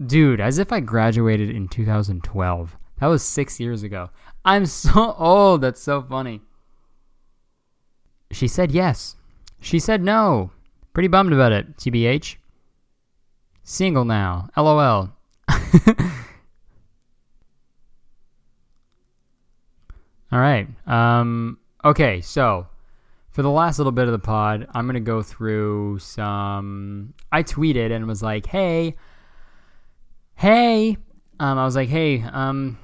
Dude, 0.05 0.41
as 0.41 0.59
if 0.59 0.73
I 0.73 0.81
graduated 0.81 1.51
in 1.51 1.69
2012. 1.69 2.77
That 3.01 3.07
was 3.07 3.23
six 3.23 3.59
years 3.59 3.83
ago. 3.83 4.11
I'm 4.45 4.67
so 4.67 5.15
old. 5.19 5.63
That's 5.63 5.83
so 5.83 6.03
funny. 6.03 6.43
She 8.31 8.49
said 8.49 8.73
yes. 8.73 9.17
She 9.61 9.79
said 9.79 10.03
no. 10.03 10.51
Pretty 10.93 11.09
bummed 11.09 11.33
about 11.33 11.53
it, 11.53 11.77
TBH. 11.77 12.37
Single 13.69 14.07
now. 14.07 14.49
LOL. 14.57 15.13
All 20.33 20.39
right. 20.39 20.67
Um, 20.87 21.59
okay, 21.85 22.23
so 22.23 22.67
for 23.29 23.43
the 23.43 23.51
last 23.51 23.79
little 23.79 23.93
bit 23.93 24.07
of 24.07 24.13
the 24.13 24.19
pod, 24.19 24.67
I'm 24.73 24.87
going 24.87 24.95
to 24.95 25.01
go 25.01 25.21
through 25.21 25.99
some. 25.99 27.13
I 27.31 27.43
tweeted 27.43 27.93
and 27.93 28.07
was 28.07 28.23
like, 28.23 28.47
hey, 28.47 28.97
hey. 30.35 30.97
Um, 31.39 31.59
I 31.59 31.67
was 31.67 31.77
like, 31.77 31.91
hey, 31.91 32.23
um, 32.23 32.79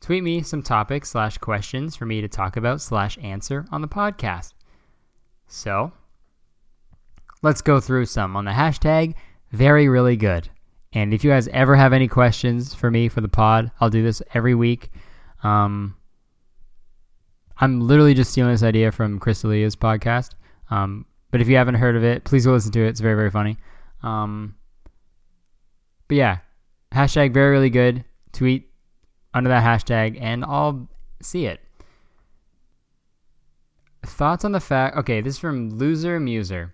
Tweet 0.00 0.24
me 0.24 0.42
some 0.42 0.64
topics 0.64 1.10
slash 1.10 1.38
questions 1.38 1.94
for 1.94 2.06
me 2.06 2.20
to 2.20 2.28
talk 2.28 2.56
about 2.56 2.80
slash 2.80 3.16
answer 3.22 3.66
on 3.70 3.82
the 3.82 3.88
podcast. 3.88 4.52
So, 5.46 5.92
let's 7.42 7.62
go 7.62 7.78
through 7.78 8.06
some 8.06 8.34
on 8.36 8.44
the 8.44 8.50
hashtag 8.50 9.14
very 9.52 9.88
really 9.88 10.16
good. 10.16 10.48
And 10.92 11.12
if 11.12 11.24
you 11.24 11.30
guys 11.30 11.48
ever 11.48 11.76
have 11.76 11.92
any 11.92 12.08
questions 12.08 12.72
for 12.72 12.90
me 12.90 13.08
for 13.08 13.20
the 13.20 13.28
pod, 13.28 13.70
I'll 13.80 13.90
do 13.90 14.02
this 14.02 14.22
every 14.34 14.54
week. 14.54 14.90
Um, 15.42 15.94
I'm 17.58 17.80
literally 17.80 18.14
just 18.14 18.32
stealing 18.32 18.52
this 18.52 18.62
idea 18.62 18.92
from 18.92 19.18
Chris 19.18 19.42
D'Elia's 19.42 19.76
podcast. 19.76 20.30
Um, 20.70 21.06
but 21.30 21.40
if 21.40 21.48
you 21.48 21.56
haven't 21.56 21.74
heard 21.74 21.96
of 21.96 22.04
it, 22.04 22.24
please 22.24 22.46
go 22.46 22.52
listen 22.52 22.72
to 22.72 22.80
it. 22.80 22.88
It's 22.88 23.00
very, 23.00 23.14
very 23.14 23.30
funny. 23.30 23.56
Um, 24.02 24.54
but 26.08 26.16
yeah, 26.16 26.38
hashtag 26.92 27.32
very, 27.34 27.50
really 27.50 27.70
good. 27.70 28.04
Tweet 28.32 28.70
under 29.34 29.50
that 29.50 29.64
hashtag 29.64 30.18
and 30.20 30.44
I'll 30.44 30.88
see 31.20 31.46
it. 31.46 31.60
Thoughts 34.04 34.44
on 34.44 34.52
the 34.52 34.60
fact. 34.60 34.96
Okay, 34.98 35.20
this 35.20 35.34
is 35.34 35.40
from 35.40 35.70
Loser 35.70 36.20
Muser. 36.20 36.72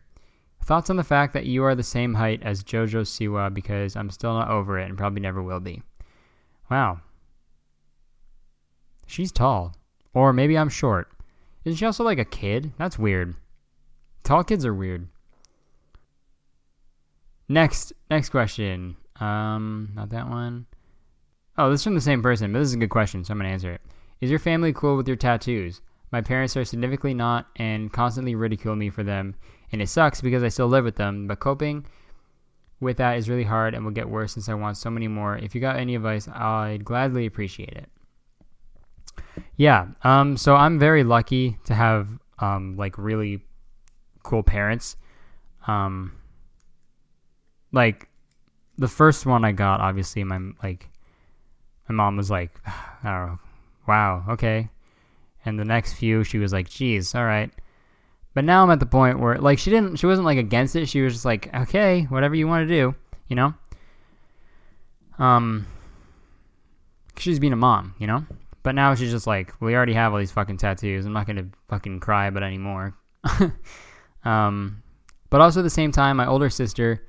Thoughts 0.65 0.91
on 0.91 0.97
the 0.97 1.05
fact 1.05 1.35
that 1.35 1.47
you 1.47 1.65
are 1.65 1.75
the 1.75 1.83
same 1.83 2.15
height 2.15 2.43
as 2.43 2.63
JoJo 2.63 3.03
Siwa 3.03 3.53
because 3.53 3.97
I'm 3.97 4.11
still 4.11 4.33
not 4.33 4.49
over 4.49 4.79
it 4.79 4.89
and 4.89 4.97
probably 4.97 5.21
never 5.21 5.43
will 5.43 5.61
be. 5.61 5.83
Wow. 6.71 7.01
She's 9.07 9.33
tall. 9.33 9.75
Or 10.15 10.33
maybe 10.33 10.57
I'm 10.57 10.69
short. 10.69 11.09
Isn't 11.65 11.79
she 11.79 11.85
also 11.85 12.05
like 12.05 12.19
a 12.19 12.25
kid? 12.25 12.73
That's 12.79 12.99
weird. 12.99 13.35
Tall 14.23 14.45
kids 14.45 14.65
are 14.65 14.75
weird. 14.75 15.09
Next, 17.49 17.93
next 18.09 18.31
question. 18.31 18.97
Um, 19.21 19.91
not 19.95 20.11
that 20.11 20.29
one. 20.29 20.67
Oh, 21.59 21.71
this 21.71 21.81
is 21.81 21.85
from 21.85 21.95
the 21.95 22.01
same 22.01 22.23
person, 22.23 22.53
but 22.53 22.61
this 22.61 22.69
is 22.69 22.75
a 22.75 22.79
good 22.79 22.91
question, 22.91 23.25
so 23.25 23.33
I'm 23.33 23.39
gonna 23.39 23.51
answer 23.51 23.73
it. 23.73 23.81
Is 24.21 24.31
your 24.31 24.39
family 24.39 24.73
cool 24.73 24.97
with 24.97 25.09
your 25.09 25.17
tattoos? 25.17 25.83
My 26.13 26.21
parents 26.21 26.57
are 26.57 26.65
significantly 26.65 27.15
not 27.15 27.49
and 27.57 27.93
constantly 27.93 28.35
ridicule 28.35 28.77
me 28.77 28.91
for 28.91 29.03
them, 29.03 29.35
and 29.73 29.83
it 29.83 29.89
sucks 29.89 30.21
because 30.21 30.43
I 30.43 30.49
still 30.49 30.69
live 30.69 30.85
with 30.85 30.97
them, 30.97 31.27
but 31.27 31.41
coping 31.41 31.87
with 32.81 32.99
that 32.99 33.17
is 33.17 33.29
really 33.29 33.45
hard 33.45 33.75
and 33.75 33.85
will 33.85 33.93
get 33.93 34.09
worse 34.09 34.35
since 34.35 34.49
I 34.49 34.55
want 34.55 34.77
so 34.77 34.91
many 34.91 35.09
more. 35.09 35.37
If 35.39 35.55
you 35.55 35.61
got 35.61 35.77
any 35.77 35.95
advice, 35.95 36.29
I'd 36.29 36.85
gladly 36.85 37.27
appreciate 37.27 37.71
it. 37.73 37.89
Yeah, 39.57 39.87
um, 40.03 40.37
so 40.37 40.57
I'm 40.57 40.79
very 40.79 41.05
lucky 41.05 41.59
to 41.65 41.75
have 41.75 42.09
um, 42.39 42.77
like 42.77 42.99
really 42.99 43.41
cool 44.23 44.43
parents. 44.43 44.97
Um, 45.67 46.13
like 47.73 48.09
the 48.79 48.89
first 48.89 49.27
one 49.27 49.45
I 49.45 49.53
got, 49.53 49.81
obviously, 49.81 50.25
my 50.25 50.41
like 50.63 50.89
my 51.89 51.95
mom 51.95 52.17
was 52.17 52.31
like, 52.31 52.51
I 52.67 53.05
don't 53.05 53.27
know, 53.27 53.39
wow, 53.87 54.25
okay. 54.31 54.69
And 55.45 55.59
the 55.59 55.65
next 55.65 55.95
few, 55.95 56.25
she 56.25 56.39
was 56.39 56.53
like, 56.53 56.69
geez, 56.69 57.15
all 57.15 57.25
right. 57.25 57.51
But 58.35 58.45
now 58.45 58.63
I'm 58.63 58.71
at 58.71 58.81
the 58.81 58.87
point 58.87 59.21
where 59.21 59.37
like 59.37 59.59
she 59.59 59.71
didn't, 59.71 59.97
she 59.97 60.07
wasn't 60.07 60.25
like 60.25 60.39
against 60.39 60.75
it. 60.77 60.87
She 60.89 61.03
was 61.03 61.13
just 61.13 61.25
like, 61.25 61.55
okay, 61.55 62.05
whatever 62.05 62.35
you 62.35 62.49
want 62.49 62.67
to 62.67 62.75
do, 62.75 62.95
you 63.29 63.37
know. 63.37 63.55
Um, 65.19 65.67
she's 67.19 67.39
being 67.39 67.53
a 67.53 67.57
mom, 67.57 67.95
you 67.99 68.07
know. 68.07 68.25
But 68.63 68.75
now 68.75 68.95
she's 68.95 69.11
just 69.11 69.27
like, 69.27 69.53
we 69.61 69.75
already 69.75 69.93
have 69.95 70.13
all 70.13 70.19
these 70.19 70.31
fucking 70.31 70.57
tattoos. 70.57 71.05
I'm 71.05 71.13
not 71.13 71.27
gonna 71.27 71.49
fucking 71.69 72.01
cry 72.01 72.27
about 72.27 72.43
anymore. 72.43 72.95
um, 74.25 74.83
but 75.31 75.41
also 75.41 75.61
at 75.61 75.65
the 75.65 75.71
same 75.71 75.93
time, 75.93 76.17
my 76.17 76.27
older 76.27 76.49
sister, 76.49 77.05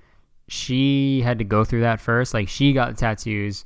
she 0.47 1.21
had 1.21 1.37
to 1.39 1.43
go 1.43 1.63
through 1.63 1.81
that 1.81 2.01
first. 2.01 2.33
Like 2.33 2.49
she 2.49 2.73
got 2.73 2.89
the 2.89 2.97
tattoos 2.97 3.65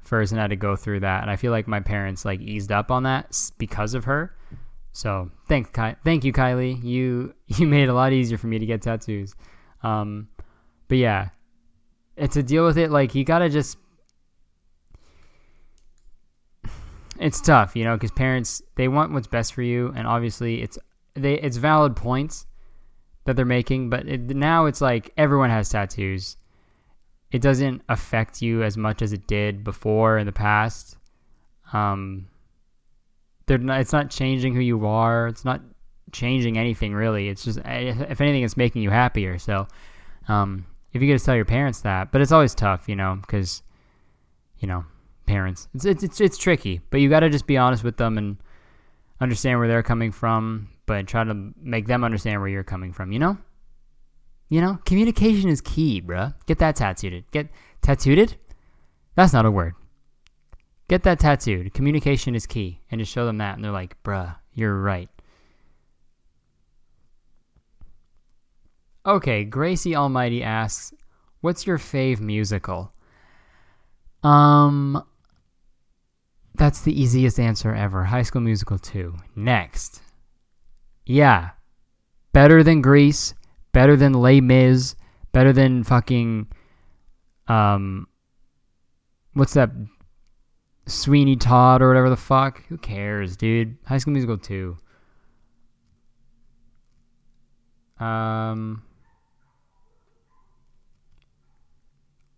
first 0.00 0.32
and 0.32 0.40
had 0.40 0.50
to 0.50 0.56
go 0.56 0.76
through 0.76 1.00
that. 1.00 1.22
And 1.22 1.30
I 1.30 1.36
feel 1.36 1.52
like 1.52 1.68
my 1.68 1.80
parents 1.80 2.24
like 2.24 2.40
eased 2.40 2.72
up 2.72 2.90
on 2.90 3.04
that 3.04 3.36
because 3.58 3.94
of 3.94 4.04
her. 4.04 4.34
So 4.92 5.30
thank 5.48 5.72
thank 5.72 6.24
you, 6.24 6.32
Kylie. 6.32 6.82
You 6.82 7.34
you 7.46 7.66
made 7.66 7.84
it 7.84 7.88
a 7.88 7.94
lot 7.94 8.12
easier 8.12 8.38
for 8.38 8.46
me 8.46 8.58
to 8.58 8.66
get 8.66 8.82
tattoos. 8.82 9.34
Um, 9.82 10.28
but 10.88 10.98
yeah, 10.98 11.28
and 12.16 12.30
to 12.32 12.42
deal 12.42 12.64
with 12.64 12.78
it, 12.78 12.90
like 12.90 13.14
you 13.14 13.24
gotta 13.24 13.48
just. 13.48 13.78
It's 17.18 17.40
tough, 17.40 17.76
you 17.76 17.84
know, 17.84 17.96
because 17.96 18.10
parents 18.12 18.62
they 18.76 18.88
want 18.88 19.12
what's 19.12 19.26
best 19.26 19.52
for 19.52 19.62
you, 19.62 19.92
and 19.94 20.06
obviously 20.06 20.62
it's 20.62 20.78
they 21.14 21.34
it's 21.34 21.58
valid 21.58 21.94
points 21.94 22.46
that 23.24 23.36
they're 23.36 23.44
making, 23.44 23.90
but 23.90 24.08
it, 24.08 24.20
now 24.20 24.64
it's 24.64 24.80
like 24.80 25.12
everyone 25.16 25.50
has 25.50 25.68
tattoos. 25.68 26.36
It 27.30 27.42
doesn't 27.42 27.82
affect 27.88 28.42
you 28.42 28.62
as 28.62 28.76
much 28.76 29.02
as 29.02 29.12
it 29.12 29.26
did 29.26 29.62
before 29.62 30.18
in 30.18 30.26
the 30.26 30.32
past. 30.32 30.96
Um, 31.72 32.29
they're 33.50 33.58
not, 33.58 33.80
it's 33.80 33.92
not 33.92 34.10
changing 34.10 34.54
who 34.54 34.60
you 34.60 34.86
are. 34.86 35.26
It's 35.26 35.44
not 35.44 35.60
changing 36.12 36.56
anything 36.56 36.94
really. 36.94 37.28
It's 37.28 37.44
just 37.44 37.58
if 37.58 38.20
anything, 38.20 38.42
it's 38.42 38.56
making 38.56 38.82
you 38.82 38.90
happier. 38.90 39.38
So, 39.38 39.66
um, 40.28 40.66
if 40.92 41.02
you 41.02 41.08
get 41.08 41.18
to 41.18 41.24
tell 41.24 41.36
your 41.36 41.44
parents 41.44 41.80
that, 41.80 42.12
but 42.12 42.20
it's 42.20 42.32
always 42.32 42.54
tough, 42.54 42.88
you 42.88 42.96
know, 42.96 43.18
because 43.20 43.62
you 44.58 44.68
know 44.68 44.84
parents. 45.26 45.68
It's 45.74 45.84
it's 45.84 46.02
it's, 46.02 46.20
it's 46.20 46.38
tricky, 46.38 46.80
but 46.90 47.00
you 47.00 47.08
got 47.08 47.20
to 47.20 47.30
just 47.30 47.46
be 47.46 47.56
honest 47.56 47.82
with 47.82 47.96
them 47.96 48.18
and 48.18 48.36
understand 49.20 49.58
where 49.58 49.68
they're 49.68 49.82
coming 49.82 50.12
from 50.12 50.68
but 50.90 51.06
try 51.06 51.22
to 51.22 51.52
make 51.62 51.86
them 51.86 52.02
understand 52.02 52.40
where 52.40 52.48
you're 52.48 52.64
coming 52.64 52.92
from, 52.92 53.12
you 53.12 53.20
know? 53.20 53.38
You 54.48 54.60
know, 54.60 54.80
communication 54.84 55.48
is 55.48 55.60
key, 55.60 56.02
bruh. 56.02 56.34
Get 56.46 56.58
that 56.58 56.74
tattooed. 56.74 57.22
Get 57.30 57.46
tattooed? 57.80 58.34
That's 59.14 59.32
not 59.32 59.46
a 59.46 59.52
word. 59.52 59.74
Get 60.90 61.04
that 61.04 61.20
tattooed. 61.20 61.72
Communication 61.72 62.34
is 62.34 62.48
key. 62.48 62.80
And 62.90 62.98
just 62.98 63.12
show 63.12 63.24
them 63.24 63.38
that. 63.38 63.54
And 63.54 63.64
they're 63.64 63.70
like, 63.70 63.96
bruh, 64.02 64.34
you're 64.54 64.76
right. 64.76 65.08
Okay, 69.06 69.44
Gracie 69.44 69.94
Almighty 69.94 70.42
asks, 70.42 70.92
What's 71.42 71.64
your 71.64 71.78
fave 71.78 72.18
musical? 72.18 72.92
Um, 74.24 75.00
that's 76.56 76.80
the 76.80 77.00
easiest 77.00 77.38
answer 77.38 77.72
ever. 77.72 78.02
High 78.02 78.22
School 78.22 78.42
Musical 78.42 78.76
2. 78.76 79.14
Next. 79.36 80.02
Yeah. 81.06 81.50
Better 82.32 82.64
than 82.64 82.82
Grease, 82.82 83.32
better 83.72 83.94
than 83.94 84.12
Les 84.12 84.40
Mis, 84.40 84.96
better 85.30 85.52
than 85.52 85.84
fucking 85.84 86.48
um 87.46 88.08
what's 89.34 89.54
that 89.54 89.70
Sweeney 90.90 91.36
Todd 91.36 91.82
or 91.82 91.88
whatever 91.88 92.10
the 92.10 92.16
fuck? 92.16 92.64
Who 92.68 92.76
cares, 92.78 93.36
dude? 93.36 93.76
High 93.86 93.98
School 93.98 94.12
Musical 94.12 94.38
2. 94.38 94.76
Um 97.98 98.82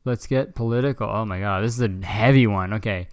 Let's 0.04 0.26
get 0.26 0.56
political. 0.56 1.08
Oh 1.08 1.24
my 1.24 1.38
god, 1.38 1.62
this 1.62 1.78
is 1.78 1.82
a 1.82 2.04
heavy 2.04 2.46
one. 2.46 2.74
Okay. 2.74 3.08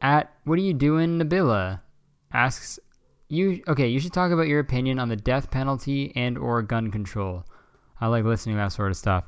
At 0.00 0.32
what 0.44 0.58
are 0.58 0.62
you 0.62 0.72
doing, 0.72 1.18
Nabila? 1.18 1.80
Asks 2.32 2.78
you 3.28 3.62
okay? 3.68 3.88
You 3.88 4.00
should 4.00 4.14
talk 4.14 4.32
about 4.32 4.48
your 4.48 4.60
opinion 4.60 4.98
on 4.98 5.08
the 5.08 5.16
death 5.16 5.50
penalty 5.50 6.12
and 6.16 6.38
or 6.38 6.62
gun 6.62 6.90
control. 6.90 7.44
I 8.00 8.06
like 8.06 8.24
listening 8.24 8.56
to 8.56 8.60
that 8.62 8.72
sort 8.72 8.90
of 8.90 8.96
stuff. 8.96 9.24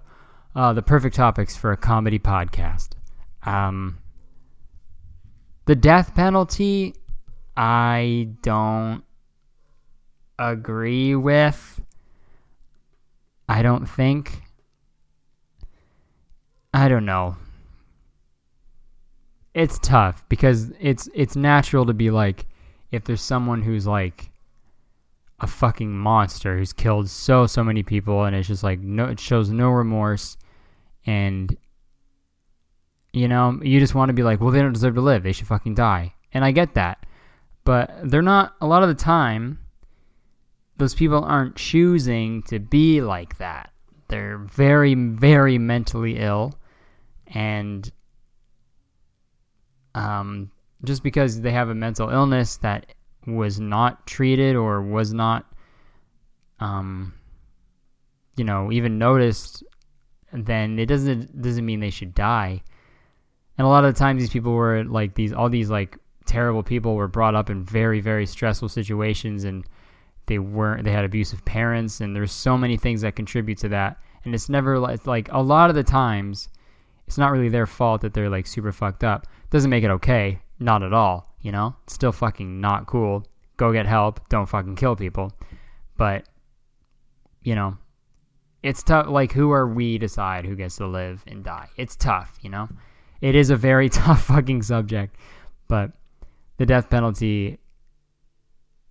Uh, 0.55 0.73
the 0.73 0.83
perfect 0.83 1.15
topics 1.15 1.57
for 1.57 1.73
a 1.73 1.77
comedy 1.77 2.19
podcast. 2.19 2.91
Um, 3.45 3.99
the 5.67 5.75
death 5.75 6.15
penalty, 6.15 6.95
I 7.57 8.29
don't 8.43 9.05
agree 10.39 11.15
with. 11.15 11.81
I 13.49 13.63
don't 13.63 13.87
think. 13.87 14.43
I 16.75 16.89
don't 16.89 17.05
know. 17.05 17.37
It's 19.55 19.79
tough 19.81 20.27
because 20.29 20.73
it's 20.81 21.09
it's 21.15 21.37
natural 21.37 21.85
to 21.87 21.93
be 21.93 22.11
like 22.11 22.47
if 22.91 23.05
there's 23.05 23.21
someone 23.21 23.61
who's 23.61 23.87
like 23.87 24.31
a 25.41 25.47
fucking 25.47 25.93
monster 25.93 26.57
who's 26.57 26.73
killed 26.73 27.11
so 27.11 27.47
so 27.47 27.63
many 27.63 27.83
people 27.83 28.25
and 28.25 28.35
it's 28.35 28.49
just 28.49 28.63
like 28.63 28.81
no 28.81 29.07
it 29.07 29.21
shows 29.21 29.51
no 29.51 29.71
remorse 29.71 30.39
and 31.05 31.57
you 33.13 33.29
know? 33.29 33.59
You 33.63 33.81
just 33.81 33.95
want 33.95 34.09
to 34.09 34.15
be 34.15 34.23
like 34.23 34.41
well 34.41 34.51
they 34.51 34.61
don't 34.61 34.73
deserve 34.73 34.95
to 34.95 35.01
live. 35.01 35.23
They 35.23 35.33
should 35.33 35.47
fucking 35.47 35.75
die. 35.75 36.15
And 36.33 36.45
i 36.45 36.51
get 36.51 36.75
that. 36.75 37.05
But 37.65 37.91
they're 38.05 38.23
not 38.23 38.55
a 38.61 38.67
lot 38.67 38.83
of 38.83 38.89
the 38.89 38.95
time 38.95 39.59
those 40.79 40.95
people 40.95 41.23
aren't 41.23 41.57
choosing 41.57 42.43
to 42.45 42.59
be 42.59 43.01
like 43.01 43.39
that. 43.39 43.73
They're 44.09 44.39
very 44.39 44.95
very 44.95 45.59
mentally 45.59 46.19
ill 46.19 46.55
and 47.29 47.91
um 49.95 50.51
just 50.85 51.03
because 51.03 51.41
they 51.41 51.53
have 51.53 51.69
a 51.69 51.75
mental 51.75 52.11
illness 52.11 52.57
that 52.59 52.95
was 53.27 53.61
not 53.61 54.07
treated 54.07 54.57
or 54.57 54.83
was 54.83 55.13
not 55.13 55.47
um 56.61 57.15
you 58.37 58.45
know 58.45 58.73
even 58.73 58.99
noticed 58.99 59.63
then 60.33 60.79
it 60.79 60.87
doesn't 60.87 61.41
doesn't 61.41 61.65
mean 61.65 61.81
they 61.81 61.91
should 61.91 62.15
die 62.15 62.63
and 63.59 63.67
a 63.67 63.69
lot 63.69 63.85
of 63.85 63.95
the 63.95 63.99
times 63.99 64.21
these 64.21 64.31
people 64.31 64.53
were 64.53 64.85
like 64.85 65.15
these 65.15 65.33
all 65.33 65.49
these 65.49 65.71
like 65.71 65.99
terrible 66.27 66.63
people 66.63 66.95
were 66.95 67.09
brought 67.09 67.35
up 67.35 67.51
in 67.51 67.65
very 67.65 68.01
very 68.01 68.27
stressful 68.27 68.69
situations 68.69 69.45
and 69.45 69.65
they 70.27 70.39
weren't 70.39 70.85
they 70.85 70.93
had 70.93 71.05
abusive 71.05 71.45
parents 71.45 72.01
and 72.01 72.15
there's 72.15 72.33
so 72.33 72.57
many 72.57 72.77
things 72.77 73.01
that 73.01 73.17
contribute 73.17 73.59
to 73.59 73.69
that 73.69 73.99
and 74.25 74.35
it's 74.35 74.49
never 74.49 74.79
like 74.79 75.07
like 75.07 75.29
a 75.33 75.43
lot 75.43 75.69
of 75.69 75.75
the 75.77 75.83
times 75.83 76.49
it's 77.07 77.19
not 77.19 77.33
really 77.33 77.49
their 77.49 77.67
fault 77.67 78.01
that 78.01 78.15
they're 78.15 78.31
like 78.31 78.47
super 78.47 78.73
fucked 78.73 79.03
up 79.03 79.27
doesn't 79.51 79.71
make 79.71 79.85
it 79.85 79.91
okay 79.91 80.41
not 80.63 80.83
at 80.83 80.93
all, 80.93 81.35
you 81.41 81.53
know? 81.53 81.75
It's 81.85 81.95
still 81.95 82.13
fucking 82.13 82.61
not 82.61 82.87
cool. 82.87 83.25
Go 83.57 83.73
get 83.73 83.87
help. 83.87 84.29
Don't 84.29 84.49
fucking 84.49 84.77
kill 84.77 84.97
people. 84.97 85.33
But, 85.97 86.25
you 87.43 87.55
know, 87.55 87.77
it's 88.63 88.83
tough. 88.83 89.09
Like, 89.09 89.33
who 89.33 89.51
are 89.53 89.69
we 89.69 89.95
to 89.95 90.07
decide 90.07 90.47
who 90.47 90.57
gets 90.57 90.77
to 90.77 90.87
live 90.87 91.23
and 91.27 91.45
die? 91.45 91.69
It's 91.77 91.97
tough, 91.97 92.39
you 92.41 92.51
know? 92.51 92.69
It 93.23 93.35
is 93.35 93.49
a 93.49 93.57
very 93.57 93.89
tough 94.01 94.25
fucking 94.25 94.63
subject. 94.63 95.17
But 95.69 95.93
the 96.59 96.67
death 96.67 96.91
penalty, 96.91 97.59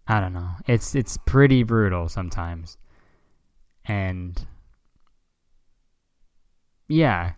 I 0.08 0.20
don't 0.20 0.34
know. 0.34 0.50
It's 0.68 0.96
it's 0.96 1.18
pretty 1.18 1.62
brutal 1.62 2.10
sometimes. 2.10 2.78
And 3.86 4.44
yeah, 6.88 7.34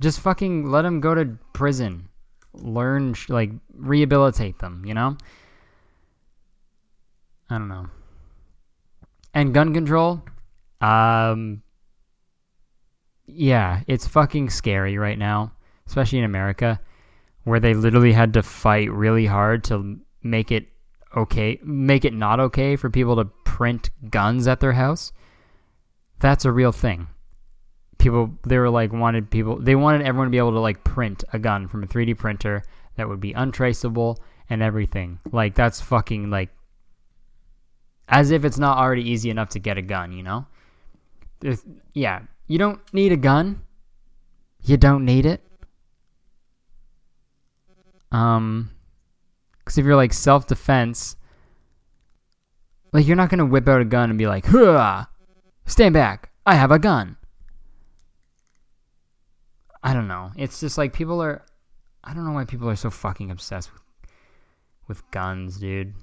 just 0.00 0.20
fucking 0.20 0.70
let 0.70 0.82
them 0.82 1.00
go 1.00 1.14
to 1.14 1.38
prison. 1.54 2.08
Learn 2.52 3.14
like 3.28 3.50
rehabilitate 3.74 4.58
them, 4.58 4.84
you 4.84 4.94
know? 4.94 5.16
I 7.48 7.58
don't 7.58 7.68
know. 7.68 7.86
And 9.32 9.54
gun 9.54 9.72
control 9.72 10.22
um 10.80 11.62
yeah, 13.26 13.82
it's 13.86 14.06
fucking 14.06 14.50
scary 14.50 14.96
right 14.96 15.18
now, 15.18 15.52
especially 15.88 16.18
in 16.18 16.24
America 16.24 16.80
where 17.44 17.60
they 17.60 17.74
literally 17.74 18.12
had 18.12 18.34
to 18.34 18.42
fight 18.42 18.92
really 18.92 19.26
hard 19.26 19.64
to 19.64 19.98
make 20.22 20.52
it 20.52 20.68
okay, 21.16 21.58
make 21.64 22.04
it 22.04 22.12
not 22.12 22.38
okay 22.38 22.76
for 22.76 22.90
people 22.90 23.16
to 23.16 23.24
print 23.44 23.90
guns 24.10 24.46
at 24.46 24.60
their 24.60 24.72
house. 24.72 25.12
That's 26.20 26.44
a 26.44 26.52
real 26.52 26.72
thing. 26.72 27.08
People, 27.96 28.30
they 28.46 28.58
were 28.58 28.68
like, 28.68 28.92
wanted 28.92 29.30
people, 29.30 29.58
they 29.58 29.74
wanted 29.74 30.02
everyone 30.02 30.26
to 30.26 30.30
be 30.30 30.38
able 30.38 30.52
to 30.52 30.60
like 30.60 30.84
print 30.84 31.24
a 31.32 31.38
gun 31.38 31.66
from 31.66 31.82
a 31.82 31.86
3D 31.86 32.18
printer 32.18 32.62
that 32.96 33.08
would 33.08 33.20
be 33.20 33.32
untraceable 33.32 34.22
and 34.50 34.62
everything. 34.62 35.18
Like, 35.32 35.54
that's 35.54 35.80
fucking 35.80 36.30
like, 36.30 36.50
as 38.08 38.30
if 38.30 38.44
it's 38.44 38.58
not 38.58 38.78
already 38.78 39.10
easy 39.10 39.30
enough 39.30 39.50
to 39.50 39.58
get 39.58 39.78
a 39.78 39.82
gun, 39.82 40.12
you 40.12 40.22
know? 40.22 40.46
Yeah, 41.94 42.20
you 42.46 42.58
don't 42.58 42.80
need 42.92 43.12
a 43.12 43.16
gun. 43.16 43.62
You 44.62 44.76
don't 44.76 45.04
need 45.04 45.24
it. 45.24 45.42
Um, 48.10 48.70
because 49.58 49.78
if 49.78 49.84
you're 49.84 49.96
like 49.96 50.12
self 50.12 50.46
defense, 50.46 51.16
like 52.92 53.06
you're 53.06 53.16
not 53.16 53.28
gonna 53.30 53.46
whip 53.46 53.68
out 53.68 53.80
a 53.80 53.84
gun 53.84 54.10
and 54.10 54.18
be 54.18 54.26
like, 54.26 54.46
"Huh, 54.46 55.04
stand 55.66 55.92
back, 55.92 56.30
I 56.46 56.54
have 56.54 56.70
a 56.70 56.78
gun." 56.78 57.16
I 59.82 59.94
don't 59.94 60.08
know. 60.08 60.32
It's 60.36 60.60
just 60.60 60.78
like 60.78 60.92
people 60.92 61.22
are. 61.22 61.44
I 62.02 62.14
don't 62.14 62.24
know 62.24 62.32
why 62.32 62.44
people 62.44 62.68
are 62.70 62.76
so 62.76 62.90
fucking 62.90 63.30
obsessed 63.30 63.72
with 63.72 63.82
with 64.88 65.10
guns, 65.10 65.58
dude. 65.58 65.94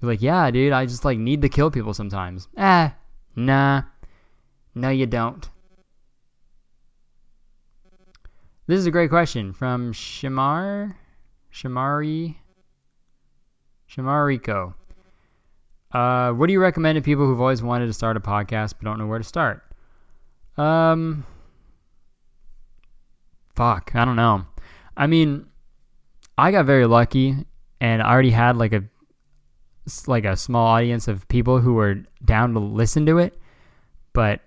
You're 0.00 0.12
like, 0.12 0.22
yeah, 0.22 0.50
dude, 0.50 0.72
I 0.72 0.86
just 0.86 1.04
like 1.04 1.18
need 1.18 1.42
to 1.42 1.48
kill 1.48 1.70
people 1.70 1.94
sometimes. 1.94 2.48
Eh, 2.56 2.90
nah, 3.36 3.82
no, 4.74 4.88
you 4.90 5.06
don't. 5.06 5.48
This 8.66 8.78
is 8.78 8.86
a 8.86 8.90
great 8.90 9.10
question 9.10 9.52
from 9.52 9.92
Shamar, 9.92 10.94
Shamari, 11.52 12.36
Shamariko. 13.90 14.72
Uh, 15.92 16.32
what 16.32 16.46
do 16.46 16.54
you 16.54 16.60
recommend 16.60 16.96
to 16.96 17.02
people 17.02 17.26
who've 17.26 17.42
always 17.42 17.62
wanted 17.62 17.88
to 17.88 17.92
start 17.92 18.16
a 18.16 18.20
podcast 18.20 18.74
but 18.78 18.84
don't 18.84 18.98
know 18.98 19.06
where 19.06 19.18
to 19.18 19.24
start? 19.24 19.62
Um, 20.56 21.26
fuck, 23.54 23.90
I 23.94 24.06
don't 24.06 24.16
know. 24.16 24.46
I 24.96 25.08
mean, 25.08 25.44
I 26.38 26.50
got 26.50 26.64
very 26.64 26.86
lucky, 26.86 27.36
and 27.82 28.00
I 28.00 28.10
already 28.10 28.30
had 28.30 28.56
like 28.56 28.72
a 28.72 28.82
like 30.06 30.24
a 30.24 30.38
small 30.38 30.66
audience 30.68 31.06
of 31.06 31.28
people 31.28 31.60
who 31.60 31.74
were 31.74 31.96
down 32.24 32.54
to 32.54 32.60
listen 32.60 33.04
to 33.06 33.18
it. 33.18 33.38
But 34.14 34.40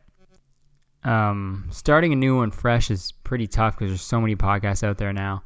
um, 1.07 1.65
starting 1.71 2.11
a 2.11 2.17
new 2.17 2.35
one 2.35 2.51
fresh 2.51 2.91
is 2.91 3.13
pretty 3.23 3.47
tough 3.47 3.77
because 3.77 3.91
there's 3.91 4.01
so 4.01 4.19
many 4.19 4.35
podcasts 4.35 4.83
out 4.83 4.97
there 4.97 5.13
now, 5.13 5.41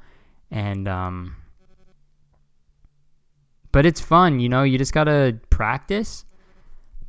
and 0.50 0.88
um, 0.88 1.36
but 3.72 3.86
it's 3.86 4.02
fun. 4.02 4.40
You 4.40 4.50
know, 4.50 4.64
you 4.64 4.80
just 4.80 4.92
gotta 4.92 5.38
practice, 5.52 6.26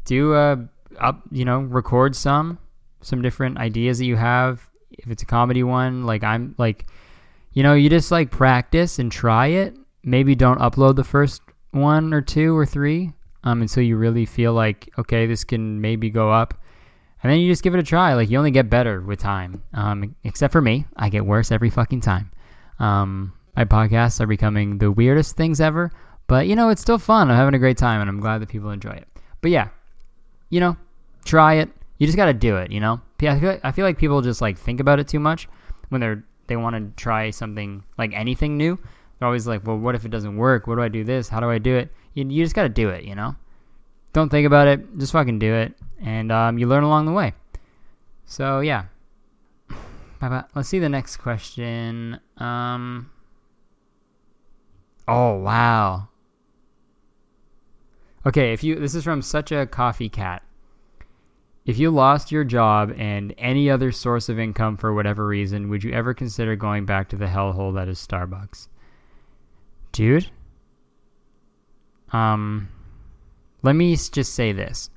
do 0.04 0.34
a 0.34 0.68
up, 1.00 1.22
you 1.30 1.46
know, 1.46 1.60
record 1.60 2.14
some 2.14 2.58
some 3.00 3.22
different 3.22 3.56
ideas 3.56 3.98
that 3.98 4.04
you 4.04 4.16
have. 4.16 4.68
If 4.90 5.10
it's 5.10 5.22
a 5.22 5.26
comedy 5.26 5.62
one, 5.62 6.04
like 6.04 6.22
I'm 6.22 6.54
like, 6.58 6.86
you 7.54 7.62
know, 7.62 7.72
you 7.72 7.88
just 7.88 8.10
like 8.10 8.30
practice 8.30 8.98
and 8.98 9.10
try 9.10 9.46
it. 9.46 9.78
Maybe 10.04 10.34
don't 10.34 10.58
upload 10.58 10.96
the 10.96 11.04
first 11.04 11.40
one 11.70 12.12
or 12.12 12.20
two 12.20 12.54
or 12.54 12.66
three 12.66 13.14
um, 13.44 13.62
until 13.62 13.82
you 13.82 13.96
really 13.96 14.26
feel 14.26 14.52
like 14.52 14.90
okay, 14.98 15.24
this 15.24 15.42
can 15.42 15.80
maybe 15.80 16.10
go 16.10 16.30
up 16.30 16.61
and 17.22 17.32
then 17.32 17.38
you 17.38 17.50
just 17.50 17.62
give 17.62 17.74
it 17.74 17.80
a 17.80 17.84
try. 17.84 18.14
Like 18.14 18.30
you 18.30 18.38
only 18.38 18.50
get 18.50 18.70
better 18.70 19.00
with 19.00 19.18
time. 19.18 19.62
Um, 19.74 20.14
except 20.24 20.52
for 20.52 20.60
me, 20.60 20.86
I 20.96 21.08
get 21.08 21.24
worse 21.24 21.52
every 21.52 21.70
fucking 21.70 22.00
time. 22.00 22.30
Um, 22.78 23.32
my 23.56 23.64
podcasts 23.64 24.20
are 24.20 24.26
becoming 24.26 24.78
the 24.78 24.90
weirdest 24.90 25.36
things 25.36 25.60
ever, 25.60 25.90
but 26.26 26.46
you 26.46 26.56
know 26.56 26.70
it's 26.70 26.80
still 26.82 26.98
fun. 26.98 27.30
I'm 27.30 27.36
having 27.36 27.54
a 27.54 27.58
great 27.58 27.78
time, 27.78 28.00
and 28.00 28.08
I'm 28.08 28.20
glad 28.20 28.40
that 28.40 28.48
people 28.48 28.70
enjoy 28.70 28.92
it. 28.92 29.08
But 29.40 29.50
yeah, 29.50 29.68
you 30.50 30.60
know, 30.60 30.76
try 31.24 31.54
it. 31.54 31.70
You 31.98 32.06
just 32.06 32.16
got 32.16 32.26
to 32.26 32.34
do 32.34 32.56
it. 32.56 32.72
You 32.72 32.80
know, 32.80 33.00
I 33.20 33.38
feel, 33.38 33.48
like, 33.50 33.60
I 33.62 33.72
feel 33.72 33.84
like 33.84 33.98
people 33.98 34.20
just 34.22 34.40
like 34.40 34.58
think 34.58 34.80
about 34.80 34.98
it 34.98 35.06
too 35.06 35.20
much 35.20 35.48
when 35.90 36.00
they're 36.00 36.24
they 36.48 36.56
want 36.56 36.76
to 36.76 37.02
try 37.02 37.30
something 37.30 37.84
like 37.98 38.12
anything 38.14 38.56
new. 38.56 38.78
They're 39.18 39.26
always 39.26 39.46
like, 39.46 39.66
well, 39.66 39.78
what 39.78 39.94
if 39.94 40.04
it 40.04 40.10
doesn't 40.10 40.36
work? 40.36 40.66
What 40.66 40.76
do 40.76 40.82
I 40.82 40.88
do 40.88 41.04
this? 41.04 41.28
How 41.28 41.40
do 41.40 41.48
I 41.48 41.58
do 41.58 41.76
it? 41.76 41.92
You, 42.14 42.26
you 42.28 42.44
just 42.44 42.54
got 42.54 42.64
to 42.64 42.68
do 42.68 42.88
it. 42.88 43.04
You 43.04 43.14
know, 43.14 43.36
don't 44.12 44.28
think 44.28 44.46
about 44.46 44.68
it. 44.68 44.98
Just 44.98 45.12
fucking 45.12 45.38
do 45.38 45.54
it 45.54 45.74
and 46.02 46.32
um, 46.32 46.58
you 46.58 46.66
learn 46.66 46.84
along 46.84 47.06
the 47.06 47.12
way. 47.12 47.32
So 48.26 48.60
yeah. 48.60 48.84
Let's 50.54 50.68
see 50.68 50.78
the 50.78 50.88
next 50.88 51.16
question. 51.16 52.20
Um, 52.36 53.10
oh 55.08 55.38
wow. 55.38 56.08
Okay, 58.26 58.52
if 58.52 58.62
you 58.62 58.76
this 58.78 58.94
is 58.94 59.04
from 59.04 59.22
such 59.22 59.52
a 59.52 59.66
coffee 59.66 60.08
cat. 60.08 60.42
If 61.64 61.78
you 61.78 61.90
lost 61.92 62.32
your 62.32 62.42
job 62.42 62.92
and 62.98 63.32
any 63.38 63.70
other 63.70 63.92
source 63.92 64.28
of 64.28 64.36
income 64.36 64.76
for 64.76 64.92
whatever 64.92 65.24
reason, 65.24 65.68
would 65.68 65.84
you 65.84 65.92
ever 65.92 66.12
consider 66.12 66.56
going 66.56 66.86
back 66.86 67.08
to 67.10 67.16
the 67.16 67.26
hellhole 67.26 67.74
that 67.74 67.86
is 67.86 68.04
Starbucks? 68.04 68.66
Dude? 69.92 70.28
Um 72.12 72.68
let 73.62 73.74
me 73.74 73.96
just 73.96 74.34
say 74.34 74.52
this. 74.52 74.90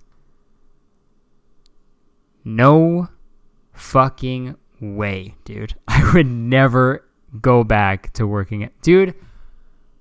No 2.44 3.10
fucking 3.74 4.56
way, 4.80 5.36
dude. 5.46 5.76
I 5.88 6.12
would 6.14 6.28
never 6.28 7.06
go 7.42 7.64
back 7.64 8.14
to 8.14 8.28
working 8.28 8.64
at. 8.64 8.80
Dude, 8.82 9.16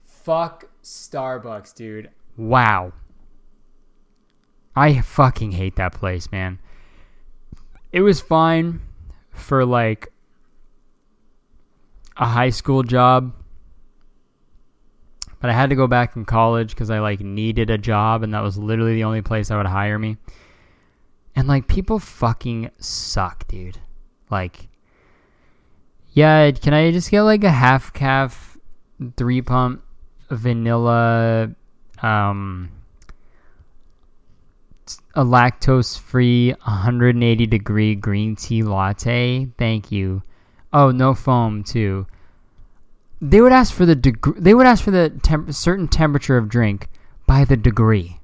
fuck 0.03 0.71
Starbucks, 0.83 1.75
dude. 1.75 2.11
Wow. 2.37 2.93
I 4.77 5.01
fucking 5.01 5.53
hate 5.53 5.77
that 5.77 5.93
place, 5.93 6.31
man. 6.33 6.59
It 7.93 8.01
was 8.01 8.21
fine 8.21 8.81
for 9.31 9.65
like 9.65 10.12
a 12.17 12.27
high 12.27 12.51
school 12.51 12.83
job. 12.83 13.33
But 15.45 15.51
I 15.51 15.53
had 15.53 15.68
to 15.68 15.76
go 15.76 15.86
back 15.86 16.16
in 16.16 16.24
college 16.24 16.70
because 16.70 16.88
I 16.88 17.01
like 17.01 17.20
needed 17.20 17.68
a 17.68 17.76
job 17.76 18.22
and 18.22 18.32
that 18.32 18.42
was 18.42 18.57
literally 18.57 18.95
the 18.95 19.05
only 19.05 19.20
place 19.20 19.49
that 19.49 19.59
would 19.59 19.66
hire 19.66 19.99
me. 19.99 20.16
And 21.36 21.47
like 21.47 21.68
people 21.68 21.99
fucking 21.99 22.70
suck, 22.78 23.47
dude. 23.47 23.76
Like 24.30 24.70
yeah, 26.14 26.51
can 26.53 26.72
I 26.72 26.90
just 26.92 27.11
get 27.11 27.20
like 27.24 27.45
a 27.45 27.51
half 27.51 27.92
caf 27.92 28.57
three 29.18 29.42
pump 29.42 29.84
vanilla 30.30 31.55
um 32.03 32.70
a 35.14 35.26
lactose 35.26 35.99
free 35.99 36.53
180 36.53 37.47
degree 37.49 37.95
green 37.95 38.34
tea 38.34 38.62
latte? 38.62 39.49
Thank 39.59 39.92
you. 39.92 40.22
Oh, 40.72 40.90
no 40.90 41.12
foam 41.12 41.62
too. 41.64 42.07
They 43.25 43.41
would 43.41 43.53
ask 43.53 43.72
for 43.72 43.87
the 43.87 43.95
degree. 43.95 44.39
They 44.39 44.53
would 44.53 44.66
ask 44.66 44.85
for 44.85 44.91
the 44.91 45.11
certain 45.51 45.89
temperature 45.89 46.37
of 46.37 46.51
drink 46.51 46.89
by 47.27 47.47
the 47.47 47.57
degree. 47.57 48.20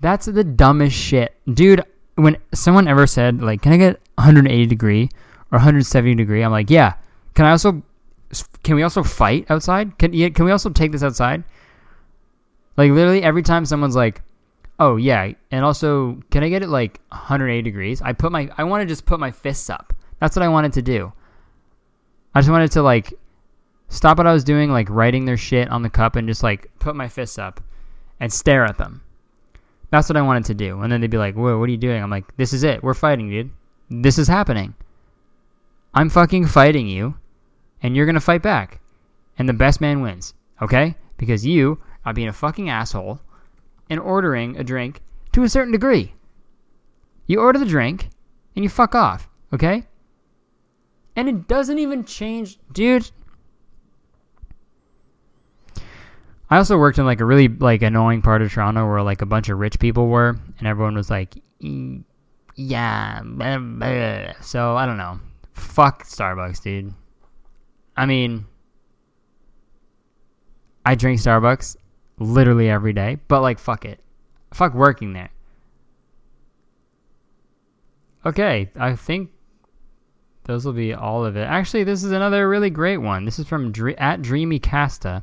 That's 0.00 0.24
the 0.24 0.44
dumbest 0.44 0.96
shit. 0.96 1.34
Dude, 1.52 1.82
when 2.14 2.38
someone 2.54 2.88
ever 2.88 3.06
said, 3.06 3.42
like, 3.42 3.60
can 3.60 3.74
I 3.74 3.76
get 3.76 4.00
180 4.14 4.64
degree 4.64 5.10
or 5.52 5.58
170 5.58 6.14
degree? 6.14 6.42
I'm 6.42 6.50
like, 6.50 6.70
yeah. 6.70 6.94
Can 7.34 7.44
I 7.44 7.50
also, 7.50 7.82
can 8.62 8.76
we 8.76 8.82
also 8.82 9.02
fight 9.02 9.44
outside? 9.50 9.98
Can, 9.98 10.12
can 10.32 10.44
we 10.46 10.50
also 10.50 10.70
take 10.70 10.90
this 10.90 11.02
outside? 11.02 11.44
Like, 12.78 12.92
literally 12.92 13.22
every 13.22 13.42
time 13.42 13.66
someone's 13.66 13.96
like, 13.96 14.22
oh, 14.78 14.96
yeah. 14.96 15.32
And 15.50 15.66
also, 15.66 16.18
can 16.30 16.42
I 16.42 16.48
get 16.48 16.62
it 16.62 16.70
like 16.70 16.98
180 17.10 17.60
degrees? 17.60 18.00
I 18.00 18.14
put 18.14 18.32
my, 18.32 18.48
I 18.56 18.64
want 18.64 18.80
to 18.80 18.86
just 18.86 19.04
put 19.04 19.20
my 19.20 19.32
fists 19.32 19.68
up. 19.68 19.92
That's 20.18 20.34
what 20.34 20.42
I 20.42 20.48
wanted 20.48 20.72
to 20.72 20.82
do. 20.82 21.12
I 22.38 22.40
just 22.40 22.50
wanted 22.52 22.70
to, 22.70 22.82
like, 22.82 23.12
stop 23.88 24.18
what 24.18 24.28
I 24.28 24.32
was 24.32 24.44
doing, 24.44 24.70
like, 24.70 24.88
writing 24.90 25.24
their 25.24 25.36
shit 25.36 25.68
on 25.70 25.82
the 25.82 25.90
cup 25.90 26.14
and 26.14 26.28
just, 26.28 26.44
like, 26.44 26.70
put 26.78 26.94
my 26.94 27.08
fists 27.08 27.36
up 27.36 27.60
and 28.20 28.32
stare 28.32 28.64
at 28.64 28.78
them. 28.78 29.02
That's 29.90 30.08
what 30.08 30.16
I 30.16 30.22
wanted 30.22 30.44
to 30.44 30.54
do. 30.54 30.80
And 30.80 30.92
then 30.92 31.00
they'd 31.00 31.10
be 31.10 31.18
like, 31.18 31.34
whoa, 31.34 31.58
what 31.58 31.68
are 31.68 31.72
you 31.72 31.76
doing? 31.76 32.00
I'm 32.00 32.10
like, 32.10 32.36
this 32.36 32.52
is 32.52 32.62
it. 32.62 32.80
We're 32.80 32.94
fighting, 32.94 33.28
dude. 33.28 33.50
This 33.90 34.18
is 34.18 34.28
happening. 34.28 34.74
I'm 35.92 36.08
fucking 36.08 36.46
fighting 36.46 36.86
you, 36.86 37.16
and 37.82 37.96
you're 37.96 38.06
to 38.06 38.20
fight 38.20 38.42
back. 38.42 38.80
And 39.36 39.48
the 39.48 39.52
best 39.52 39.80
man 39.80 40.00
wins, 40.00 40.34
okay? 40.62 40.94
Because 41.16 41.44
you 41.44 41.80
are 42.04 42.14
being 42.14 42.28
a 42.28 42.32
fucking 42.32 42.70
asshole 42.70 43.18
and 43.90 43.98
ordering 43.98 44.56
a 44.56 44.62
drink 44.62 45.00
to 45.32 45.42
a 45.42 45.48
certain 45.48 45.72
degree. 45.72 46.14
You 47.26 47.40
order 47.40 47.58
the 47.58 47.66
drink 47.66 48.10
and 48.54 48.64
you 48.64 48.68
fuck 48.68 48.94
off, 48.94 49.28
okay? 49.52 49.88
And 51.18 51.28
it 51.28 51.48
doesn't 51.48 51.80
even 51.80 52.04
change, 52.04 52.60
dude. 52.72 53.10
I 56.48 56.58
also 56.58 56.78
worked 56.78 56.96
in 56.96 57.06
like 57.06 57.20
a 57.20 57.24
really 57.24 57.48
like 57.48 57.82
annoying 57.82 58.22
part 58.22 58.40
of 58.40 58.52
Toronto 58.52 58.86
where 58.86 59.02
like 59.02 59.20
a 59.20 59.26
bunch 59.26 59.48
of 59.48 59.58
rich 59.58 59.80
people 59.80 60.06
were, 60.06 60.38
and 60.58 60.68
everyone 60.68 60.94
was 60.94 61.10
like, 61.10 61.34
"E- 61.58 62.02
"Yeah," 62.54 63.22
blah, 63.24 63.58
blah." 63.58 64.32
so 64.42 64.76
I 64.76 64.86
don't 64.86 64.96
know. 64.96 65.18
Fuck 65.54 66.04
Starbucks, 66.04 66.62
dude. 66.62 66.94
I 67.96 68.06
mean, 68.06 68.46
I 70.86 70.94
drink 70.94 71.18
Starbucks 71.18 71.78
literally 72.20 72.70
every 72.70 72.92
day, 72.92 73.18
but 73.26 73.42
like, 73.42 73.58
fuck 73.58 73.84
it, 73.84 73.98
fuck 74.54 74.72
working 74.72 75.14
there. 75.14 75.30
Okay, 78.24 78.70
I 78.76 78.94
think 78.94 79.32
those 80.48 80.64
will 80.64 80.72
be 80.72 80.94
all 80.94 81.26
of 81.26 81.36
it. 81.36 81.42
Actually, 81.42 81.84
this 81.84 82.02
is 82.02 82.10
another 82.10 82.48
really 82.48 82.70
great 82.70 82.96
one. 82.96 83.26
This 83.26 83.38
is 83.38 83.46
from 83.46 83.70
at 83.98 84.22
Dreamy 84.22 84.58
Casta. 84.58 85.22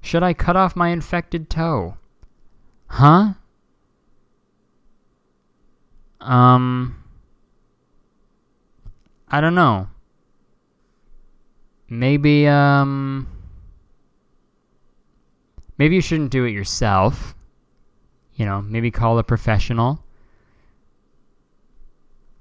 Should 0.00 0.22
I 0.22 0.32
cut 0.32 0.56
off 0.56 0.74
my 0.74 0.88
infected 0.88 1.50
toe? 1.50 1.98
Huh? 2.86 3.34
Um. 6.22 7.04
I 9.28 9.42
don't 9.42 9.54
know. 9.54 9.88
Maybe, 11.90 12.48
um. 12.48 13.28
Maybe 15.76 15.96
you 15.96 16.00
shouldn't 16.00 16.30
do 16.30 16.46
it 16.46 16.52
yourself. 16.52 17.34
You 18.36 18.46
know, 18.46 18.62
maybe 18.62 18.90
call 18.90 19.18
a 19.18 19.22
professional. 19.22 20.02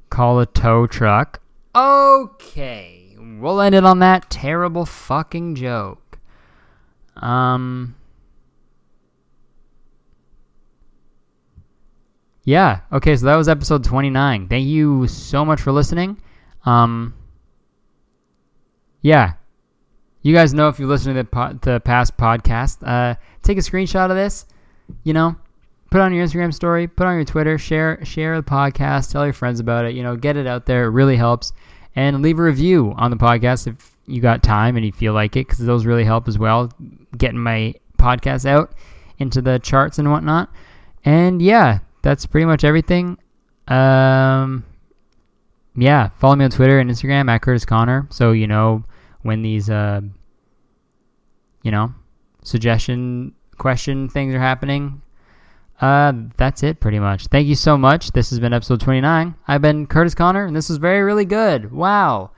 Call 0.10 0.40
a 0.40 0.46
tow 0.46 0.88
truck. 0.88 1.42
Okay. 1.76 3.16
We'll 3.18 3.62
end 3.62 3.76
it 3.76 3.86
on 3.86 4.00
that 4.00 4.30
terrible 4.30 4.86
fucking 4.86 5.56
joke. 5.56 6.20
Um. 7.16 7.96
Yeah. 12.44 12.82
Okay. 12.92 13.16
So 13.16 13.26
that 13.26 13.36
was 13.36 13.48
episode 13.48 13.84
29. 13.84 14.48
Thank 14.48 14.66
you 14.66 15.08
so 15.08 15.46
much 15.46 15.62
for 15.62 15.72
listening. 15.72 16.18
Um. 16.66 17.14
Yeah. 19.02 19.34
You 20.22 20.34
guys 20.34 20.54
know 20.54 20.68
if 20.68 20.80
you 20.80 20.88
listen 20.88 21.14
to 21.16 21.24
the, 21.24 21.30
po- 21.30 21.58
the 21.62 21.80
past 21.80 22.18
podcast, 22.18 22.86
uh, 22.86 23.16
take 23.42 23.58
a 23.58 23.62
screenshot 23.62 24.10
of 24.10 24.18
this. 24.18 24.46
You 25.04 25.14
know, 25.14 25.36
put 25.90 26.02
on 26.02 26.14
your 26.14 26.26
Instagram 26.26 26.54
story, 26.54 26.88
put 26.88 27.08
on 27.08 27.16
your 27.16 27.26
Twitter, 27.26 27.58
share 27.58 28.04
share 28.06 28.36
the 28.40 28.44
podcast, 28.44 29.12
tell 29.12 29.24
your 29.24 29.34
friends 29.34 29.60
about 29.60 29.86
it. 29.86 29.96
You 29.96 30.04
know, 30.04 30.16
get 30.16 30.38
it 30.38 30.48
out 30.48 30.66
there. 30.66 30.86
It 30.86 30.92
really 30.92 31.16
helps. 31.16 31.54
And 31.96 32.22
leave 32.22 32.40
a 32.40 32.44
review 32.44 32.94
on 32.98 33.12
the 33.12 33.18
podcast 33.18 33.68
if 33.68 33.98
you 34.06 34.22
got 34.22 34.44
time 34.44 34.78
and 34.78 34.86
you 34.86 34.92
feel 34.92 35.14
like 35.14 35.36
it, 35.36 35.48
because 35.48 35.60
those 35.60 35.86
really 35.86 36.04
help 36.04 36.28
as 36.28 36.38
well, 36.38 36.72
getting 37.18 37.40
my 37.40 37.74
podcast 37.98 38.46
out 38.46 38.74
into 39.18 39.42
the 39.42 39.60
charts 39.60 40.00
and 40.00 40.12
whatnot. 40.12 40.50
And 41.04 41.42
yeah, 41.42 41.80
that's 42.02 42.26
pretty 42.26 42.46
much 42.46 42.64
everything. 42.64 43.18
Um, 43.68 44.66
yeah, 45.76 46.10
follow 46.20 46.36
me 46.36 46.46
on 46.46 46.52
Twitter 46.52 46.80
and 46.80 46.90
Instagram 46.90 47.30
at 47.30 47.42
Curtis 47.42 47.66
Conner, 47.66 48.08
so 48.10 48.32
you 48.32 48.48
know 48.48 48.84
when 49.22 49.42
these 49.42 49.70
uh, 49.70 50.02
you 51.64 51.72
know, 51.72 51.94
suggestion 52.44 53.34
question 53.58 54.10
things 54.10 54.34
are 54.34 54.40
happening. 54.40 55.02
Uh, 55.82 56.14
that's 56.38 56.62
it 56.62 56.80
pretty 56.80 57.00
much. 57.00 57.28
Thank 57.28 57.48
you 57.48 57.56
so 57.56 57.78
much. 57.78 58.12
This 58.12 58.30
has 58.32 58.40
been 58.40 58.54
episode 58.54 58.82
29. 58.82 59.36
I've 59.48 59.62
been 59.62 59.88
Curtis 59.88 60.14
Conner, 60.14 60.46
and 60.46 60.56
this 60.56 60.70
was 60.70 60.78
very, 60.78 61.02
really 61.02 61.26
good. 61.26 61.72
Wow. 61.72 62.32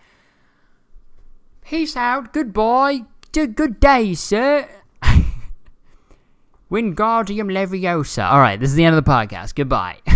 Peace 1.65 1.95
out. 1.95 2.33
Goodbye. 2.33 3.05
Good 3.31 3.79
day, 3.79 4.13
sir. 4.13 4.69
Wingardium 6.71 7.49
Leviosa. 7.51 8.29
All 8.29 8.39
right, 8.39 8.59
this 8.59 8.69
is 8.69 8.75
the 8.75 8.83
end 8.83 8.95
of 8.95 9.03
the 9.03 9.09
podcast. 9.09 9.55
Goodbye. 9.55 9.97